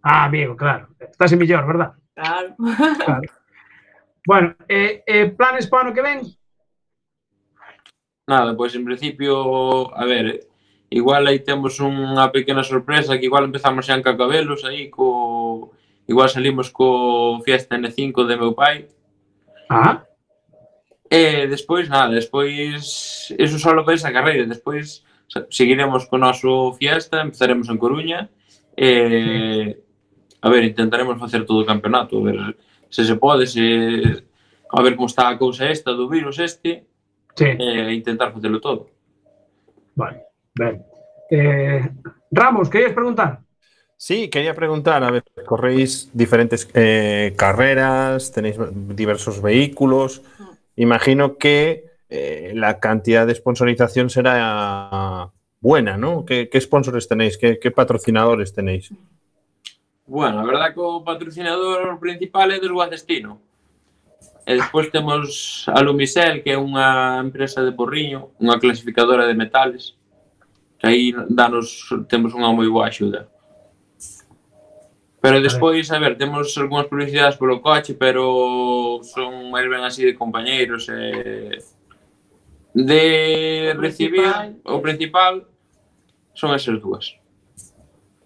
Ah, 0.00 0.24
amigo, 0.24 0.56
claro. 0.56 0.88
Estás 0.96 1.32
en 1.32 1.38
millor, 1.38 1.66
verdad? 1.66 1.92
Claro. 2.14 2.54
claro. 3.04 3.28
Bueno, 4.28 4.54
eh, 4.68 5.02
eh, 5.06 5.30
planes 5.30 5.66
para 5.66 5.78
o 5.78 5.82
ano 5.86 5.94
que 5.94 6.02
ven? 6.02 6.20
Nada, 8.26 8.52
pois 8.54 8.74
en 8.76 8.84
principio, 8.84 9.88
a 9.96 10.04
ver, 10.04 10.44
igual 10.90 11.24
aí 11.24 11.40
temos 11.40 11.80
unha 11.80 12.28
pequena 12.28 12.60
sorpresa 12.60 13.16
que 13.16 13.24
igual 13.24 13.48
empezamos 13.48 13.88
xa 13.88 13.96
en 13.96 14.04
Cacabelos 14.04 14.68
aí 14.68 14.92
co 14.92 15.72
igual 16.04 16.28
salimos 16.28 16.68
co 16.68 17.40
Fiesta 17.40 17.80
N5 17.80 18.28
de 18.28 18.36
meu 18.36 18.52
pai. 18.52 18.92
Ah. 19.72 20.04
E 21.08 21.48
despois 21.48 21.88
nada, 21.88 22.12
despois 22.12 23.32
eso 23.32 23.56
só 23.56 23.72
lo 23.72 23.88
pensa 23.88 24.12
a 24.12 24.16
carreira, 24.16 24.44
despois 24.44 25.07
seguiremos 25.50 26.06
co 26.06 26.18
noso 26.18 26.72
Fiesta, 26.74 27.20
empezaremos 27.20 27.68
en 27.68 27.78
Coruña 27.78 28.30
e 28.76 29.76
a 30.40 30.48
ver, 30.48 30.64
intentaremos 30.64 31.18
facer 31.18 31.44
todo 31.44 31.62
o 31.62 31.68
campeonato, 31.68 32.18
a 32.18 32.22
ver 32.22 32.38
se 32.88 33.04
se 33.04 33.16
pode, 33.16 33.46
se 33.46 34.24
a 34.70 34.82
ver 34.82 34.96
como 34.96 35.06
está 35.06 35.28
a 35.28 35.38
cousa 35.38 35.68
esta 35.68 35.92
do 35.92 36.08
virus 36.08 36.38
este 36.38 36.86
sí. 37.34 37.44
e 37.44 37.92
intentar 37.92 38.32
facelo 38.32 38.60
todo. 38.60 38.88
Vale, 39.94 40.22
ben. 40.54 40.84
Eh, 41.30 41.82
Ramos, 42.30 42.68
querías 42.68 42.92
preguntar? 42.92 43.40
Sí, 43.96 44.28
quería 44.28 44.54
preguntar, 44.54 45.02
a 45.02 45.10
ver, 45.10 45.24
corréis 45.44 46.08
diferentes 46.14 46.68
eh, 46.74 47.34
carreras, 47.36 48.30
tenéis 48.30 48.56
diversos 48.94 49.42
vehículos. 49.42 50.22
Imagino 50.76 51.36
que 51.36 51.87
eh, 52.08 52.52
la 52.54 52.80
cantidad 52.80 53.26
de 53.26 53.34
sponsorización 53.34 54.10
será 54.10 55.30
buena, 55.60 55.96
¿no? 55.96 56.24
¿Qué, 56.24 56.48
qué 56.48 56.60
sponsors 56.60 57.08
tenéis? 57.08 57.36
¿Qué, 57.36 57.58
¿Qué, 57.58 57.70
patrocinadores 57.70 58.52
tenéis? 58.52 58.92
Bueno, 60.06 60.40
a 60.40 60.44
verdad 60.44 60.72
que 60.72 60.80
o 60.80 61.04
patrocinador 61.04 62.00
principal 62.00 62.50
é 62.52 62.58
dos 62.58 62.72
Guadestino. 62.72 63.40
E 64.48 64.56
despois 64.56 64.88
temos 64.88 65.68
a 65.68 65.84
Lumisel, 65.84 66.40
que 66.40 66.56
é 66.56 66.58
unha 66.58 67.20
empresa 67.20 67.60
de 67.60 67.76
Porriño, 67.76 68.32
unha 68.40 68.56
clasificadora 68.56 69.28
de 69.28 69.36
metales. 69.36 69.92
Que 70.80 70.88
aí 70.88 71.12
danos, 71.28 71.92
temos 72.08 72.32
unha 72.32 72.48
moi 72.56 72.64
boa 72.72 72.88
axuda. 72.88 73.28
Pero 75.20 75.44
despois, 75.44 75.84
a 75.92 76.00
ver, 76.00 76.16
temos 76.16 76.56
algunhas 76.56 76.88
publicidades 76.88 77.36
polo 77.36 77.60
coche, 77.60 77.92
pero 77.92 79.04
son 79.04 79.52
máis 79.52 79.68
ben 79.68 79.84
así 79.84 80.08
de 80.08 80.16
compañeiros 80.16 80.88
e 80.88 80.96
eh 80.96 81.77
de 82.74 83.74
recibir 83.76 84.22
principal. 84.22 84.56
o 84.64 84.82
principal 84.82 85.46
son 86.34 86.54
esas 86.54 86.80
dúas. 86.80 87.14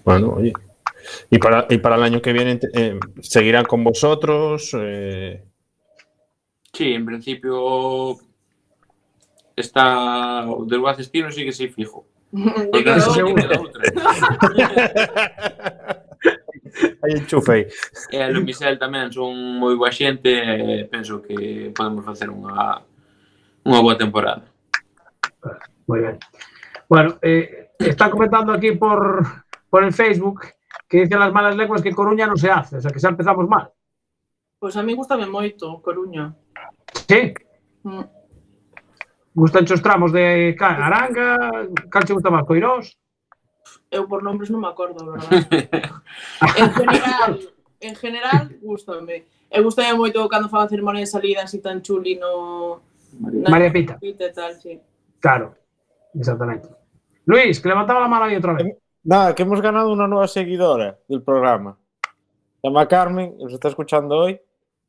Bueno, 0.05 0.35
oye. 0.35 0.53
Y 1.31 1.39
para, 1.39 1.67
y 1.69 1.79
para 1.79 1.97
el 1.97 2.03
año 2.03 2.23
que 2.23 2.33
viene 2.33 2.61
eh, 2.75 2.99
seguirán 3.21 3.65
con 3.65 3.83
vosotros. 3.83 4.71
Eh... 4.79 5.43
Sí, 6.73 6.93
en 6.93 7.07
principio 7.07 8.19
está 9.57 10.49
o 10.51 10.65
del 10.65 10.81
Guacestino 10.81 11.31
sí 11.31 11.45
que 11.45 11.53
sí 11.53 11.69
fijo. 11.69 12.07
Porque 12.73 12.91
no 12.91 13.01
se 13.01 13.23
outra. 13.23 13.83
Aí 17.03 17.13
enchufei. 17.19 17.69
E 18.11 18.17
a 18.23 18.31
Lumisel 18.31 18.81
tamén 18.81 19.13
son 19.13 19.37
moi 19.61 19.77
boa 19.77 19.93
xente, 19.93 20.33
penso 20.89 21.21
que 21.21 21.69
podemos 21.77 22.01
facer 22.09 22.33
unha 22.33 22.81
unha 23.63 23.81
boa 23.81 23.97
temporada. 23.99 24.43
Muy 25.87 26.01
bien. 26.01 26.19
Bueno, 26.89 27.17
eh, 27.23 27.73
está 27.79 28.11
comentando 28.11 28.53
aquí 28.53 28.73
por, 28.73 29.23
por 29.71 29.85
el 29.85 29.93
Facebook 29.93 30.47
que 30.89 31.01
dicen 31.01 31.19
las 31.19 31.33
malas 31.33 31.57
lenguas 31.57 31.81
que 31.81 31.95
Coruña 31.97 32.29
non 32.29 32.37
se 32.37 32.53
hace, 32.53 32.77
o 32.77 32.83
sea, 32.83 32.93
que 32.93 33.01
xa 33.01 33.09
empezamos 33.09 33.49
mal. 33.49 33.73
Pois 34.61 34.77
pues 34.77 34.79
a 34.79 34.85
mí 34.85 34.93
gustame 34.93 35.25
moito 35.25 35.81
Coruña. 35.81 36.37
Sí? 37.09 37.33
Mm. 37.83 38.07
Gustan 39.33 39.65
os 39.65 39.81
tramos 39.81 40.13
de 40.13 40.53
Aranga, 40.61 41.65
cal 41.89 42.05
che 42.05 42.13
gusta 42.13 42.29
máis 42.29 42.45
Coirós? 42.45 42.93
Eu 43.89 44.05
por 44.05 44.21
nombres 44.21 44.53
non 44.53 44.61
me 44.61 44.69
acordo, 44.69 45.01
verdad? 45.01 45.33
en 46.61 46.69
general, 46.77 47.33
en 47.81 47.95
general, 47.97 48.43
gustame. 48.61 49.25
Eu 49.49 49.65
gustame 49.65 49.97
moito 49.97 50.21
cando 50.29 50.53
fan 50.53 50.69
a 50.69 50.71
ceremonia 50.71 51.01
de 51.01 51.09
salida 51.09 51.49
así 51.49 51.65
tan 51.65 51.81
chuli 51.81 52.21
no 52.21 52.85
María 53.19 53.73
Pita. 53.73 53.99
Pita 53.99 54.33
tal, 54.33 54.61
sí. 54.61 54.81
Claro, 55.21 55.55
exactamente. 56.15 56.69
Luis, 57.25 57.61
que 57.61 57.69
levantaba 57.69 58.01
la 58.01 58.09
mano 58.09 58.25
ahí 58.25 58.37
otra 58.37 58.55
vez. 58.55 58.77
Nada, 59.05 59.35
que 59.35 59.43
hemos 59.43 59.61
ganado 59.61 59.93
una 59.93 60.07
nueva 60.07 60.29
seguidora 60.29 60.99
del 61.09 61.23
programa. 61.23 61.77
Se 62.61 62.69
llama 62.69 62.87
Carmen, 62.87 63.37
nos 63.39 63.53
está 63.53 63.69
escuchando 63.69 64.17
hoy. 64.17 64.41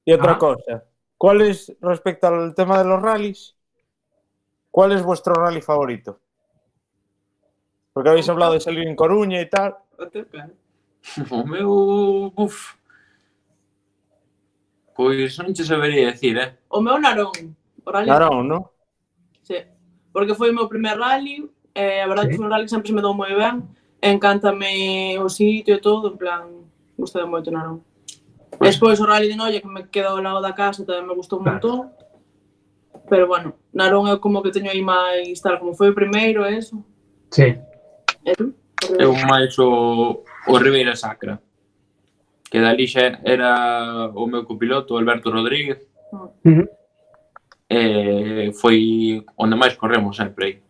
Y 0.05 0.13
otra 0.13 0.33
Ah. 0.33 0.37
cosa, 0.37 0.83
¿cuál 1.17 1.41
es, 1.41 1.73
respecto 1.81 2.27
al 2.27 2.53
tema 2.53 2.77
de 2.77 2.85
los 2.85 3.01
rallies, 3.01 3.55
cuál 4.69 4.91
es 4.91 5.01
vuestro 5.03 5.33
rally 5.33 5.61
favorito? 5.61 6.19
Porque 7.93 8.09
habéis 8.09 8.27
hablado 8.29 8.53
de 8.53 8.59
salir 8.59 8.87
en 8.87 8.95
Coruña 8.95 9.39
y 9.41 9.49
tal. 9.49 9.75
O 11.29 11.43
meu, 11.45 12.33
uf. 12.35 12.75
Pois 14.95 15.37
non 15.39 15.53
che 15.53 15.63
sabería 15.63 16.11
decir, 16.11 16.37
eh. 16.37 16.57
O 16.69 16.81
meu 16.81 16.97
Narón. 16.99 17.33
O 17.85 17.91
rally 17.91 18.09
Narón, 18.09 18.47
¿no? 18.47 18.71
Sí, 19.41 19.55
porque 20.11 20.35
foi 20.35 20.51
o 20.51 20.55
meu 20.55 20.67
primer 20.67 20.97
rally, 20.97 21.49
eh, 21.75 21.99
e 21.99 22.01
a 22.01 22.07
verdade 22.07 22.27
sí. 22.27 22.31
que 22.31 22.37
foi 22.37 22.45
un 22.47 22.51
rally 22.51 22.65
que 22.65 22.73
sempre 22.75 22.87
se 22.87 22.95
me 22.95 23.01
dou 23.01 23.13
moi 23.13 23.33
ben, 23.35 23.67
encántame 24.01 25.17
o 25.19 25.27
sitio 25.27 25.75
e 25.75 25.83
todo, 25.83 26.11
en 26.11 26.17
plan, 26.17 26.43
gustade 26.97 27.27
moito 27.27 27.51
Narón. 27.51 27.83
Despois 28.59 28.99
o 28.99 29.05
rally 29.05 29.27
de 29.27 29.35
Noia 29.35 29.61
que 29.61 29.67
me 29.67 29.87
queda 29.89 30.09
ao 30.09 30.21
lado 30.21 30.41
da 30.41 30.53
casa 30.53 30.85
tamén 30.85 31.07
me 31.07 31.15
gustou 31.15 31.39
un 31.39 31.45
claro. 31.45 31.59
montón. 31.59 31.79
Pero 33.09 33.27
bueno, 33.27 33.57
Narón 33.73 34.07
é 34.07 34.15
como 34.17 34.41
que 34.43 34.53
teño 34.53 34.71
aí 34.71 34.81
máis 34.81 35.41
tal 35.41 35.59
como 35.59 35.73
foi 35.73 35.89
o 35.89 35.97
primeiro, 35.97 36.45
e 36.45 36.57
eso. 36.57 36.79
Sí. 37.31 37.57
¿Eh? 38.23 38.31
E 38.31 38.35
tú? 38.37 38.53
Eu 38.99 39.11
máis 39.27 39.57
o, 39.59 40.23
o 40.23 40.53
Ribeira 40.59 40.95
Sacra. 40.95 41.41
Que 42.47 42.61
dali 42.61 42.85
xa 42.87 43.19
era 43.25 44.11
o 44.13 44.27
meu 44.27 44.45
copiloto 44.45 44.95
Alberto 44.95 45.31
Rodríguez. 45.31 45.83
Ah. 46.13 46.29
Uh 46.45 46.63
-huh 46.63 46.67
eh, 47.73 48.51
foi 48.53 49.25
onde 49.37 49.55
máis 49.57 49.73
corremos 49.73 50.15
sempre 50.15 50.45
aí. 50.45 50.61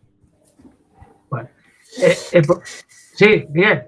Bueno. 1.28 1.48
Eh, 2.00 2.16
eh, 2.32 2.42
po... 2.42 2.60
Sí, 3.14 3.46
bien. 3.50 3.84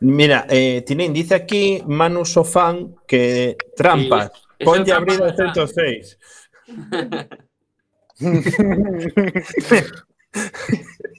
Mira, 0.00 0.46
eh, 0.48 0.82
Tinín, 0.86 1.12
dice 1.12 1.34
aquí 1.34 1.82
Manu 1.86 2.24
Sofán 2.24 2.94
que 3.06 3.56
trampas. 3.76 4.30
Sí, 4.58 4.64
Ponte 4.64 4.92
abril 4.92 5.20
106. 5.36 6.18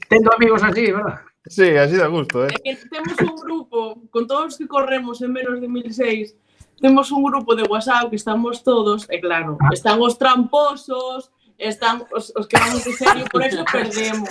Tengo 0.09 0.33
amigos 0.33 0.63
así, 0.63 0.91
verdad? 0.91 1.21
Sí, 1.45 1.69
así 1.77 1.95
da 1.95 2.07
gusto, 2.07 2.45
eh. 2.45 2.49
É 2.63 2.75
que 2.75 2.89
temos 2.89 3.15
un 3.21 3.35
grupo 3.35 4.01
con 4.11 4.27
todos 4.27 4.57
que 4.57 4.67
corremos 4.67 5.21
en 5.21 5.31
menos 5.31 5.61
de 5.61 5.67
1006 5.67 6.35
temos 6.79 7.11
un 7.11 7.23
grupo 7.23 7.55
de 7.55 7.63
WhatsApp 7.63 8.09
que 8.09 8.15
estamos 8.15 8.63
todos, 8.63 9.09
e 9.09 9.19
claro, 9.19 9.57
ah. 9.61 9.69
están 9.73 10.01
os 10.01 10.17
tramposos, 10.17 11.31
están 11.57 12.05
os, 12.13 12.31
os 12.35 12.47
que 12.47 12.57
vamos 12.57 12.83
de 12.85 12.93
serio, 12.93 13.25
por 13.31 13.41
eso 13.43 13.65
perdemos. 13.65 14.29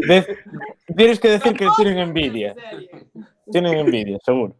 De, 0.00 0.38
tienes 0.96 1.20
que 1.20 1.28
decir 1.28 1.52
que 1.54 1.68
tienen 1.76 1.98
envidia. 1.98 2.56
Tienen 3.50 3.78
envidia, 3.78 4.18
seguro. 4.24 4.54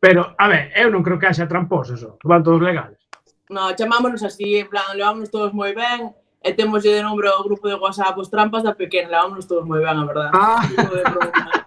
Pero, 0.00 0.34
a 0.36 0.48
ver, 0.48 0.72
eu 0.74 0.90
non 0.90 1.06
creo 1.06 1.14
que 1.14 1.30
haxa 1.30 1.46
tramposos, 1.46 2.02
van 2.26 2.42
todos 2.42 2.58
legales. 2.58 2.98
No, 3.46 3.70
chamámonos 3.78 4.26
así, 4.26 4.58
en 4.58 4.66
plan, 4.66 4.98
levámonos 4.98 5.30
todos 5.30 5.54
moi 5.54 5.70
ben, 5.70 6.10
e 6.42 6.50
temos 6.58 6.82
de 6.82 6.98
nombre 6.98 7.30
ao 7.30 7.46
grupo 7.46 7.70
de 7.70 7.78
WhatsApp 7.78 8.18
os 8.18 8.26
trampas 8.26 8.66
da 8.66 8.74
pequena, 8.74 9.14
levámonos 9.14 9.46
todos 9.46 9.62
moi 9.62 9.78
ben, 9.78 9.94
a 9.94 10.02
verdade. 10.02 10.34
Ah. 10.34 11.61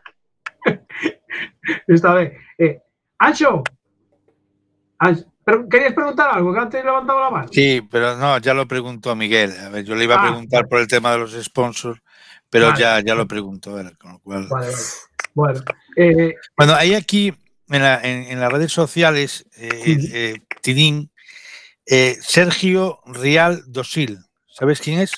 Está 1.87 2.15
bien. 2.15 2.33
Eh, 2.57 2.79
Ancho, 3.19 3.63
Ancho, 4.99 5.25
pero, 5.43 5.67
¿querías 5.69 5.93
preguntar 5.93 6.29
algo? 6.33 6.53
Que 6.53 6.59
antes 6.59 6.83
levantaba 6.85 7.21
la 7.21 7.29
mano. 7.29 7.47
Sí, 7.51 7.81
pero 7.91 8.15
no, 8.17 8.37
ya 8.39 8.53
lo 8.53 8.67
preguntó 8.67 9.15
Miguel. 9.15 9.51
A 9.59 9.69
ver, 9.69 9.83
yo 9.85 9.95
le 9.95 10.03
iba 10.05 10.15
a 10.15 10.19
Ah. 10.19 10.27
preguntar 10.29 10.67
por 10.67 10.79
el 10.79 10.87
tema 10.87 11.11
de 11.11 11.19
los 11.19 11.33
sponsors, 11.43 12.01
pero 12.49 12.67
Vale. 12.67 12.79
ya, 12.79 12.99
ya 13.01 13.15
lo 13.15 13.27
preguntó 13.27 13.79
él, 13.79 13.97
con 13.97 14.13
lo 14.13 14.19
cual. 14.19 14.47
Vale, 14.49 14.67
vale. 14.71 14.77
Bueno, 15.33 15.61
eh, 15.97 16.35
Bueno, 16.57 16.73
hay 16.75 16.93
aquí 16.93 17.33
en, 17.69 17.81
la- 17.81 17.99
en- 18.01 18.23
en 18.31 18.39
las 18.39 18.51
redes 18.51 18.71
sociales, 18.71 19.45
eh, 19.57 19.97
eh, 20.13 20.35
Tinín, 20.61 21.11
eh, 21.85 22.15
Sergio 22.21 22.99
Rial 23.05 23.63
Dosil. 23.67 24.19
¿Sabes 24.47 24.79
quién 24.81 24.99
es? 24.99 25.11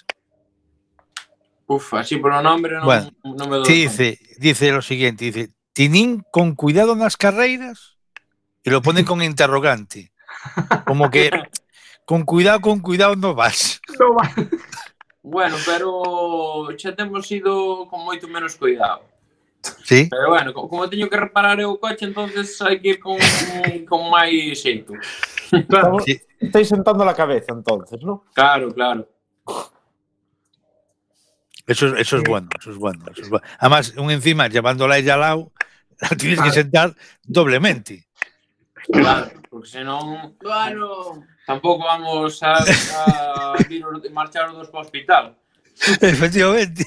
Uf, 1.67 1.93
así 1.93 2.15
por 2.17 2.31
o 2.31 2.41
nombre 2.41 2.75
non, 2.75 2.85
Bueno, 2.85 3.11
non 3.23 3.47
me 3.51 3.59
Sí, 3.67 3.83
dice, 3.83 4.17
dice 4.39 4.71
lo 4.71 4.81
siguiente, 4.81 5.25
dice, 5.25 5.51
tinín 5.77 6.25
con 6.31 6.55
cuidado 6.57 6.97
nas 6.97 7.13
carreiras 7.13 8.01
e 8.65 8.73
lo 8.73 8.81
ponen 8.81 9.05
con 9.05 9.21
interrogante. 9.21 10.09
Como 10.89 11.13
que 11.13 11.29
con 12.01 12.25
cuidado, 12.25 12.65
con 12.65 12.81
cuidado 12.81 13.13
no 13.13 13.37
vas. 13.37 13.77
No 14.01 14.17
vas. 14.17 14.33
Bueno, 15.21 15.53
pero 15.69 16.73
xa 16.73 16.97
temos 16.97 17.29
ido 17.29 17.85
con 17.93 18.01
moito 18.01 18.25
menos 18.25 18.57
cuidado. 18.57 19.05
Sí. 19.85 20.09
Pero 20.09 20.33
bueno, 20.33 20.49
como 20.49 20.89
teño 20.89 21.05
que 21.13 21.19
reparar 21.21 21.61
eu 21.61 21.69
o 21.69 21.77
coche, 21.77 22.09
entonces 22.09 22.57
hai 22.57 22.81
que 22.81 22.97
ir 22.97 22.99
con, 22.99 23.21
con 23.85 24.09
máis 24.09 24.57
xeito. 24.57 24.97
Claro, 25.69 26.01
sí. 26.01 26.17
estáis 26.41 26.73
sentando 26.73 27.05
a 27.05 27.13
cabeza 27.13 27.53
entonces, 27.53 28.01
¿no? 28.01 28.25
Claro, 28.33 28.73
claro. 28.73 29.05
Eso, 31.67 31.93
eso 31.93 32.17
es 32.17 32.23
bueno, 32.23 32.49
eso 32.57 32.71
es 32.71 32.77
bueno. 32.77 33.05
Eso 33.11 33.21
es 33.21 33.29
bueno. 33.29 33.45
Además, 33.59 33.93
un 33.93 34.09
encima, 34.09 34.47
llevándola 34.47 34.97
ella 34.97 35.13
al 35.15 35.19
lado, 35.19 35.51
la 35.99 36.09
tienes 36.09 36.37
que 36.39 36.43
Claro. 36.43 36.51
sentar 36.53 36.95
doblemente. 37.23 38.05
Claro, 38.91 39.31
porque 39.49 39.67
senón 39.69 40.37
Bueno, 40.41 41.23
tampouco 41.45 41.83
vamos 41.85 42.41
a, 42.43 42.53
a 42.55 43.55
marchar 44.13 44.49
os 44.49 44.55
dos 44.57 44.69
para 44.69 44.79
o 44.79 44.81
hospital. 44.85 45.37
Efectivamente. 46.01 46.85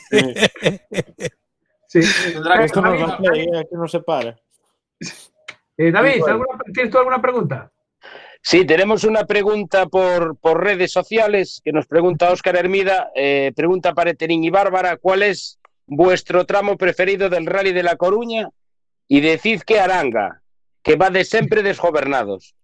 Sí. 1.86 2.00
Tendrá 2.32 2.58
que 2.58 2.64
Esto 2.64 2.80
no 2.80 2.90
David, 2.90 3.02
es 3.02 3.08
la 3.08 3.16
play, 3.18 3.40
eh, 3.42 3.58
aquí 3.58 3.74
no 3.74 3.88
se 3.88 4.00
para. 4.00 4.36
Eh, 5.76 5.90
David, 5.90 6.22
¿alguna- 6.28 6.58
¿tienes 6.72 6.90
tú 6.92 6.98
alguna 6.98 7.20
pregunta? 7.20 7.70
Sí, 8.42 8.64
tenemos 8.64 9.04
una 9.04 9.24
pregunta 9.26 9.86
por, 9.86 10.36
por 10.38 10.62
redes 10.62 10.92
sociales 10.92 11.60
que 11.64 11.72
nos 11.72 11.86
pregunta 11.86 12.30
Óscar 12.30 12.56
Hermida. 12.56 13.10
eh, 13.14 13.52
pregunta 13.54 13.92
para 13.92 14.10
Eterín 14.10 14.42
y 14.44 14.50
Bárbara: 14.50 14.96
¿Cuál 14.96 15.22
es 15.24 15.58
vuestro 15.86 16.46
tramo 16.46 16.76
preferido 16.76 17.28
del 17.28 17.44
Rally 17.46 17.72
de 17.72 17.82
La 17.82 17.96
Coruña? 17.96 18.48
e 19.10 19.18
decid 19.18 19.66
que 19.66 19.82
Aranga, 19.82 20.38
que 20.86 20.94
va 20.94 21.10
de 21.10 21.26
sempre 21.26 21.66
desgobernados. 21.66 22.54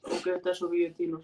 o 0.00 0.16
que 0.24 0.54
subido 0.56 0.94
ti, 0.96 1.04
non? 1.06 1.20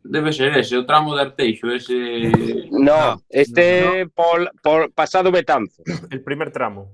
Debe 0.00 0.32
ser 0.32 0.56
ese, 0.56 0.80
o 0.80 0.88
tramo 0.88 1.12
de 1.12 1.28
Arteixo, 1.28 1.68
ese... 1.68 2.72
No, 2.72 3.20
este 3.28 4.08
no. 4.08 4.10
Por, 4.16 4.50
por 4.64 4.80
pasado 4.96 5.28
Betanzo. 5.30 5.84
El 6.08 6.24
primer 6.24 6.50
tramo. 6.50 6.88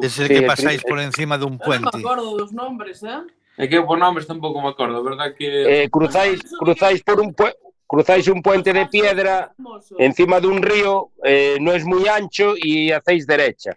Es 0.00 0.18
el 0.18 0.28
sí, 0.28 0.34
que 0.40 0.42
pasáis 0.48 0.80
el... 0.80 0.88
por 0.88 1.00
encima 1.00 1.36
de 1.36 1.44
un 1.44 1.58
puente. 1.60 1.92
Non 1.92 2.00
me 2.00 2.08
acordo 2.08 2.32
dos 2.38 2.50
nombres, 2.56 3.04
eh? 3.04 3.28
É 3.60 3.68
que 3.68 3.82
por 3.84 3.98
nomes 4.00 4.24
tampouco 4.24 4.62
me 4.64 4.72
acordo, 4.72 5.04
verdad 5.04 5.36
que... 5.36 5.84
Eh, 5.84 5.90
cruzáis, 5.90 6.40
cruzáis 6.56 7.04
por 7.04 7.20
un 7.20 7.34
puente 7.36 7.60
cruzáis 7.88 8.28
un 8.28 8.42
puente 8.42 8.72
de 8.72 8.86
piedra 8.86 9.50
encima 9.98 10.38
dun 10.40 10.60
río, 10.60 11.10
eh, 11.24 11.56
non 11.56 11.72
es 11.72 11.88
moi 11.88 12.04
ancho 12.06 12.52
e 12.60 12.92
hacéis 12.92 13.24
derecha. 13.24 13.72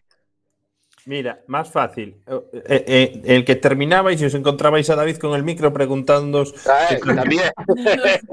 Mira, 1.05 1.41
más 1.47 1.71
fácil. 1.71 2.21
Eh, 2.27 2.85
eh, 2.87 3.21
el 3.25 3.43
que 3.45 3.55
terminabais 3.55 4.21
y 4.21 4.25
os 4.25 4.33
encontrabais 4.33 4.89
a 4.89 4.95
David 4.95 5.17
con 5.17 5.35
el 5.35 5.43
micro 5.43 5.73
preguntándoos. 5.73 6.53
Ah, 6.67 6.95
también. 7.15 7.51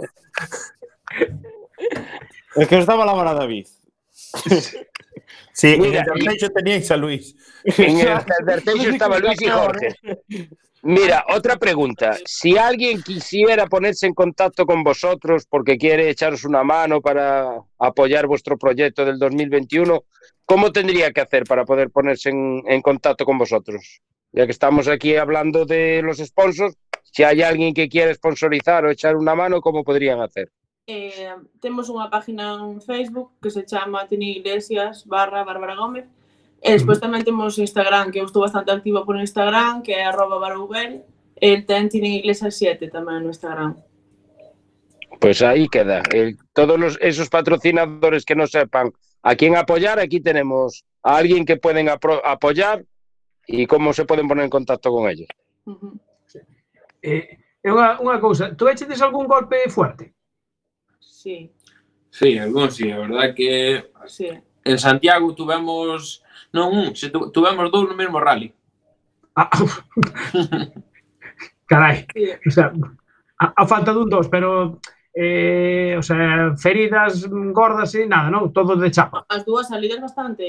Es 2.55 2.67
que 2.67 2.77
os 2.77 2.87
daba 2.87 3.07
la 3.07 3.13
vara 3.13 3.35
David. 3.35 3.69
Sí, 5.53 5.77
Mira, 5.79 6.03
en 6.03 6.19
el 6.19 6.25
tercero 6.25 6.53
teníais 6.53 6.91
a 6.91 6.97
Luis. 6.97 7.37
En 7.65 7.99
el 7.99 8.25
tercero 8.47 8.91
estaba 8.91 9.19
Luis 9.19 9.41
y 9.41 9.49
Jorge. 9.49 9.95
Mira, 10.83 11.25
otra 11.29 11.57
pregunta. 11.57 12.17
Si 12.25 12.57
alguien 12.57 13.03
quisiera 13.03 13.67
ponerse 13.67 14.07
en 14.07 14.15
contacto 14.15 14.65
con 14.65 14.85
vosotros 14.85 15.47
porque 15.49 15.77
quiere 15.77 16.09
echaros 16.09 16.45
una 16.45 16.63
mano 16.63 17.01
para 17.01 17.49
apoyar 17.79 18.27
vuestro 18.27 18.57
proyecto 18.57 19.05
del 19.05 19.19
2021, 19.19 20.05
como 20.49 20.73
tendría 20.73 21.13
que 21.13 21.21
hacer 21.21 21.45
para 21.45 21.67
poder 21.67 21.91
ponerse 21.91 22.31
en, 22.31 22.63
en 22.67 22.81
contacto 22.81 23.27
con 23.27 23.37
vosotros? 23.37 24.01
Ya 24.33 24.47
que 24.47 24.53
estamos 24.53 24.89
aquí 24.89 25.15
hablando 25.15 25.67
de 25.67 26.01
los 26.01 26.17
sponsors, 26.17 26.75
si 27.03 27.23
hay 27.23 27.43
alguien 27.43 27.75
que 27.75 27.87
quiere 27.87 28.15
sponsorizar 28.15 28.83
o 28.87 28.91
echar 28.91 29.15
una 29.17 29.35
mano, 29.35 29.61
como 29.61 29.85
podrían 29.85 30.23
hacer? 30.23 30.51
Eh, 30.87 31.29
temos 31.61 31.93
unha 31.93 32.09
página 32.09 32.57
en 32.65 32.81
Facebook 32.81 33.37
que 33.45 33.53
se 33.53 33.69
chama 33.69 34.09
Tini 34.09 34.41
Iglesias 34.41 35.05
barra 35.05 35.45
Bárbara 35.45 35.77
Gómez 35.77 36.09
e 36.65 36.73
despois 36.73 36.97
tamén 36.97 37.29
temos 37.29 37.61
Instagram, 37.61 38.09
que 38.09 38.25
eu 38.25 38.25
estou 38.25 38.41
bastante 38.41 38.73
activa 38.73 39.05
por 39.05 39.21
Instagram, 39.21 39.85
que 39.85 39.93
é 39.93 40.09
arroba 40.09 40.41
barouguel 40.41 41.05
e 41.37 41.61
ten 41.69 41.93
Tini 41.93 42.25
Iglesias 42.25 42.57
7 42.57 42.89
tamén 42.89 43.21
no 43.21 43.37
Instagram. 43.37 43.77
Pois 45.21 45.45
pues 45.45 45.45
aí 45.45 45.69
queda. 45.69 46.01
el, 46.09 46.41
todos 46.57 46.81
los, 46.81 46.97
esos 47.05 47.29
patrocinadores 47.29 48.25
que 48.25 48.33
non 48.33 48.49
sepan 48.49 48.89
a 49.23 49.35
quién 49.35 49.57
apoyar, 49.57 49.99
aquí 49.99 50.21
tenemos 50.21 50.85
a 51.03 51.17
alguien 51.17 51.45
que 51.45 51.57
pueden 51.57 51.89
apoyar 51.89 52.85
y 53.47 53.67
cómo 53.67 53.93
se 53.93 54.05
pueden 54.05 54.29
poner 54.29 54.45
en 54.45 54.51
contacto 54.51 54.91
con 54.91 55.09
ellos. 55.09 55.29
Eh, 57.03 57.39
é 57.63 57.71
unha, 57.71 57.99
unha 58.03 58.19
cousa, 58.19 58.55
tú 58.59 58.67
echedes 58.67 59.03
algún 59.03 59.31
golpe 59.31 59.69
fuerte? 59.71 60.15
Sí, 60.99 61.51
Sí, 62.11 62.39
algún 62.39 62.71
sí, 62.71 62.91
a 62.91 62.99
verdad 62.99 63.35
que 63.35 63.91
sí. 64.07 64.29
en 64.65 64.79
Santiago 64.79 65.35
tuvemos 65.35 66.23
non 66.53 66.73
un, 66.73 66.97
se 66.97 67.13
tu, 67.13 67.31
tuvemos 67.31 67.71
dous 67.71 67.87
no 67.87 67.95
mesmo 67.95 68.19
rally. 68.19 68.51
Carai, 71.69 72.09
o 72.47 72.51
sea, 72.51 72.73
a, 73.39 73.53
a 73.55 73.65
falta 73.69 73.93
dun 73.93 74.09
dos, 74.09 74.27
pero 74.33 74.81
eh, 75.21 75.97
o 75.99 76.03
sea, 76.03 76.55
feridas 76.57 77.27
gordas 77.27 77.91
e 77.99 78.07
nada, 78.07 78.31
non? 78.31 78.55
Todo 78.55 78.79
de 78.79 78.87
chapa. 78.87 79.27
As 79.27 79.43
dúas 79.43 79.67
salidas 79.67 79.99
bastante 79.99 80.47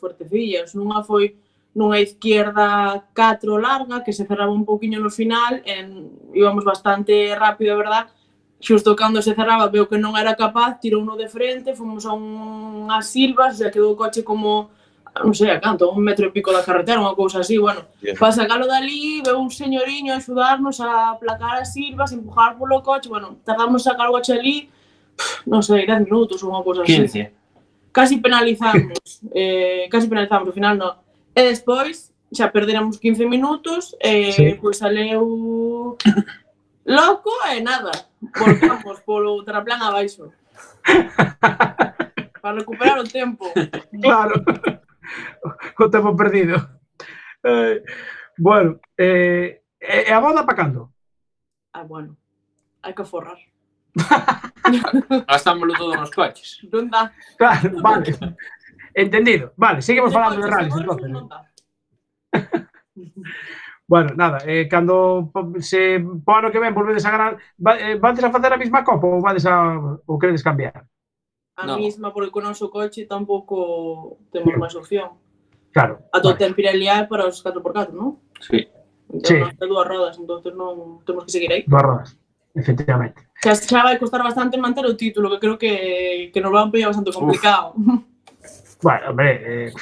fuertecillas. 0.00 0.72
Nunha 0.72 1.04
foi 1.04 1.36
nunha 1.76 2.00
izquierda 2.00 3.04
4 3.12 3.60
larga 3.60 4.00
que 4.00 4.16
se 4.16 4.24
cerraba 4.24 4.48
un 4.48 4.64
poquinho 4.64 4.96
no 4.96 5.12
final, 5.12 5.60
en, 5.68 6.08
íbamos 6.32 6.64
bastante 6.64 7.36
rápido, 7.36 7.76
verdad? 7.76 8.08
Xusto 8.56 8.96
cando 8.96 9.20
se 9.20 9.36
cerraba, 9.36 9.68
veo 9.68 9.84
que 9.84 10.00
non 10.00 10.16
era 10.16 10.32
capaz, 10.32 10.80
tirou 10.80 11.04
uno 11.04 11.12
de 11.12 11.28
frente, 11.28 11.76
fomos 11.76 12.08
a 12.08 12.16
unhas 12.16 13.12
silvas, 13.12 13.60
xa 13.60 13.68
quedou 13.68 13.92
o 13.92 14.00
coche 14.00 14.24
como 14.24 14.72
non 15.24 15.34
sei 15.34 15.50
a 15.50 15.58
canto, 15.58 15.90
un 15.90 16.02
metro 16.02 16.26
e 16.26 16.30
pico 16.30 16.52
da 16.52 16.62
carretera, 16.62 17.00
unha 17.00 17.14
cousa 17.14 17.40
así, 17.40 17.58
bueno, 17.58 17.84
yeah. 18.00 18.14
para 18.14 18.32
sacalo 18.32 18.66
dali, 18.66 19.20
veu 19.24 19.38
un 19.40 19.50
señoriño 19.50 20.12
a 20.12 20.20
axudarnos 20.20 20.78
a 20.80 21.16
aplacar 21.16 21.58
as 21.58 21.72
silvas, 21.72 22.12
empujar 22.12 22.56
polo 22.56 22.82
coche, 22.82 23.08
bueno, 23.08 23.38
tardamos 23.44 23.82
a 23.82 23.92
sacar 23.92 24.08
o 24.08 24.14
coche 24.14 24.32
ali, 24.32 24.70
non 25.46 25.64
sei, 25.64 25.86
10 25.86 26.06
minutos 26.06 26.42
ou 26.42 26.54
unha 26.54 26.62
cousa 26.62 26.86
así. 26.86 26.96
15. 26.96 27.90
Casi 27.90 28.22
penalizamos, 28.22 29.02
eh, 29.34 29.88
casi 29.90 30.06
penalizamos, 30.06 30.48
ao 30.48 30.56
final 30.56 30.74
non. 30.78 30.92
E 31.34 31.40
despois, 31.42 32.14
xa 32.30 32.52
perderamos 32.52 33.00
15 33.02 33.26
minutos, 33.26 33.96
e 33.98 34.30
eh, 34.30 34.32
sí. 34.32 34.46
pois 34.60 34.78
saleu 34.78 35.98
loco 36.98 37.34
e 37.52 37.60
nada, 37.60 37.92
volcamos 38.20 39.02
polo 39.02 39.42
terraplán 39.42 39.82
abaixo. 39.82 40.30
para 42.40 42.58
recuperar 42.58 42.98
o 42.98 43.04
tempo. 43.04 43.52
Claro 44.00 44.42
o 45.78 45.90
tempo 45.90 46.16
perdido. 46.16 46.56
Eh, 47.44 47.82
bueno, 48.38 48.80
eh, 48.96 49.62
e 49.80 50.12
a 50.12 50.20
boda 50.20 50.44
para 50.44 50.58
cando? 50.58 50.92
Ah, 51.72 51.84
bueno, 51.84 52.16
hai 52.82 52.94
que 52.94 53.04
forrar. 53.04 53.38
Gastámoslo 55.28 55.74
todo 55.74 55.94
nos 55.94 56.10
coches. 56.10 56.62
Non 56.72 56.90
dá. 56.90 57.10
Claro, 57.38 57.78
vale. 57.82 58.14
Entendido. 58.94 59.52
Vale, 59.56 59.82
seguimos 59.82 60.12
falando 60.12 60.42
de 60.42 60.50
rallies, 60.50 60.74
entonces. 60.74 61.08
Non. 61.10 61.28
Eh. 62.34 62.66
Bueno, 63.88 64.12
nada, 64.14 64.40
eh, 64.44 64.68
cando 64.68 65.32
se 65.60 65.98
po 66.22 66.36
ano 66.36 66.50
que 66.52 66.58
ven 66.58 66.74
volvedes 66.74 67.06
a 67.06 67.10
ganar, 67.10 67.38
va, 67.56 67.72
eh, 67.78 67.96
vades 67.96 68.22
a 68.22 68.30
facer 68.30 68.52
a 68.52 68.58
mesma 68.58 68.84
copa 68.84 69.06
ou 69.06 69.22
vades 69.22 69.46
a 69.46 69.80
ou 70.04 70.18
queredes 70.20 70.44
cambiar? 70.44 70.84
a 71.58 71.66
no. 71.66 71.74
mesma, 71.76 72.14
porque 72.14 72.30
co 72.30 72.38
noso 72.38 72.70
coche 72.70 73.10
tampouco 73.10 74.22
temos 74.30 74.54
máis 74.54 74.78
opción. 74.78 75.18
Claro. 75.74 76.06
A 76.14 76.22
tua 76.22 76.38
vale. 76.38 76.86
é 76.86 77.02
para 77.02 77.26
os 77.26 77.42
4x4, 77.42 77.90
non? 77.90 78.22
Sí. 78.38 78.70
Entón, 79.10 79.50
sí. 79.50 79.66
dúas 79.66 79.86
rodas, 79.90 80.14
entón 80.22 80.38
non 80.54 81.02
temos 81.02 81.26
que 81.26 81.34
seguir 81.34 81.50
aí. 81.50 81.62
Dúas 81.66 81.82
rodas, 81.82 82.08
efectivamente. 82.54 83.26
Xa, 83.42 83.58
xa 83.58 83.82
vai 83.82 83.98
costar 83.98 84.22
bastante 84.22 84.54
manter 84.54 84.86
o 84.86 84.94
título, 84.94 85.34
que 85.34 85.42
creo 85.42 85.58
que, 85.58 86.30
que 86.30 86.40
nos 86.40 86.54
va 86.54 86.62
a 86.62 86.70
poñer 86.70 86.86
bastante 86.88 87.10
complicado. 87.10 87.74
Bueno, 88.78 89.10
hombre, 89.10 89.42
eh, 89.42 89.72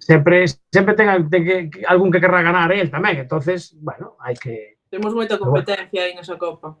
sempre 0.00 0.50
sempre 0.66 0.98
ten, 0.98 1.30
ten 1.30 1.46
que, 1.46 1.86
algún 1.86 2.10
que 2.10 2.18
querrá 2.18 2.42
ganar 2.42 2.74
el 2.74 2.90
tamén, 2.90 3.22
entonces, 3.22 3.70
bueno, 3.78 4.18
hai 4.18 4.34
que 4.34 4.82
Temos 4.90 5.14
moita 5.14 5.38
competencia 5.38 6.02
aí 6.02 6.12
nesa 6.12 6.34
copa. 6.34 6.76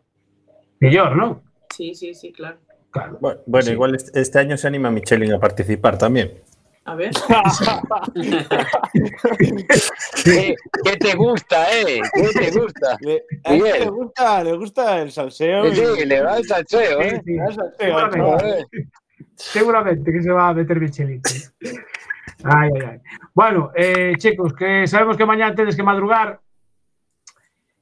Mellor, 0.82 1.14
non? 1.14 1.40
Sí, 1.70 1.94
sí, 1.94 2.12
sí, 2.18 2.28
claro. 2.34 2.58
Claro. 2.92 3.18
Bueno, 3.20 3.40
bueno, 3.46 3.70
igual 3.72 3.94
este, 3.96 4.20
este 4.20 4.38
año 4.38 4.56
se 4.56 4.68
anima 4.68 4.90
Michelin 4.90 5.32
a 5.32 5.40
participar 5.40 5.98
también. 5.98 6.32
A 6.84 6.94
ver. 6.94 7.10
¿Qué, 10.24 10.54
qué 10.84 10.96
te 10.98 11.14
gusta, 11.14 11.66
eh? 11.72 12.00
¿Qué 12.12 12.28
te 12.50 12.50
gusta? 12.58 12.96
Le, 13.00 13.24
a 13.44 13.54
él 13.54 13.62
Miguel. 13.62 13.80
le 13.80 13.90
gusta, 13.90 14.44
le 14.44 14.56
gusta 14.56 15.02
el 15.02 15.10
salseo. 15.12 15.72
Sí, 15.72 15.82
sí, 15.96 16.04
le 16.06 16.22
va 16.22 16.38
el 16.38 16.44
salseo, 16.44 17.00
Sí, 17.00 17.06
¿eh? 17.08 17.22
sí, 17.24 17.32
Le 17.32 17.38
da 17.38 17.46
el 17.46 17.54
salseo, 17.54 17.76
seguramente. 17.78 18.20
Joder. 18.20 18.66
Seguramente 19.36 20.12
que 20.12 20.22
se 20.22 20.30
va 20.30 20.48
a 20.48 20.54
meter 20.54 20.80
Michelin. 20.80 21.20
Ay, 22.44 22.70
ay, 22.74 22.82
ay. 22.92 22.98
Bueno, 23.34 23.70
eh, 23.76 24.14
chicos, 24.18 24.52
que 24.54 24.86
sabemos 24.88 25.16
que 25.16 25.24
mañana 25.24 25.54
tedes 25.54 25.76
que 25.76 25.82
madrugar. 25.84 26.40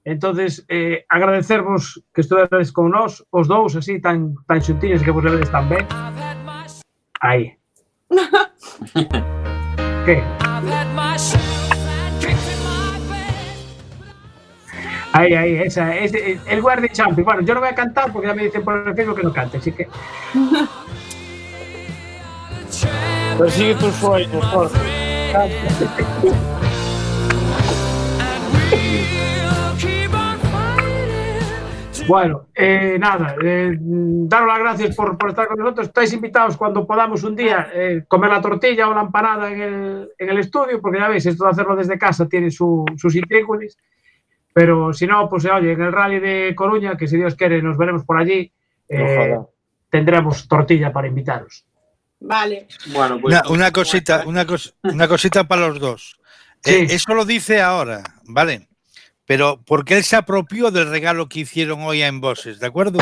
Entonces, 0.05 0.65
eh, 0.69 1.05
agradecervos 1.09 2.03
que 2.15 2.23
estudades 2.23 2.73
con 2.73 2.91
nós, 2.91 3.25
os 3.31 3.49
dous, 3.49 3.77
así, 3.77 4.01
tan, 4.01 4.35
tan 4.47 4.63
xuntiños 4.63 5.03
que 5.03 5.11
vos 5.11 5.23
vedes 5.23 5.51
tan 5.51 5.69
ben. 5.69 5.87
Aí. 7.21 7.57
que? 10.07 10.23
Ahí, 15.13 15.35
ahí, 15.35 15.55
esa, 15.57 15.97
ese, 15.97 16.41
el 16.47 16.63
guardia 16.63 16.89
champion. 16.93 17.25
Bueno, 17.25 17.43
yo 17.43 17.55
no 17.55 17.61
voy 17.61 17.69
a 17.69 17.75
cantar 17.75 18.13
porque 18.13 18.29
ya 18.29 18.35
me 18.35 18.45
dicen 18.45 18.65
por 18.65 18.89
el 18.89 18.95
Facebook 18.95 19.17
que 19.17 19.23
no 19.25 19.33
cante, 19.33 19.59
así 19.59 19.73
que 19.73 19.89
Persigue 23.39 23.75
tus 23.75 23.95
sueños, 23.95 24.45
Jorge. 24.47 24.79
Bueno, 32.11 32.47
eh, 32.55 32.97
nada, 32.99 33.37
eh, 33.43 33.77
daros 33.79 34.49
las 34.49 34.59
gracias 34.59 34.97
por, 34.97 35.17
por 35.17 35.31
estar 35.31 35.47
con 35.47 35.59
nosotros. 35.59 35.87
Estáis 35.87 36.13
invitados 36.13 36.57
cuando 36.57 36.85
podamos 36.87 37.23
un 37.23 37.37
día 37.37 37.69
eh, 37.73 38.05
comer 38.09 38.31
la 38.31 38.41
tortilla 38.43 38.89
o 38.89 38.95
la 38.95 39.03
empanada 39.03 39.51
en 39.53 39.61
el, 39.61 40.09
en 40.19 40.29
el 40.29 40.39
estudio, 40.39 40.81
porque 40.81 40.99
ya 40.99 41.09
veis, 41.09 41.25
esto 41.27 41.45
de 41.45 41.51
hacerlo 41.51 41.77
desde 41.77 41.97
casa 41.99 42.29
tiene 42.29 42.51
su, 42.51 42.85
sus 42.97 43.15
intríngulis. 43.15 43.77
Pero 44.53 44.93
si 44.93 45.07
no, 45.07 45.29
pues 45.29 45.45
oye, 45.45 45.71
en 45.73 45.81
el 45.83 45.93
rally 45.93 46.19
de 46.19 46.53
Coruña, 46.57 46.97
que 46.97 47.07
si 47.07 47.17
Dios 47.17 47.37
quiere 47.37 47.63
nos 47.63 47.79
veremos 47.79 48.05
por 48.05 48.19
allí, 48.19 48.53
eh, 48.89 49.39
tendremos 49.89 50.49
tortilla 50.49 50.93
para 50.93 51.07
invitaros. 51.07 51.65
Vale. 52.19 52.67
Bueno, 52.93 53.21
pues. 53.21 53.41
Una, 53.41 53.49
una 53.49 53.71
cosita, 53.71 54.25
una, 54.27 54.45
cos- 54.45 54.75
una 54.83 55.07
cosita 55.07 55.45
para 55.45 55.69
los 55.69 55.79
dos. 55.79 56.21
Sí. 56.63 56.75
Eh, 56.75 56.87
eso 56.91 57.15
lo 57.15 57.25
dice 57.25 57.63
ahora, 57.63 58.03
¿vale? 58.25 58.67
Pero 59.31 59.62
porque 59.64 59.97
él 59.97 60.03
se 60.03 60.16
apropió 60.16 60.72
del 60.72 60.91
regalo 60.91 61.28
que 61.28 61.39
hicieron 61.39 61.83
hoy 61.83 62.03
a 62.03 62.09
Emboses, 62.09 62.59
¿de 62.59 62.66
acuerdo? 62.66 62.99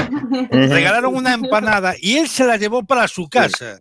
Regalaron 0.50 1.16
una 1.16 1.32
empanada 1.32 1.94
y 1.98 2.18
él 2.18 2.28
se 2.28 2.44
la 2.44 2.58
llevó 2.58 2.84
para 2.84 3.08
su 3.08 3.30
casa. 3.30 3.80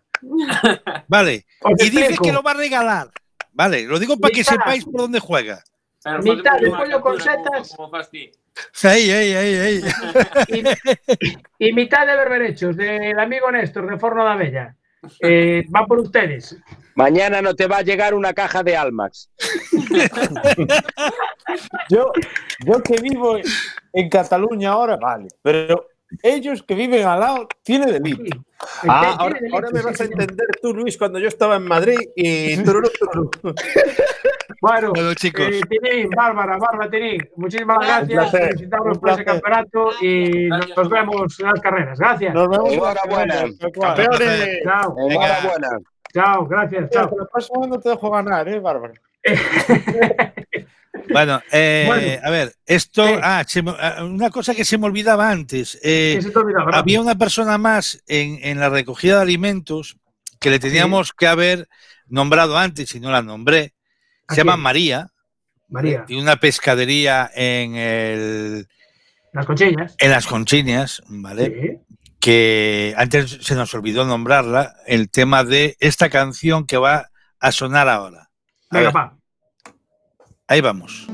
Vale. 1.10 1.46
Y 1.78 1.90
dice 1.90 2.16
que 2.24 2.32
lo 2.32 2.42
va 2.42 2.52
a 2.52 2.54
regalar. 2.54 3.10
Vale, 3.52 3.84
lo 3.84 4.00
digo 4.00 4.18
para 4.18 4.32
que 4.32 4.46
sepáis 4.46 4.86
por 4.86 5.02
dónde 5.02 5.20
juega. 5.20 5.62
Mitad 6.24 6.58
de 6.62 6.70
pollo 6.70 7.02
con 7.02 7.20
setas. 7.20 7.76
Ey, 8.82 9.12
ey, 9.12 9.34
ey, 9.34 9.82
ey. 10.48 10.68
y 11.60 11.74
mitad 11.74 12.08
de 12.08 12.16
berberechos 12.16 12.78
del 12.78 13.20
amigo 13.20 13.52
Néstor 13.52 13.90
de 13.90 14.00
Forno 14.00 14.24
da 14.24 14.38
Bella. 14.38 14.74
Eh, 15.20 15.66
va 15.76 15.86
por 15.86 16.00
ustedes. 16.00 16.56
Mañana 16.98 17.44
no 17.44 17.54
te 17.54 17.68
va 17.68 17.78
a 17.78 17.82
llegar 17.84 18.16
una 18.16 18.34
caja 18.34 18.64
de 18.64 18.76
Almax. 18.76 19.30
Yo, 21.90 22.12
yo 22.66 22.84
que 22.84 22.98
vivo 23.02 23.38
en 23.94 24.10
Cataluña 24.10 24.72
ahora, 24.72 24.98
vale, 24.98 25.28
pero 25.42 25.88
ellos 26.22 26.62
que 26.64 26.76
viven 26.76 27.06
al 27.08 27.20
lado 27.22 27.48
tiene 27.64 27.90
delito. 27.92 28.38
Ah, 28.88 29.16
ahora, 29.20 29.40
ahora 29.54 29.70
me 29.72 29.82
vas 29.82 30.02
a 30.02 30.06
entender 30.06 30.48
tú, 30.62 30.74
Luis, 30.74 30.98
cuando 30.98 31.20
yo 31.20 31.28
estaba 31.28 31.56
en 31.56 31.64
Madrid 31.64 32.00
y. 32.16 32.58
Bueno, 34.60 34.92
Bueno, 34.92 35.14
chicos. 35.14 35.46
eh, 35.46 35.62
Tinín, 35.70 36.10
Bárbara, 36.10 36.58
Bárbara 36.58 36.90
Tinín, 36.90 37.22
muchísimas 37.36 37.78
gracias. 37.86 38.32
Felicitamos 38.32 38.96
un 38.96 39.00
por 39.00 39.12
ese 39.12 39.24
campeonato 39.24 39.92
y 40.02 40.48
nos 40.48 40.90
vemos 40.90 41.40
en 41.40 41.46
las 41.46 41.62
carreras. 41.62 42.00
Gracias. 42.00 42.34
Nos 42.34 42.50
vemos 42.50 42.74
Enhorabuena. 42.74 43.46
¡Campeones! 43.80 44.60
Chao, 44.64 44.96
Enhorabuena. 44.98 45.70
Chao, 46.18 46.48
gracias, 46.48 46.90
chao. 46.90 47.12
la 47.18 47.26
próxima 47.26 47.60
vez 47.62 47.70
no 47.70 47.80
te 47.80 47.90
dejo 47.90 48.10
ganar, 48.12 48.48
¿eh, 48.48 48.60
Bárbara? 48.60 48.94
Bueno, 51.14 51.40
eh, 51.52 51.84
Bueno. 51.88 52.22
a 52.24 52.30
ver, 52.32 52.54
esto, 52.66 53.04
ah, 53.22 53.44
se 53.48 53.64
ah, 53.68 54.04
una 54.04 54.30
cosa 54.32 54.56
que 54.56 54.66
se 54.66 54.78
me 54.80 54.88
olvidaba 54.88 55.30
antes. 55.30 55.80
eh, 55.84 56.18
se 56.22 56.32
te 56.32 56.40
olvidaba, 56.40 56.72
había 56.72 57.00
una 57.00 57.16
persona 57.16 57.58
más 57.60 58.02
en, 58.08 58.40
en 58.42 58.60
la 58.60 58.70
recogida 58.70 59.18
de 59.18 59.22
alimentos 59.22 59.98
que 60.40 60.50
le 60.50 60.60
teníamos 60.60 61.14
que 61.14 61.28
haber 61.28 61.68
nombrado 62.08 62.58
antes 62.58 62.94
y 62.96 63.00
no 63.00 63.12
la 63.12 63.22
nombré. 63.22 63.74
¿A 64.28 64.34
Se 64.34 64.42
llama 64.42 64.54
quién? 64.54 64.64
María, 64.64 65.08
María, 65.70 66.06
de 66.08 66.18
una 66.18 66.36
pescadería 66.38 67.30
en, 67.36 67.76
el, 67.76 68.68
las 69.34 69.46
cochillas. 69.46 69.96
en 70.00 70.12
las 70.12 70.26
Conchiñas, 70.26 71.04
¿vale? 71.08 71.46
Sí. 71.46 71.87
Que 72.20 72.94
antes 72.98 73.40
se 73.42 73.56
nos 73.56 73.74
olvidó 73.74 74.06
nombrarla, 74.06 74.76
el 74.86 75.10
tema 75.10 75.44
de 75.44 75.78
esta 75.80 76.10
canción 76.10 76.66
que 76.66 76.78
va 76.78 77.10
a 77.40 77.52
sonar 77.52 77.88
ahora. 77.88 78.30
A 78.70 78.78
Venga, 78.80 79.18
ahí 80.48 80.62
vamos. 80.62 81.08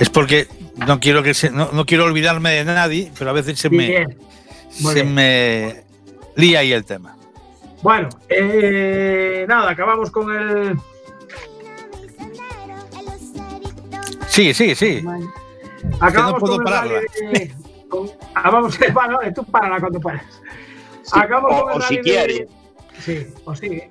Es 0.00 0.08
porque 0.08 0.48
no 0.86 0.98
quiero 0.98 1.22
que 1.22 1.34
se, 1.34 1.50
no, 1.50 1.70
no 1.72 1.84
quiero 1.84 2.06
olvidarme 2.06 2.52
de 2.52 2.64
nadie, 2.64 3.12
pero 3.18 3.30
a 3.30 3.32
veces 3.34 3.58
se 3.58 3.68
me, 3.68 3.86
Bien. 3.86 4.18
Muy 4.80 4.92
se 4.94 5.02
bien. 5.02 5.14
me 5.14 5.84
lía 6.36 6.60
ahí 6.60 6.72
el 6.72 6.84
tema. 6.84 7.16
Bueno, 7.82 8.08
eh, 8.28 9.44
nada, 9.48 9.70
acabamos 9.70 10.10
con 10.10 10.30
el. 10.36 10.76
Sí, 14.28 14.54
sí, 14.54 14.74
sí. 14.74 15.04
Acabamos 16.00 16.40
puedo 16.40 16.56
con 16.56 16.66
el 16.66 16.72
pararla. 16.72 17.00
rally 17.00 17.32
de- 17.38 17.54
con- 17.88 18.08
ah, 18.34 18.50
vamos, 18.50 18.78
vale, 18.94 19.14
vale, 19.14 19.32
tú 19.32 19.44
párala 19.44 19.80
cuando 19.80 20.00
puedas. 20.00 20.22
Acabamos 21.12 21.52
o- 21.52 21.62
con 21.64 21.72
el 21.72 21.78
o 21.78 21.80
si 21.82 21.96
rally 21.96 21.96
de- 21.96 22.02
quiere. 22.02 22.48
Sí, 22.98 23.26
o 23.44 23.54
sí. 23.54 23.82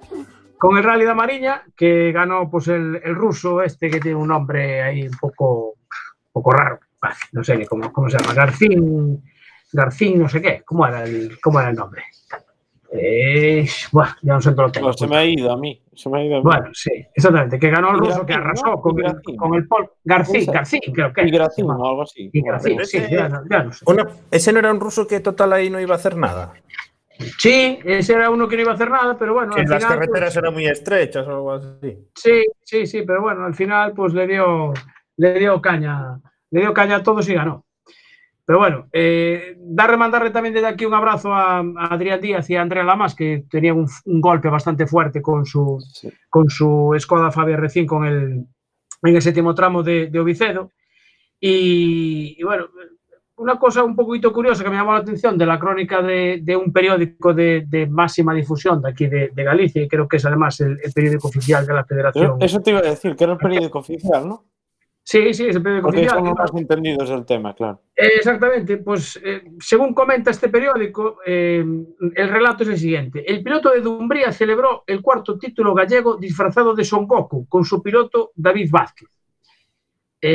Con 0.57 0.77
el 0.77 0.83
rally 0.83 1.05
de 1.05 1.13
Mariña, 1.13 1.63
que 1.75 2.11
ganó 2.11 2.49
pues 2.49 2.67
el, 2.67 3.01
el 3.03 3.15
ruso 3.15 3.61
este 3.61 3.89
que 3.89 3.99
tiene 3.99 4.17
un 4.17 4.27
nombre 4.27 4.81
ahí 4.81 5.03
un 5.07 5.17
poco, 5.17 5.69
un 5.71 6.31
poco 6.31 6.51
raro. 6.51 6.79
Vale, 7.01 7.15
no 7.31 7.43
sé 7.43 7.55
ni 7.57 7.65
cómo, 7.65 7.91
cómo 7.93 8.09
se 8.09 8.17
llama. 8.17 8.33
Garcín, 8.33 9.23
Garcín, 9.71 10.19
no 10.19 10.29
sé 10.29 10.41
qué. 10.41 10.63
¿Cómo 10.65 10.85
era 10.87 11.03
el, 11.03 11.39
cómo 11.41 11.59
era 11.59 11.69
el 11.69 11.75
nombre? 11.75 12.03
Eh, 12.91 13.67
buah, 13.91 14.15
ya 14.23 14.33
no 14.33 14.41
sé 14.41 14.51
lo 14.51 14.71
tengo. 14.71 14.87
No, 14.87 14.93
se 14.93 15.05
me 15.07 15.17
ha 15.17 15.23
ido 15.23 15.51
a 15.51 15.57
mí. 15.57 15.79
Se 15.93 16.09
me 16.09 16.19
ha 16.21 16.23
ido 16.25 16.35
a 16.37 16.39
mí. 16.39 16.43
Bueno, 16.43 16.69
sí, 16.73 16.89
exactamente. 17.13 17.59
Que 17.59 17.69
ganó 17.69 17.91
el 17.91 17.99
ruso, 17.99 18.11
Gracín, 18.11 18.25
que 18.25 18.33
arrasó 18.33 18.65
¿no? 18.65 18.81
con 18.81 19.05
el, 19.05 19.37
con 19.37 19.53
el 19.53 19.67
Pol. 19.67 19.91
Garcín, 20.03 20.37
Esa. 20.37 20.51
Garcín, 20.53 20.81
creo 20.91 21.13
que. 21.13 21.21
Y 21.21 21.29
Gracín 21.31 21.65
o 21.69 21.73
algo 21.87 22.01
así. 22.01 22.31
Y 22.33 22.41
sí, 22.41 22.77
ese- 22.79 23.09
ya, 23.11 23.29
no- 23.29 23.43
ya 23.47 23.63
no 23.63 23.73
sé. 23.73 23.85
Una- 23.87 24.07
ese 24.31 24.51
no 24.53 24.59
era 24.59 24.71
un 24.71 24.79
ruso 24.79 25.05
que 25.05 25.19
total 25.19 25.53
ahí 25.53 25.69
no 25.69 25.79
iba 25.79 25.93
a 25.93 25.97
hacer 25.97 26.15
nada. 26.17 26.53
Sí, 27.37 27.77
ese 27.83 28.13
era 28.13 28.29
uno 28.31 28.47
que 28.47 28.55
no 28.55 28.61
iba 28.63 28.71
a 28.71 28.75
hacer 28.75 28.89
nada, 28.89 29.17
pero 29.19 29.33
bueno, 29.33 29.53
Que 29.53 29.61
al 29.61 29.67
las 29.69 29.83
final, 29.83 29.99
carreteras 29.99 30.29
pues, 30.33 30.37
eran 30.37 30.53
muy 30.53 30.65
estrechas 30.67 31.27
o 31.27 31.31
algo 31.31 31.51
así. 31.51 31.97
sí, 32.15 32.45
sí, 32.63 32.87
sí, 32.87 33.01
pero 33.05 33.21
bueno, 33.21 33.45
al 33.45 33.53
final 33.53 33.91
pues 33.93 34.13
le 34.13 34.25
dio, 34.25 34.73
le 35.17 35.37
dio 35.37 35.61
caña, 35.61 36.17
le 36.49 36.61
dio 36.61 36.73
caña 36.73 36.95
a 36.95 37.03
todos 37.03 37.27
y 37.27 37.33
ganó. 37.33 37.65
Pero 38.49 38.57
bueno, 38.57 38.87
eh, 38.93 39.57
darle 39.59 39.95
mandarle 39.95 40.31
también 40.31 40.55
desde 40.55 40.65
aquí 40.65 40.83
un 40.83 40.95
abrazo 40.95 41.31
a, 41.31 41.59
a 41.59 41.63
Adrián 41.93 42.19
Díaz 42.19 42.49
y 42.49 42.55
a 42.55 42.63
Andrea 42.63 42.83
Lamas, 42.83 43.13
que 43.13 43.43
tenían 43.47 43.77
un, 43.77 43.87
un 44.05 44.21
golpe 44.21 44.49
bastante 44.49 44.87
fuerte 44.87 45.21
con 45.21 45.45
su, 45.45 45.77
Sí. 45.93 46.09
con 46.31 46.49
su 46.49 46.95
Skoda 46.97 47.29
Fabia 47.31 47.57
R5 47.57 47.85
con 47.85 48.05
el, 48.05 48.45
en 49.03 49.15
el 49.15 49.21
séptimo 49.21 49.53
tramo 49.53 49.83
de, 49.83 50.07
de 50.07 50.19
Ovicedo. 50.19 50.71
Y, 51.39 52.37
y 52.39 52.43
bueno, 52.43 52.65
una 53.35 53.59
cosa 53.59 53.83
un 53.83 53.95
poquito 53.95 54.33
curiosa 54.33 54.63
que 54.63 54.69
me 54.71 54.77
llamó 54.77 54.93
la 54.93 54.99
atención 55.01 55.37
de 55.37 55.45
la 55.45 55.59
crónica 55.59 56.01
de, 56.01 56.39
de 56.41 56.55
un 56.55 56.73
periódico 56.73 57.35
de, 57.35 57.65
de 57.67 57.85
máxima 57.85 58.33
difusión 58.33 58.81
de 58.81 58.89
aquí 58.89 59.05
de, 59.05 59.29
de 59.31 59.43
Galicia, 59.43 59.83
y 59.83 59.87
creo 59.87 60.07
que 60.07 60.17
es 60.17 60.25
además 60.25 60.59
el, 60.61 60.79
el 60.83 60.91
periódico 60.91 61.27
oficial 61.27 61.67
de 61.67 61.73
la 61.75 61.83
Pero 61.83 62.11
Federación. 62.11 62.37
eso 62.41 62.59
te 62.61 62.71
iba 62.71 62.79
a 62.79 62.81
decir, 62.81 63.15
que 63.15 63.23
era 63.25 63.33
el 63.33 63.39
periódico 63.39 63.77
oficial, 63.77 64.27
¿no? 64.27 64.43
Sí, 65.11 65.33
sí, 65.33 65.47
es 65.47 65.55
el 65.55 65.63
periódico 65.63 65.87
Porque 65.87 66.01
oficial. 66.07 66.47
son 66.47 66.57
entendidos 66.59 67.09
del 67.09 67.25
tema, 67.25 67.55
claro. 67.55 67.81
Eh, 67.95 68.11
Exactamente, 68.17 68.77
pues 68.77 69.19
eh, 69.23 69.41
según 69.59 69.91
comenta 69.95 70.29
este 70.29 70.49
periódico, 70.49 71.17
eh, 71.25 71.65
el 72.15 72.29
relato 72.29 72.61
es 72.61 72.69
el 72.69 72.77
siguiente. 72.77 73.23
El 73.27 73.41
piloto 73.41 73.71
de 73.71 73.81
Dumbría 73.81 74.31
celebró 74.31 74.83
el 74.85 75.01
cuarto 75.01 75.35
título 75.39 75.73
gallego 75.73 76.17
disfrazado 76.17 76.75
de 76.75 76.83
Son 76.83 77.07
Goku 77.07 77.47
con 77.47 77.65
su 77.65 77.81
piloto 77.81 78.33
David 78.35 78.69
Vázquez. 78.71 79.09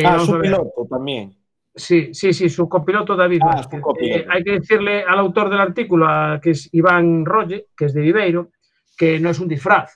Ah, 0.05 0.19
su 0.19 0.41
piloto 0.41 0.89
también. 0.91 1.37
Sí, 1.73 2.13
sí, 2.13 2.33
sí, 2.33 2.49
su 2.49 2.69
copiloto 2.69 3.15
David 3.15 3.43
Ah, 3.45 3.55
Vázquez. 3.55 3.81
copiloto. 3.81 4.25
Hay 4.33 4.43
que 4.43 4.53
decirle 4.59 5.05
al 5.05 5.21
autor 5.21 5.51
del 5.51 5.61
artículo, 5.61 6.09
a- 6.09 6.41
que 6.43 6.51
es 6.51 6.69
Iván 6.75 7.25
Rolle, 7.25 7.69
que 7.77 7.85
es 7.85 7.95
de 7.95 8.01
Viveiro, 8.01 8.51
que 8.99 9.21
no 9.21 9.31
es 9.31 9.39
un 9.39 9.47
disfraz. 9.47 9.95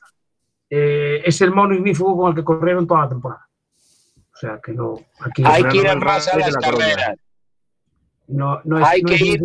Es 0.71 1.41
el 1.41 1.51
mono 1.51 1.75
ignífugo 1.75 2.17
con 2.17 2.29
el 2.31 2.37
que 2.37 2.45
corrieron 2.45 2.87
toda 2.87 3.01
la 3.01 3.09
temporada. 3.09 3.48
O 4.39 4.41
sea, 4.41 4.61
que 4.63 4.73
no. 4.73 4.95
Aquí 5.19 5.43
Hay 5.45 5.65
que 5.65 5.79
ir 5.79 5.97
más 5.99 6.29
a 6.29 6.39
las 6.39 6.53
la 6.53 6.61
carreras. 6.61 7.17
no, 8.29 8.61
no 8.65 8.79
es, 8.79 8.87
hay 8.87 9.03
no 9.03 9.09
que 9.09 9.15
es 9.17 9.21
ir-. 9.23 9.41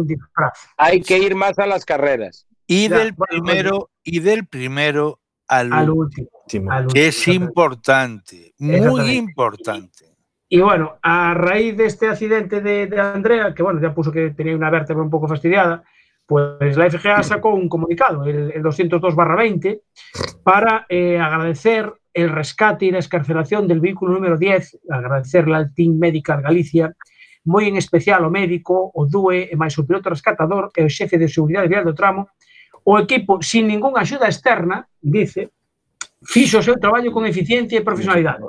Hay 0.78 1.02
que 1.02 1.18
ir 1.18 1.36
más 1.36 1.58
a 1.58 1.66
las 1.66 1.84
carreras. 1.84 2.46
Y 2.68 2.90
Ya, 2.90 3.00
del 3.00 3.14
bueno, 3.14 3.44
primero, 3.44 3.90
y 4.04 4.20
del 4.20 4.46
primero 4.46 5.20
al, 5.48 5.74
Al 5.74 5.90
último, 5.90 6.28
último. 6.44 6.72
al 6.72 6.84
que 6.84 6.88
último, 7.00 7.06
es 7.08 7.28
importante, 7.28 8.54
muy 8.60 9.12
importante. 9.16 10.16
Y 10.48 10.60
bueno, 10.62 10.98
a 11.02 11.34
raíz 11.34 11.76
de 11.76 11.86
este 11.86 12.08
accidente 12.08 12.62
de, 12.62 12.86
de 12.86 13.00
Andrea, 13.02 13.54
que 13.56 13.64
bueno, 13.64 13.82
ya 13.82 13.96
puso 13.96 14.12
que 14.12 14.30
tenía 14.30 14.56
una 14.56 14.70
vértebra 14.70 15.02
un 15.02 15.10
poco 15.10 15.28
fastidiada, 15.28 15.84
pues 16.28 16.78
la 16.78 16.90
FGA 16.90 17.24
sacó 17.24 17.50
un 17.56 17.68
comunicado, 17.68 18.24
el, 18.26 18.52
el 18.52 18.64
202-20, 18.64 19.82
para 20.44 20.86
eh, 20.88 21.18
agradecer 21.20 21.92
el 22.14 22.30
rescate 22.30 22.86
y 22.86 22.92
la 22.92 23.00
escarcelación 23.00 23.68
del 23.68 23.80
vehículo 23.80 24.14
número 24.14 24.38
10, 24.38 24.80
agradecerle 24.90 25.56
al 25.56 25.74
Team 25.74 25.98
Medical 25.98 26.42
Galicia, 26.42 26.94
moi 27.44 27.68
en 27.68 27.76
especial 27.76 28.24
o 28.24 28.32
médico, 28.32 28.92
o 28.94 29.04
DUE, 29.04 29.52
e 29.52 29.56
máis 29.60 29.76
o 29.76 29.84
piloto 29.84 30.08
rescatador 30.08 30.72
e 30.72 30.86
o 30.86 30.88
xefe 30.88 31.20
de 31.20 31.28
seguridade 31.28 31.68
vial 31.68 31.84
do 31.84 31.98
tramo, 31.98 32.32
o 32.88 32.96
equipo, 32.96 33.44
sin 33.44 33.68
ningunha 33.68 34.00
axuda 34.00 34.32
externa, 34.32 34.88
dice, 35.02 35.52
fixo 36.24 36.64
o 36.64 36.66
seu 36.66 36.80
traballo 36.80 37.12
con 37.12 37.28
eficiencia 37.28 37.76
e 37.76 37.84
profesionalidade. 37.84 38.48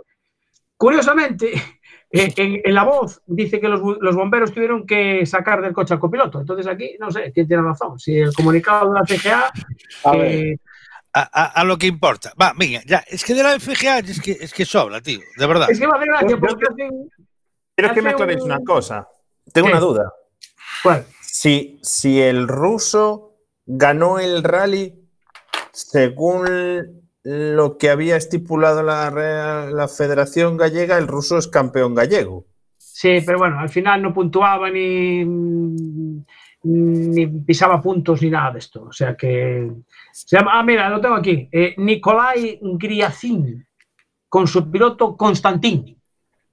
Curiosamente, 0.78 1.50
en, 2.14 2.62
en 2.62 2.74
la 2.74 2.86
voz 2.86 3.18
dice 3.26 3.58
que 3.58 3.66
los, 3.66 3.82
los 3.98 4.14
bomberos 4.14 4.54
tuvieron 4.54 4.86
que 4.86 5.26
sacar 5.26 5.58
del 5.58 5.74
coche 5.74 5.94
al 5.94 6.02
copiloto. 6.02 6.38
Entonces 6.38 6.66
aquí, 6.66 6.94
no 7.00 7.10
sé, 7.10 7.32
quién 7.34 7.48
tiene 7.48 7.62
razón. 7.64 7.98
Si 7.98 8.14
el 8.14 8.32
comunicado 8.32 8.92
de 8.92 9.00
la 9.00 9.06
CGA... 9.06 9.50
A 10.04 10.14
eh, 10.14 10.18
ver 10.18 10.60
A, 11.16 11.20
a- 11.44 11.60
a 11.60 11.64
lo 11.64 11.78
que 11.78 11.86
importa. 11.86 12.32
Va, 12.40 12.52
venga, 12.58 12.80
ya. 12.86 13.04
Es 13.08 13.24
que 13.24 13.34
de 13.34 13.42
la 13.44 13.58
FGA 13.60 14.00
es 14.00 14.20
que, 14.20 14.32
es 14.32 14.52
que 14.52 14.64
sobra, 14.64 15.00
tío, 15.00 15.20
de 15.36 15.46
verdad. 15.46 15.70
es 15.70 15.78
que 15.78 15.86
gracia 15.86 16.36
hacen... 16.70 17.10
Quiero 17.76 17.94
que 17.94 18.02
me 18.02 18.10
aclaréis 18.10 18.40
un- 18.42 18.50
una 18.50 18.60
cosa. 18.64 19.06
Tengo 19.52 19.66
¿Qué? 19.68 19.72
una 19.72 19.80
duda. 19.80 20.12
¿Cuál? 20.82 21.06
Si, 21.22 21.78
si 21.82 22.20
el 22.20 22.48
ruso 22.48 23.36
ganó 23.66 24.18
el 24.18 24.42
rally 24.42 24.94
según 25.72 27.04
lo 27.22 27.78
que 27.78 27.90
había 27.90 28.16
estipulado 28.16 28.82
la, 28.82 29.08
Real- 29.10 29.74
la 29.76 29.88
Federación 29.88 30.56
Gallega, 30.56 30.98
el 30.98 31.06
ruso 31.08 31.38
es 31.38 31.48
campeón 31.48 31.94
gallego. 31.94 32.44
Sí, 32.76 33.20
pero 33.24 33.38
bueno, 33.38 33.58
al 33.58 33.68
final 33.70 34.02
no 34.02 34.12
puntuaba 34.14 34.70
ni, 34.70 35.24
ni 36.64 37.26
pisaba 37.26 37.80
puntos 37.80 38.20
ni 38.22 38.30
nada 38.30 38.52
de 38.52 38.58
esto. 38.58 38.84
O 38.84 38.92
sea 38.92 39.16
que... 39.16 39.70
Se 40.12 40.36
llama, 40.36 40.52
ah, 40.58 40.62
mira, 40.62 40.88
lo 40.88 41.00
tengo 41.00 41.14
aquí. 41.16 41.48
Eh, 41.52 41.74
Nikolai 41.76 42.58
Griazin, 42.62 43.66
con 44.28 44.46
su 44.46 44.70
piloto 44.70 45.16
Constantin. 45.16 45.98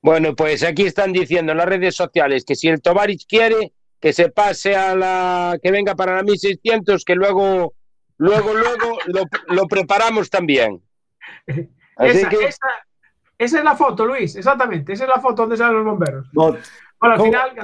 Bueno, 0.02 0.36
pues 0.36 0.64
aquí 0.64 0.84
están 0.84 1.14
diciendo 1.14 1.52
en 1.52 1.60
las 1.60 1.68
redes 1.68 1.96
sociales 1.96 2.44
que 2.46 2.56
si 2.56 2.68
el 2.68 2.82
Tovarich 2.82 3.26
quiere 3.28 3.72
que 4.00 4.14
se 4.14 4.30
pase 4.30 4.76
a 4.76 4.96
la 4.96 5.60
que 5.62 5.72
venga 5.72 5.94
para 5.96 6.16
la 6.16 6.24
1600, 6.24 7.06
que 7.06 7.14
luego, 7.16 7.76
luego, 8.18 8.54
luego 8.54 8.98
lo, 9.08 9.24
lo 9.54 9.68
preparamos 9.68 10.30
también. 10.30 10.82
Así 11.98 12.18
Esa, 12.18 12.30
que 12.30 12.46
esa- 12.46 12.68
esa 13.38 13.58
es 13.60 13.64
la 13.64 13.76
foto, 13.76 14.06
Luis, 14.06 14.36
exactamente. 14.36 14.94
Esa 14.94 15.04
es 15.04 15.10
la 15.10 15.20
foto 15.22 15.44
donde 15.44 15.58
salen 15.58 15.76
los 15.78 15.86
bomberos. 15.86 16.28
No, 16.34 16.56
Bueno, 17.02 17.14
al 17.16 17.18
¿cómo 17.18 17.32
final, 17.32 17.50
el, 17.50 17.58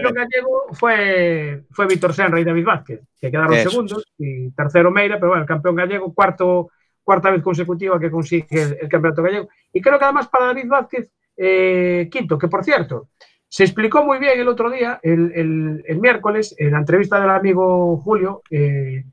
campeón 0.00 0.14
gallego 0.14 0.62
fue, 0.72 1.64
fue 1.70 1.86
Víctor 1.86 2.14
Senra 2.14 2.40
y 2.40 2.44
David 2.44 2.64
Vázquez, 2.64 3.00
que 3.20 3.30
quedaron 3.30 3.52
Eso. 3.52 3.70
segundos, 3.70 4.04
y 4.16 4.50
tercero 4.52 4.90
Meira, 4.90 5.16
pero 5.16 5.28
bueno, 5.28 5.42
el 5.42 5.48
campeón 5.48 5.76
gallego, 5.76 6.14
cuarto, 6.14 6.70
cuarta 7.04 7.30
vez 7.30 7.42
consecutiva 7.42 8.00
que 8.00 8.10
consigue 8.10 8.46
el, 8.62 8.78
el 8.80 8.88
campeonato 8.88 9.22
gallego. 9.22 9.48
Y 9.70 9.82
creo 9.82 9.98
que 9.98 10.04
además 10.06 10.28
para 10.28 10.46
David 10.46 10.68
Vázquez, 10.68 11.12
eh, 11.36 12.08
quinto, 12.10 12.38
que 12.38 12.48
por 12.48 12.64
cierto, 12.64 13.08
se 13.46 13.64
explicó 13.64 14.02
muy 14.02 14.18
bien 14.18 14.40
el 14.40 14.48
otro 14.48 14.70
día, 14.70 14.98
el, 15.02 15.30
el- 15.34 15.84
el 15.86 15.98
miércoles, 16.00 16.54
en 16.56 16.70
la 16.72 16.78
entrevista 16.78 17.20
del 17.20 17.28
amigo 17.30 17.98
Julio 17.98 18.40
eh, 18.50 19.04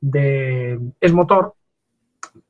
de 0.00 0.78
Es 0.98 1.12
Motor, 1.12 1.54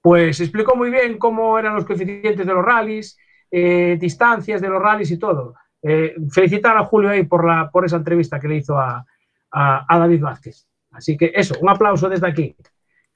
pues 0.01 0.41
explicó 0.41 0.77
muy 0.77 0.91
bien 0.91 1.19
cómo 1.19 1.59
eran 1.59 1.75
los 1.75 1.85
coeficientes 1.85 2.47
de 2.47 2.55
los 2.55 2.65
rallies, 2.65 3.19
eh, 3.53 3.97
distancias 4.01 4.61
de 4.61 4.69
los 4.69 4.83
rallies 4.83 5.11
y 5.13 5.19
todo. 5.19 5.55
Eh, 5.83 6.15
felicitar 6.31 6.77
a 6.77 6.85
Julio 6.85 7.11
ahí 7.11 7.25
por, 7.25 7.47
la, 7.47 7.71
por 7.71 7.85
esa 7.85 7.97
entrevista 7.97 8.41
que 8.41 8.49
le 8.49 8.57
hizo 8.57 8.79
a, 8.79 9.05
a- 9.53 9.85
a 9.89 9.99
David 9.99 10.23
Vázquez. 10.23 10.67
Así 10.93 11.17
que 11.17 11.33
eso, 11.35 11.55
un 11.61 11.69
aplauso 11.69 12.09
desde 12.09 12.27
aquí. 12.29 12.57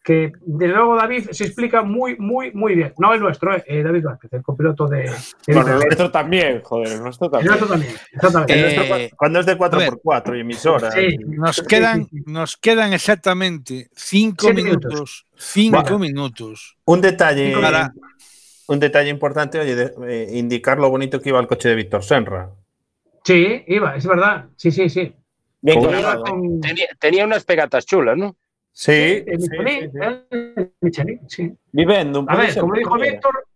Que 0.03 0.31
desde 0.41 0.73
luego 0.75 0.95
David 0.95 1.31
se 1.33 1.45
explica 1.45 1.83
muy, 1.83 2.17
muy, 2.17 2.53
muy 2.53 2.77
bien. 2.77 2.95
No 2.99 3.13
el 3.13 3.19
nuestro, 3.21 3.57
eh, 3.57 3.83
David 3.83 4.05
Vázquez, 4.05 4.33
el 4.35 4.43
copiloto 4.43 4.87
de. 4.87 5.11
de 5.47 5.55
Bueno, 5.55 5.73
el 5.73 5.81
nuestro 5.81 6.11
también, 6.13 6.61
joder, 6.63 6.93
el 6.93 7.03
nuestro 7.03 7.27
el 7.27 7.31
también. 7.33 7.49
nuestro 7.49 7.69
también, 7.69 7.93
exactamente. 8.13 8.53
El 8.53 8.59
Eh, 8.61 8.77
nuestro 8.77 9.17
cuando 9.17 9.41
es 9.41 9.47
de 9.47 9.59
4x4 9.59 10.37
y 10.37 10.41
emisora. 10.41 10.91
Sí. 10.93 11.17
Nos 11.27 11.61
quedan, 11.63 12.05
sí, 12.05 12.19
sí. 12.19 12.23
nos 12.27 12.57
quedan 12.57 12.93
exactamente 12.93 13.89
cinco 13.97 14.47
Siete 14.47 14.63
minutos. 14.63 14.85
minutos. 14.93 15.27
Cinco 15.37 15.83
Bueno. 15.83 15.99
minutos. 15.99 16.77
Un 16.85 17.01
detalle, 17.01 17.53
Para- 17.61 17.93
un 18.69 18.81
detalle 18.81 19.11
importante, 19.11 19.59
oye, 19.59 19.75
de- 19.77 19.95
eh, 20.09 20.39
indicar 20.39 20.79
lo 20.79 20.91
bonito 20.91 21.21
que 21.21 21.29
iba 21.31 21.41
el 21.41 21.47
coche 21.47 21.69
de 21.69 21.75
Víctor 21.75 22.03
Senra. 22.05 22.51
Sí, 23.25 23.65
iba, 23.67 23.97
es 23.97 24.07
verdad. 24.07 24.47
Sí, 24.57 24.71
sí, 24.71 24.89
sí. 24.89 25.13
Bien 25.61 25.81
Con- 25.81 25.93
colgado. 25.93 26.23
Con- 26.25 26.61
tenía, 26.61 26.87
tenía 26.99 27.25
unas 27.25 27.45
pegatas 27.45 27.85
chulas, 27.87 28.17
¿no? 28.17 28.37
Sí, 28.73 29.25
el 29.27 29.41
sí, 29.41 29.49
Michelin, 29.59 29.91
sí, 30.83 30.91
sí. 30.93 31.19
sí. 31.29 31.53
Vivendum. 31.73 32.27
A 32.29 32.37
ver, 32.37 32.59
como 32.59 32.75
dijo. 32.75 32.95
Víctor. 32.97 33.47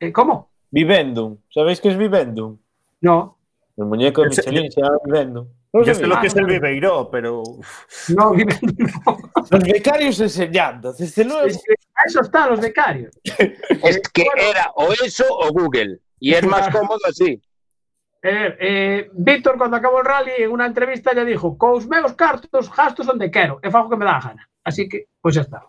eh, 0.00 0.12
¿Cómo? 0.12 0.50
Vivendum. 0.70 1.38
¿Sabéis 1.48 1.80
qué 1.80 1.88
es 1.90 1.96
Vivendum? 1.96 2.58
No, 3.00 3.38
El 3.76 3.84
muñeco 3.84 4.22
de 4.22 4.30
Michelin 4.30 4.70
se 4.72 4.80
llama 4.82 4.98
Vivendum. 5.04 5.46
¿No 5.72 5.80
lo 5.80 5.86
Yo 5.86 5.94
sé 5.94 6.06
lo 6.06 6.20
que 6.20 6.26
es 6.26 6.34
el. 6.36 6.44
Viveiro, 6.46 7.08
pero 7.10 7.42
no, 8.16 8.30
viven. 8.32 8.56
Los 9.50 9.60
becarios 9.62 10.18
enseñando. 10.20 10.92
Desde 10.92 11.24
luego. 11.24 11.46
Es 11.46 11.58
que 11.62 11.72
a 11.72 11.75
eso 12.06 12.20
están 12.20 12.50
los 12.50 12.60
becarios. 12.60 13.18
Es 13.82 14.00
que 14.12 14.26
era 14.36 14.72
o 14.74 14.92
eso 14.92 15.24
o 15.28 15.52
Google. 15.52 16.00
Y 16.18 16.34
es 16.34 16.46
más 16.46 16.68
cómodo 16.72 17.00
así. 17.08 17.40
Eh, 18.22 18.56
eh, 18.58 19.10
Víctor, 19.12 19.56
cuando 19.56 19.76
acabó 19.76 20.00
el 20.00 20.06
rally, 20.06 20.32
en 20.38 20.50
una 20.50 20.66
entrevista 20.66 21.14
ya 21.14 21.24
dijo: 21.24 21.56
Cos 21.56 21.86
meus 21.86 22.14
cartos, 22.14 22.74
gastos 22.74 23.06
donde 23.06 23.30
quero, 23.30 23.60
e 23.62 23.70
fago 23.70 23.90
que 23.90 23.96
me 23.96 24.04
da 24.04 24.16
a 24.16 24.20
gana. 24.20 24.48
Así 24.64 24.88
que, 24.88 25.06
pues 25.20 25.36
ya 25.36 25.42
está. 25.42 25.64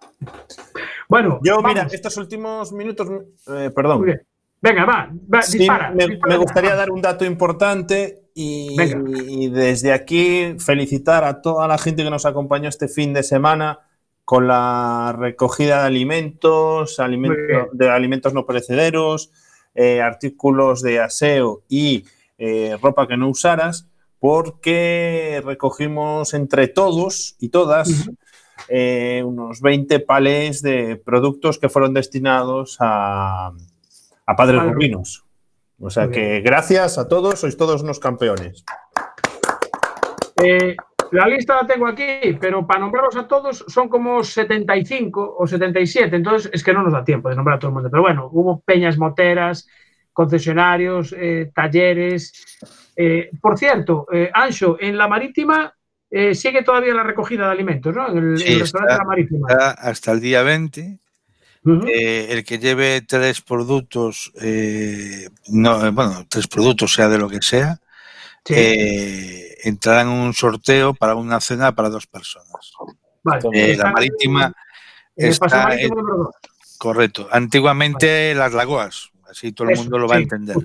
Bueno, 1.07 1.39
yo, 1.43 1.57
vamos. 1.57 1.69
mira, 1.69 1.88
estos 1.91 2.17
últimos 2.17 2.71
minutos, 2.71 3.07
eh, 3.47 3.69
perdón. 3.75 3.99
Muy 3.99 4.07
bien. 4.07 4.21
Venga, 4.59 4.85
va, 4.85 5.11
va, 5.31 5.41
Sí, 5.43 5.59
dispara. 5.59 5.91
me, 5.91 6.07
dispara. 6.07 6.33
me 6.33 6.38
gustaría 6.38 6.75
dar 6.75 6.89
un 6.89 6.99
dato 6.99 7.23
importante 7.23 8.23
y 8.33 9.49
desde 9.49 9.93
aquí 9.93 10.55
felicitar 10.57 11.23
a 11.23 11.41
toda 11.41 11.67
la 11.67 11.77
gente 11.77 12.03
que 12.03 12.09
nos 12.09 12.25
acompañó 12.25 12.69
este 12.69 12.88
fin 12.88 13.13
de 13.13 13.21
semana 13.21 13.86
con 14.28 14.45
la 14.45 15.15
recogida 15.17 15.80
de 15.84 15.88
alimentos, 15.88 16.99
alimento- 16.99 17.38
Muy 17.39 17.47
bien. 17.47 17.65
de 17.71 17.89
alimentos 17.89 18.34
no 18.34 18.45
perecederos, 18.45 19.32
eh, 19.73 20.01
artículos 20.01 20.82
de 20.82 20.99
aseo 20.99 21.61
y 21.69 22.03
eh, 22.38 22.78
ropa 22.82 23.07
que 23.07 23.15
no 23.15 23.30
usaras, 23.30 23.88
porque 24.19 25.41
recogimos 25.45 26.34
entre 26.34 26.67
todos 26.67 27.38
y 27.39 27.47
todas 27.49 28.09
eh, 28.67 29.23
unos 29.25 29.61
20 29.61 30.01
palés 30.01 30.61
de 30.61 30.97
productos 30.97 31.57
que 31.57 31.69
fueron 31.69 31.93
destinados 31.93 32.75
a, 32.82 33.47
a 33.47 34.36
Padres 34.36 34.59
Padre 34.59 34.73
Rubinos. 34.73 35.23
O 35.80 35.89
sea 35.89 36.03
Muy 36.07 36.15
que 36.15 36.41
gracias 36.41 36.97
a 36.97 37.07
todos, 37.07 37.39
sois 37.39 37.55
todos 37.55 37.82
unos 37.82 37.99
campeones. 37.99 38.65
Eh, 40.43 40.75
la 41.12 41.28
lista 41.28 41.55
la 41.62 41.68
tengo 41.68 41.88
aquí, 41.88 42.38
pero 42.39 42.66
para 42.66 42.80
nombrarlos 42.80 43.16
a 43.16 43.28
todos 43.28 43.64
son 43.68 43.89
como 43.89 44.24
75 44.24 45.36
o 45.38 45.47
77, 45.47 46.16
entonces 46.16 46.49
es 46.53 46.64
que 46.64 46.74
no 46.74 46.84
nos 46.84 46.93
da 46.93 47.03
tiempo 47.03 47.30
de 47.30 47.36
nombrar 47.36 47.58
a 47.58 47.60
todo 47.60 47.70
el 47.70 47.74
mundo. 47.76 47.89
Pero 47.89 48.01
bueno, 48.03 48.30
hubo 48.32 48.60
peñas 48.62 48.97
moteras, 48.97 49.68
concesionarios, 50.14 51.14
eh, 51.18 51.51
talleres. 51.53 52.58
Eh, 52.95 53.30
por 53.41 53.58
cierto, 53.58 54.08
eh, 54.12 54.30
Ancho, 54.34 54.78
en 54.80 54.97
la 54.97 55.08
marítima 55.08 55.74
eh, 56.10 56.34
sigue 56.36 56.64
todavía 56.64 56.93
la 56.93 57.03
recogida 57.03 57.45
de 57.45 57.51
alimentos, 57.51 57.93
¿no? 57.95 58.10
En 58.10 58.18
el, 58.18 58.38
Sí, 58.38 58.53
el 58.53 58.60
restaurante 58.62 58.93
está- 58.93 59.03
de 59.03 59.05
la 59.05 59.08
marítima. 59.08 59.47
Está 59.49 59.72
hasta 59.72 60.12
el 60.14 60.22
día 60.22 60.41
20. 60.41 60.99
Ujú. 61.66 61.86
Eh, 61.88 62.28
el 62.32 62.43
que 62.45 62.60
lleve 62.60 63.01
tres 63.01 63.41
productos, 63.41 64.32
eh, 64.41 65.28
no, 65.49 65.91
bueno, 65.91 66.26
tres 66.30 66.47
productos, 66.47 66.93
sea 66.93 67.10
de 67.10 67.18
lo 67.18 67.28
que 67.30 67.41
sea, 67.41 67.78
Sí, 68.45 68.53
eh, 68.55 69.46
entrará 69.64 70.01
en 70.01 70.08
un 70.10 70.34
sorteo 70.34 70.93
para 70.93 71.16
una 71.16 71.39
cena 71.39 71.74
para 71.74 71.89
dos 71.89 72.08
personas. 72.08 72.74
vale. 73.24 73.41
Eh, 73.53 73.76
la 73.78 73.91
marítima 73.91 74.53
en 75.16 75.30
está 75.30 75.64
marítimo 75.64 75.99
en- 75.99 76.78
correcto. 76.78 77.28
Antiguamente 77.32 78.34
las 78.36 78.53
lagoas, 78.53 79.10
así 79.30 79.51
todo 79.51 79.68
el 79.68 79.74
Eso, 79.74 79.84
mundo 79.84 79.97
lo 79.99 80.08
va 80.08 80.16
a 80.16 80.20
entender. 80.20 80.58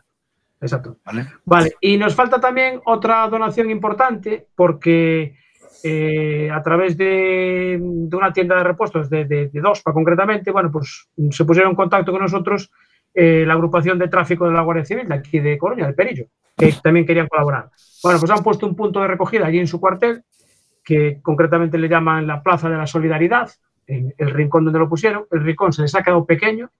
Exacto. 0.60 0.96
¿vale? 1.04 1.26
Vale, 1.44 1.74
y 1.80 1.96
nos 1.96 2.14
falta 2.14 2.40
también 2.40 2.80
otra 2.84 3.26
donación 3.28 3.70
importante 3.70 4.46
porque 4.54 5.36
eh, 5.82 6.48
a 6.52 6.62
través 6.62 6.96
de, 6.96 7.78
de 7.82 8.16
una 8.16 8.32
tienda 8.32 8.56
de 8.56 8.62
repuestos 8.62 9.10
de, 9.10 9.24
de, 9.24 9.48
de 9.48 9.60
Dospa 9.60 9.92
concretamente, 9.92 10.52
bueno, 10.52 10.70
pues 10.70 11.08
se 11.30 11.44
pusieron 11.44 11.70
en 11.70 11.76
contacto 11.76 12.12
con 12.12 12.20
nosotros 12.20 12.70
eh, 13.14 13.44
la 13.46 13.54
agrupación 13.54 13.98
de 13.98 14.08
tráfico 14.08 14.46
de 14.46 14.54
la 14.54 14.62
Guardia 14.62 14.84
Civil 14.84 15.08
de 15.08 15.14
aquí 15.14 15.40
de 15.40 15.58
Coruña, 15.58 15.86
de 15.86 15.92
Perillo, 15.92 16.26
que 16.56 16.72
también 16.82 17.06
querían 17.06 17.28
colaborar. 17.28 17.70
Bueno, 18.02 18.18
pues 18.18 18.30
han 18.30 18.42
puesto 18.42 18.66
un 18.66 18.74
punto 18.74 19.00
de 19.00 19.08
recogida 19.08 19.46
allí 19.46 19.58
en 19.58 19.66
su 19.66 19.80
cuartel, 19.80 20.22
que 20.84 21.20
concretamente 21.22 21.78
le 21.78 21.88
llaman 21.88 22.26
la 22.26 22.42
Plaza 22.42 22.68
de 22.68 22.76
la 22.76 22.86
Solidaridad, 22.86 23.50
en 23.86 24.14
el 24.16 24.30
rincón 24.30 24.64
donde 24.64 24.78
lo 24.78 24.88
pusieron. 24.88 25.26
El 25.30 25.42
rincón 25.42 25.72
se 25.72 25.82
les 25.82 25.94
ha 25.94 26.02
quedado 26.02 26.24
pequeño 26.24 26.70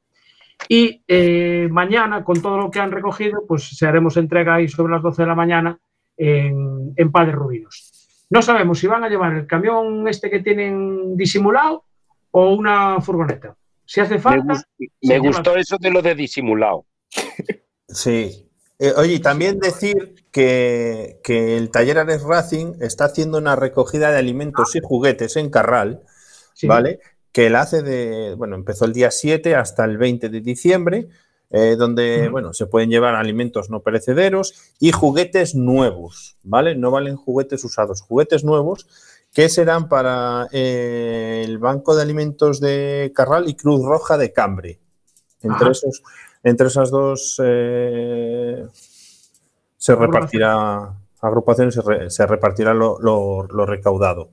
y 0.69 1.03
eh, 1.07 1.69
mañana, 1.71 2.25
con 2.25 2.41
todo 2.41 2.57
lo 2.59 2.71
que 2.71 2.81
han 2.81 2.93
recogido, 2.93 3.45
pues 3.47 3.77
se 3.77 3.87
haremos 3.87 4.17
entrega 4.17 4.55
ahí 4.55 4.69
sobre 4.69 4.93
las 4.93 5.03
12 5.03 5.23
de 5.23 5.29
la 5.29 5.35
mañana 5.35 5.79
en, 6.17 6.93
en 6.97 7.13
Padres 7.13 7.35
Rubinos. 7.35 8.27
No 8.31 8.43
sabemos 8.43 8.79
si 8.79 8.87
van 8.87 9.05
a 9.05 9.09
llevar 9.09 9.35
el 9.35 9.47
camión 9.47 10.07
este 10.09 10.31
que 10.31 10.41
tienen 10.41 11.17
disimulado 11.17 11.85
o 12.31 12.55
una 12.55 13.01
furgoneta. 13.01 13.55
Si 13.93 14.01
hace 14.01 14.15
Me, 14.15 14.21
falta. 14.21 14.63
me 15.03 15.19
gustó 15.19 15.55
eso 15.57 15.77
de 15.79 15.91
lo 15.91 16.01
de 16.01 16.15
disimulado. 16.15 16.87
Sí. 17.89 18.49
Eh, 18.79 18.93
oye, 18.97 19.19
también 19.21 19.59
decir 19.59 20.25
que, 20.33 21.21
que 21.23 21.57
el 21.59 21.71
taller 21.71 21.99
Ares 21.99 22.23
Racing 22.23 22.75
está 22.81 23.05
haciendo 23.05 23.37
una 23.37 23.55
recogida 23.55 24.11
de 24.11 24.19
alimentos 24.19 24.75
y 24.75 24.81
juguetes 24.83 25.37
en 25.37 25.51
Carral, 25.51 26.03
Sí. 26.55 26.67
¿vale? 26.67 27.01
Que 27.33 27.51
la 27.51 27.61
hace 27.61 27.83
de, 27.83 28.35
bueno, 28.35 28.57
empezó 28.57 28.87
el 28.87 28.93
día 28.95 29.11
7 29.11 29.55
hasta 29.57 29.85
el 29.85 29.99
20 29.99 30.31
de 30.31 30.41
diciembre, 30.41 31.09
eh, 31.51 31.77
donde, 31.79 32.29
bueno, 32.31 32.55
se 32.55 32.65
pueden 32.67 32.89
llevar 32.89 33.15
alimentos 33.15 33.69
no 33.69 33.81
perecederos 33.83 34.55
y 34.81 34.91
juguetes 34.93 35.55
nuevos, 35.55 36.39
¿vale? 36.43 36.75
No 36.77 36.91
valen 36.91 37.17
juguetes 37.17 37.63
usados, 37.65 38.01
juguetes 38.01 38.43
nuevos 38.43 38.87
que 39.33 39.49
serán 39.49 39.89
para 39.89 40.47
eh, 40.53 41.43
el 41.45 41.59
Banco 41.59 41.97
de 41.97 42.03
Alimentos 42.03 42.61
de 42.61 43.13
Carral 43.15 43.49
y 43.49 43.55
Cruz 43.55 43.83
Roja 43.85 44.19
de 44.19 44.33
Cambre. 44.33 44.79
Entre, 45.41 45.71
esos, 45.71 46.03
entre 46.45 46.67
esas 46.69 46.91
dos 46.91 47.41
eh, 47.43 48.65
se 49.77 49.95
repartirá, 49.95 50.93
agrupaciones, 51.21 51.75
se, 51.75 51.83
re- 51.83 52.11
se 52.11 52.27
repartirá 52.27 52.75
lo, 52.75 52.99
lo- 53.01 53.45
lo 53.45 53.67
recaudado. 53.67 54.31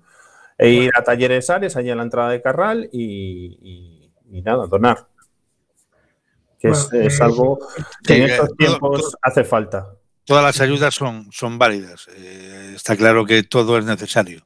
E 0.58 0.70
ir 0.72 0.92
a 0.96 1.04
Talleres 1.04 1.50
Ares, 1.50 1.78
allá 1.78 1.94
en 1.94 1.98
la 2.00 2.04
entrada 2.04 2.30
de 2.32 2.42
Carral 2.42 2.90
y, 2.92 3.58
y- 3.62 4.38
y 4.38 4.42
nada, 4.42 4.68
donar. 4.68 5.08
Que 6.60 6.70
es, 6.72 6.90
Bueno, 6.90 7.08
es 7.08 7.20
eh, 7.20 7.24
algo 7.24 7.60
que 8.04 8.18
en 8.18 8.24
estos 8.24 8.48
todo- 8.50 8.56
tiempos 8.58 9.02
todo- 9.02 9.12
hace 9.22 9.44
falta. 9.46 9.94
Todas 10.26 10.44
las 10.44 10.60
ayudas 10.62 10.94
son, 10.94 11.28
son 11.32 11.58
válidas. 11.58 12.08
Eh, 12.16 12.74
está 12.76 12.96
claro 12.98 13.26
que 13.26 13.42
todo 13.44 13.78
es 13.80 13.86
necesario, 13.86 14.42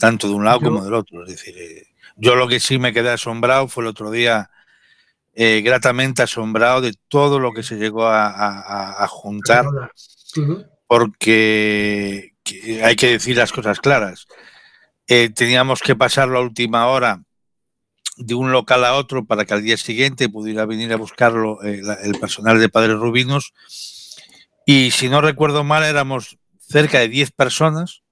tanto 0.00 0.26
de 0.28 0.34
un 0.34 0.44
lado 0.44 0.58
Yo- 0.60 0.64
como 0.70 0.84
del 0.84 0.94
otro. 0.94 1.22
Es 1.24 1.30
decir, 1.30 1.54
eh, 1.56 1.86
yo 2.16 2.34
lo 2.34 2.48
que 2.48 2.58
sí 2.58 2.78
me 2.78 2.92
quedé 2.92 3.10
asombrado 3.10 3.68
fue 3.68 3.84
el 3.84 3.88
otro 3.88 4.10
día 4.10 4.50
eh, 5.34 5.62
gratamente 5.64 6.22
asombrado 6.22 6.80
de 6.80 6.92
todo 7.08 7.38
lo 7.38 7.52
que 7.52 7.62
se 7.62 7.76
llegó 7.76 8.04
a, 8.06 8.26
a- 8.26 8.60
a- 8.60 9.04
a 9.04 9.06
juntar, 9.06 9.64
porque 10.88 12.34
que 12.42 12.82
hay 12.84 12.96
que 12.96 13.12
decir 13.12 13.36
las 13.36 13.52
cosas 13.52 13.78
claras. 13.80 14.26
Eh, 15.06 15.30
teníamos 15.34 15.80
que 15.82 15.94
pasar 15.96 16.28
la 16.28 16.40
última 16.40 16.86
hora 16.88 17.22
de 18.16 18.34
un 18.34 18.50
local 18.52 18.84
a 18.84 18.94
otro 18.94 19.24
para 19.24 19.44
que 19.44 19.54
al 19.54 19.62
día 19.62 19.76
siguiente 19.76 20.28
pudiera 20.28 20.66
venir 20.66 20.92
a 20.92 20.96
buscarlo 20.96 21.58
la- 21.62 21.94
el 21.94 22.18
personal 22.18 22.58
de 22.58 22.68
Padres 22.68 22.96
Rubinos. 22.96 23.52
Y 24.66 24.90
si 24.90 25.08
no 25.08 25.20
recuerdo 25.20 25.64
mal, 25.64 25.84
éramos 25.84 26.38
cerca 26.58 26.98
de 26.98 27.08
10 27.08 27.30
personas 27.32 28.02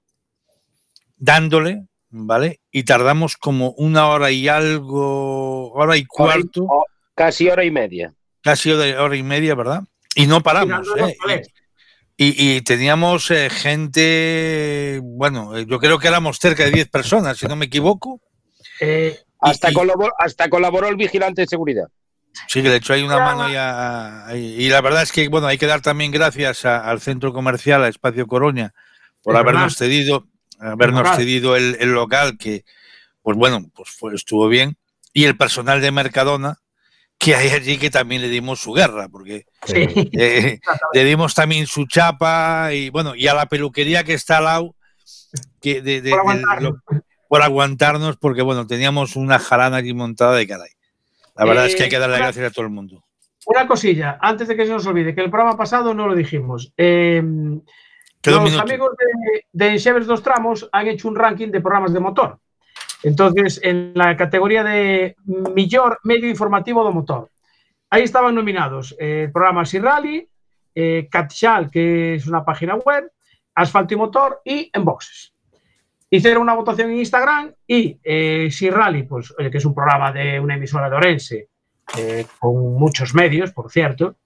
dándole, 1.19 1.85
¿vale? 2.11 2.61
Y 2.71 2.85
tardamos 2.85 3.37
como 3.37 3.71
una 3.73 4.09
hora 4.09 4.31
y 4.31 4.49
algo, 4.49 5.73
hora 5.73 5.97
y 5.97 6.05
cuarto, 6.05 6.67
Casi 7.15 7.49
hora 7.49 7.65
y 7.65 7.71
media. 7.71 8.15
casi 8.43 8.71
hora, 8.71 9.03
hora 9.03 9.17
y 9.17 9.23
media, 9.23 9.55
¿verdad? 9.55 9.83
Y 10.15 10.27
no 10.27 10.41
paramos, 10.43 10.87
¿eh? 10.97 11.43
Y, 12.17 12.57
y 12.57 12.61
teníamos 12.63 13.31
eh, 13.31 13.49
gente, 13.51 15.01
bueno, 15.03 15.57
eh, 15.57 15.67
yo 15.69 15.79
creo 15.79 15.99
que 15.99 16.09
éramos 16.09 16.39
cerca 16.39 16.65
de 16.65 16.73
10 16.73 16.89
personas, 16.89 17.37
si 17.39 17.47
no 17.47 17.55
me 17.57 17.67
equivoco. 17.67 18.21
Eh, 18.81 19.17
Hasta, 19.41 19.71
y- 19.71 19.75
colaboró, 19.75 20.13
hasta 20.19 20.49
colaboró 20.49 20.89
el 20.89 20.97
vigilante 20.97 21.43
de 21.43 21.47
seguridad. 21.47 21.87
Sí, 22.49 22.63
que 22.63 22.69
le 22.71 22.77
echó 22.77 22.93
ahí 22.93 23.03
una 23.03 23.19
mano 23.19 23.49
y, 23.51 23.55
a- 23.57 24.27
y- 24.35 24.65
y 24.65 24.69
la 24.69 24.81
verdad 24.81 25.03
es 25.03 25.13
que, 25.13 25.29
bueno, 25.29 25.47
hay 25.47 25.59
que 25.59 25.67
dar 25.67 25.81
también 25.81 26.11
gracias 26.11 26.65
a- 26.65 26.89
al 26.89 27.01
centro 27.01 27.33
comercial, 27.33 27.85
a 27.85 27.89
Espacio 27.89 28.27
Coroña, 28.27 28.75
por 29.23 29.35
Es 29.35 29.41
habernos 29.41 29.63
verdad. 29.63 29.77
cedido, 29.77 30.27
habernos 30.61 31.03
local. 31.03 31.17
cedido 31.17 31.57
el, 31.57 31.77
el 31.81 31.93
local, 31.93 32.37
que, 32.39 32.65
pues 33.23 33.37
bueno, 33.37 33.61
pues 33.75 33.91
fue- 33.91 34.15
estuvo 34.15 34.49
bien. 34.49 34.77
Y 35.13 35.25
el 35.25 35.37
personal 35.37 35.81
de 35.81 35.91
Mercadona, 35.91 36.59
que 37.19 37.35
hay 37.35 37.49
allí 37.51 37.79
que 37.79 37.91
también 37.91 38.23
le 38.23 38.29
dimos 38.29 38.61
su 38.61 38.73
guerra, 38.73 39.09
porque 39.09 39.47
sí. 39.65 39.87
eh, 40.13 40.61
le 40.93 41.05
dimos 41.05 41.35
también 41.35 41.67
su 41.67 41.87
chapa 41.87 42.73
y 42.73 42.91
bueno, 42.91 43.15
y 43.17 43.27
a 43.27 43.35
la 43.35 43.47
peluquería 43.47 44.05
que 44.05 44.15
está 44.15 44.39
al 44.39 44.45
lado, 44.45 44.77
que 45.61 45.83
de, 45.83 46.01
de- 46.01 46.11
Por 46.11 46.21
aguantarnos. 46.21 46.73
lo- 46.91 47.03
por 47.29 47.43
aguantarnos, 47.43 48.17
porque 48.17 48.41
bueno, 48.43 48.67
teníamos 48.67 49.15
una 49.17 49.39
jarana 49.39 49.79
allí 49.79 49.93
montada 49.93 50.35
de 50.37 50.47
caray. 50.47 50.71
La 51.37 51.45
verdad 51.45 51.67
es 51.67 51.77
que 51.77 51.83
hay 51.85 51.89
que 51.91 51.99
darle 51.99 52.17
Eh, 52.17 52.19
una- 52.21 52.27
gracias 52.27 52.51
a 52.51 52.55
todo 52.55 52.65
el 52.65 52.71
mundo. 52.73 53.05
Una 53.47 53.67
cosilla, 53.67 54.19
antes 54.21 54.47
de 54.49 54.57
que 54.57 54.65
se 54.67 54.73
nos 54.73 54.87
olvide, 54.87 55.15
que 55.15 55.21
el 55.23 55.31
programa 55.31 55.57
pasado 55.57 55.93
no 55.95 56.07
lo 56.07 56.15
dijimos. 56.15 56.73
Eh, 56.77 57.23
los 58.25 58.43
minuto. 58.43 58.63
amigos 58.63 58.91
de, 59.53 59.69
de 59.71 60.05
dos 60.05 60.23
Tramos 60.23 60.69
han 60.73 60.89
hecho 60.89 61.09
un 61.09 61.17
ranking 61.17 61.49
de 61.49 61.61
programas 61.61 61.93
de 61.93 62.01
motor. 62.01 62.39
Entonces, 63.03 63.61
en 63.63 63.93
la 63.95 64.17
categoría 64.17 64.65
de 64.65 65.17
Millor 65.55 66.01
Medio 66.03 66.29
Informativo 66.29 66.83
do 66.83 66.93
Motor. 66.93 67.31
Ahí 67.91 68.03
estaban 68.03 68.35
nominados 68.35 68.95
eh, 68.99 69.25
el 69.27 69.33
programa 69.33 69.65
Sirrally, 69.65 70.29
eh, 70.75 71.09
Catchal, 71.11 71.71
que 71.71 72.17
es 72.17 72.27
una 72.27 72.45
página 72.45 72.75
web, 72.75 73.11
Asfalto 73.55 73.95
y 73.95 73.97
Motor 73.97 74.41
y 74.45 74.71
Enboxes. 74.73 75.33
Hicieron 76.11 76.43
una 76.43 76.55
votación 76.55 76.91
en 76.91 76.99
Instagram 76.99 77.53
y 77.67 77.99
eh, 78.03 78.49
Sirrally, 78.51 79.05
pues, 79.05 79.33
eh, 79.39 79.51
que 79.51 79.59
es 79.59 79.65
un 79.65 79.75
programa 79.75 80.11
de 80.11 80.41
una 80.41 80.57
emisora 80.57 80.91
de 80.91 80.97
Orense, 80.97 81.49
eh, 81.97 82.27
con 82.39 82.75
muchos 82.75 83.15
medios, 83.15 83.53
por 83.53 83.71
cierto, 83.71 84.17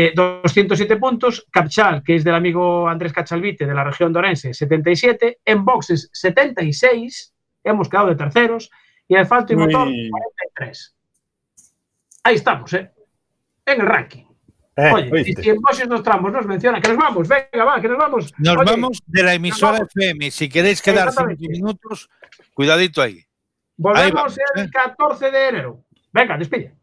eh, 0.00 0.12
207 0.14 0.96
puntos, 0.96 1.44
Capchal, 1.50 2.04
que 2.04 2.14
es 2.14 2.22
del 2.22 2.36
amigo 2.36 2.88
Andrés 2.88 3.12
Cachalvite 3.12 3.66
de 3.66 3.74
la 3.74 3.82
región 3.82 4.12
de 4.12 4.20
Orense, 4.20 4.54
77, 4.54 5.40
en 5.44 5.64
boxes 5.64 6.08
76, 6.12 7.34
hemos 7.64 7.88
quedado 7.88 8.06
de 8.06 8.14
terceros, 8.14 8.70
y 9.08 9.16
asfalto 9.16 9.52
y 9.52 9.56
Uy. 9.56 9.66
motor 9.66 9.88
43. 9.88 10.96
Ahí 12.22 12.36
estamos, 12.36 12.72
¿eh? 12.74 12.92
En 13.66 13.80
el 13.80 13.86
ranking. 13.88 14.24
Eh, 14.76 14.92
Oye, 14.92 15.30
y 15.30 15.34
si 15.34 15.50
en 15.50 15.56
boxes 15.56 15.88
nos 15.88 16.04
tramos 16.04 16.32
nos 16.32 16.46
menciona, 16.46 16.80
que 16.80 16.90
nos 16.90 16.96
vamos, 16.96 17.26
venga, 17.26 17.64
va, 17.64 17.80
que 17.80 17.88
nos 17.88 17.98
vamos. 17.98 18.32
Nos 18.38 18.56
Oye, 18.56 18.70
vamos 18.70 19.02
de 19.04 19.22
la 19.24 19.34
emisora. 19.34 19.78
FM. 19.78 20.30
Si 20.30 20.48
queréis 20.48 20.80
quedar 20.80 21.10
cinco 21.10 21.34
minutos, 21.40 22.08
cuidadito 22.54 23.02
ahí. 23.02 23.24
Volvemos 23.76 24.06
Ahí 24.06 24.12
vamos, 24.12 24.38
el 24.54 24.64
¿eh? 24.64 24.70
14 24.72 25.30
de 25.32 25.48
enero. 25.48 25.84
Venga, 26.12 26.38
despide. 26.38 26.77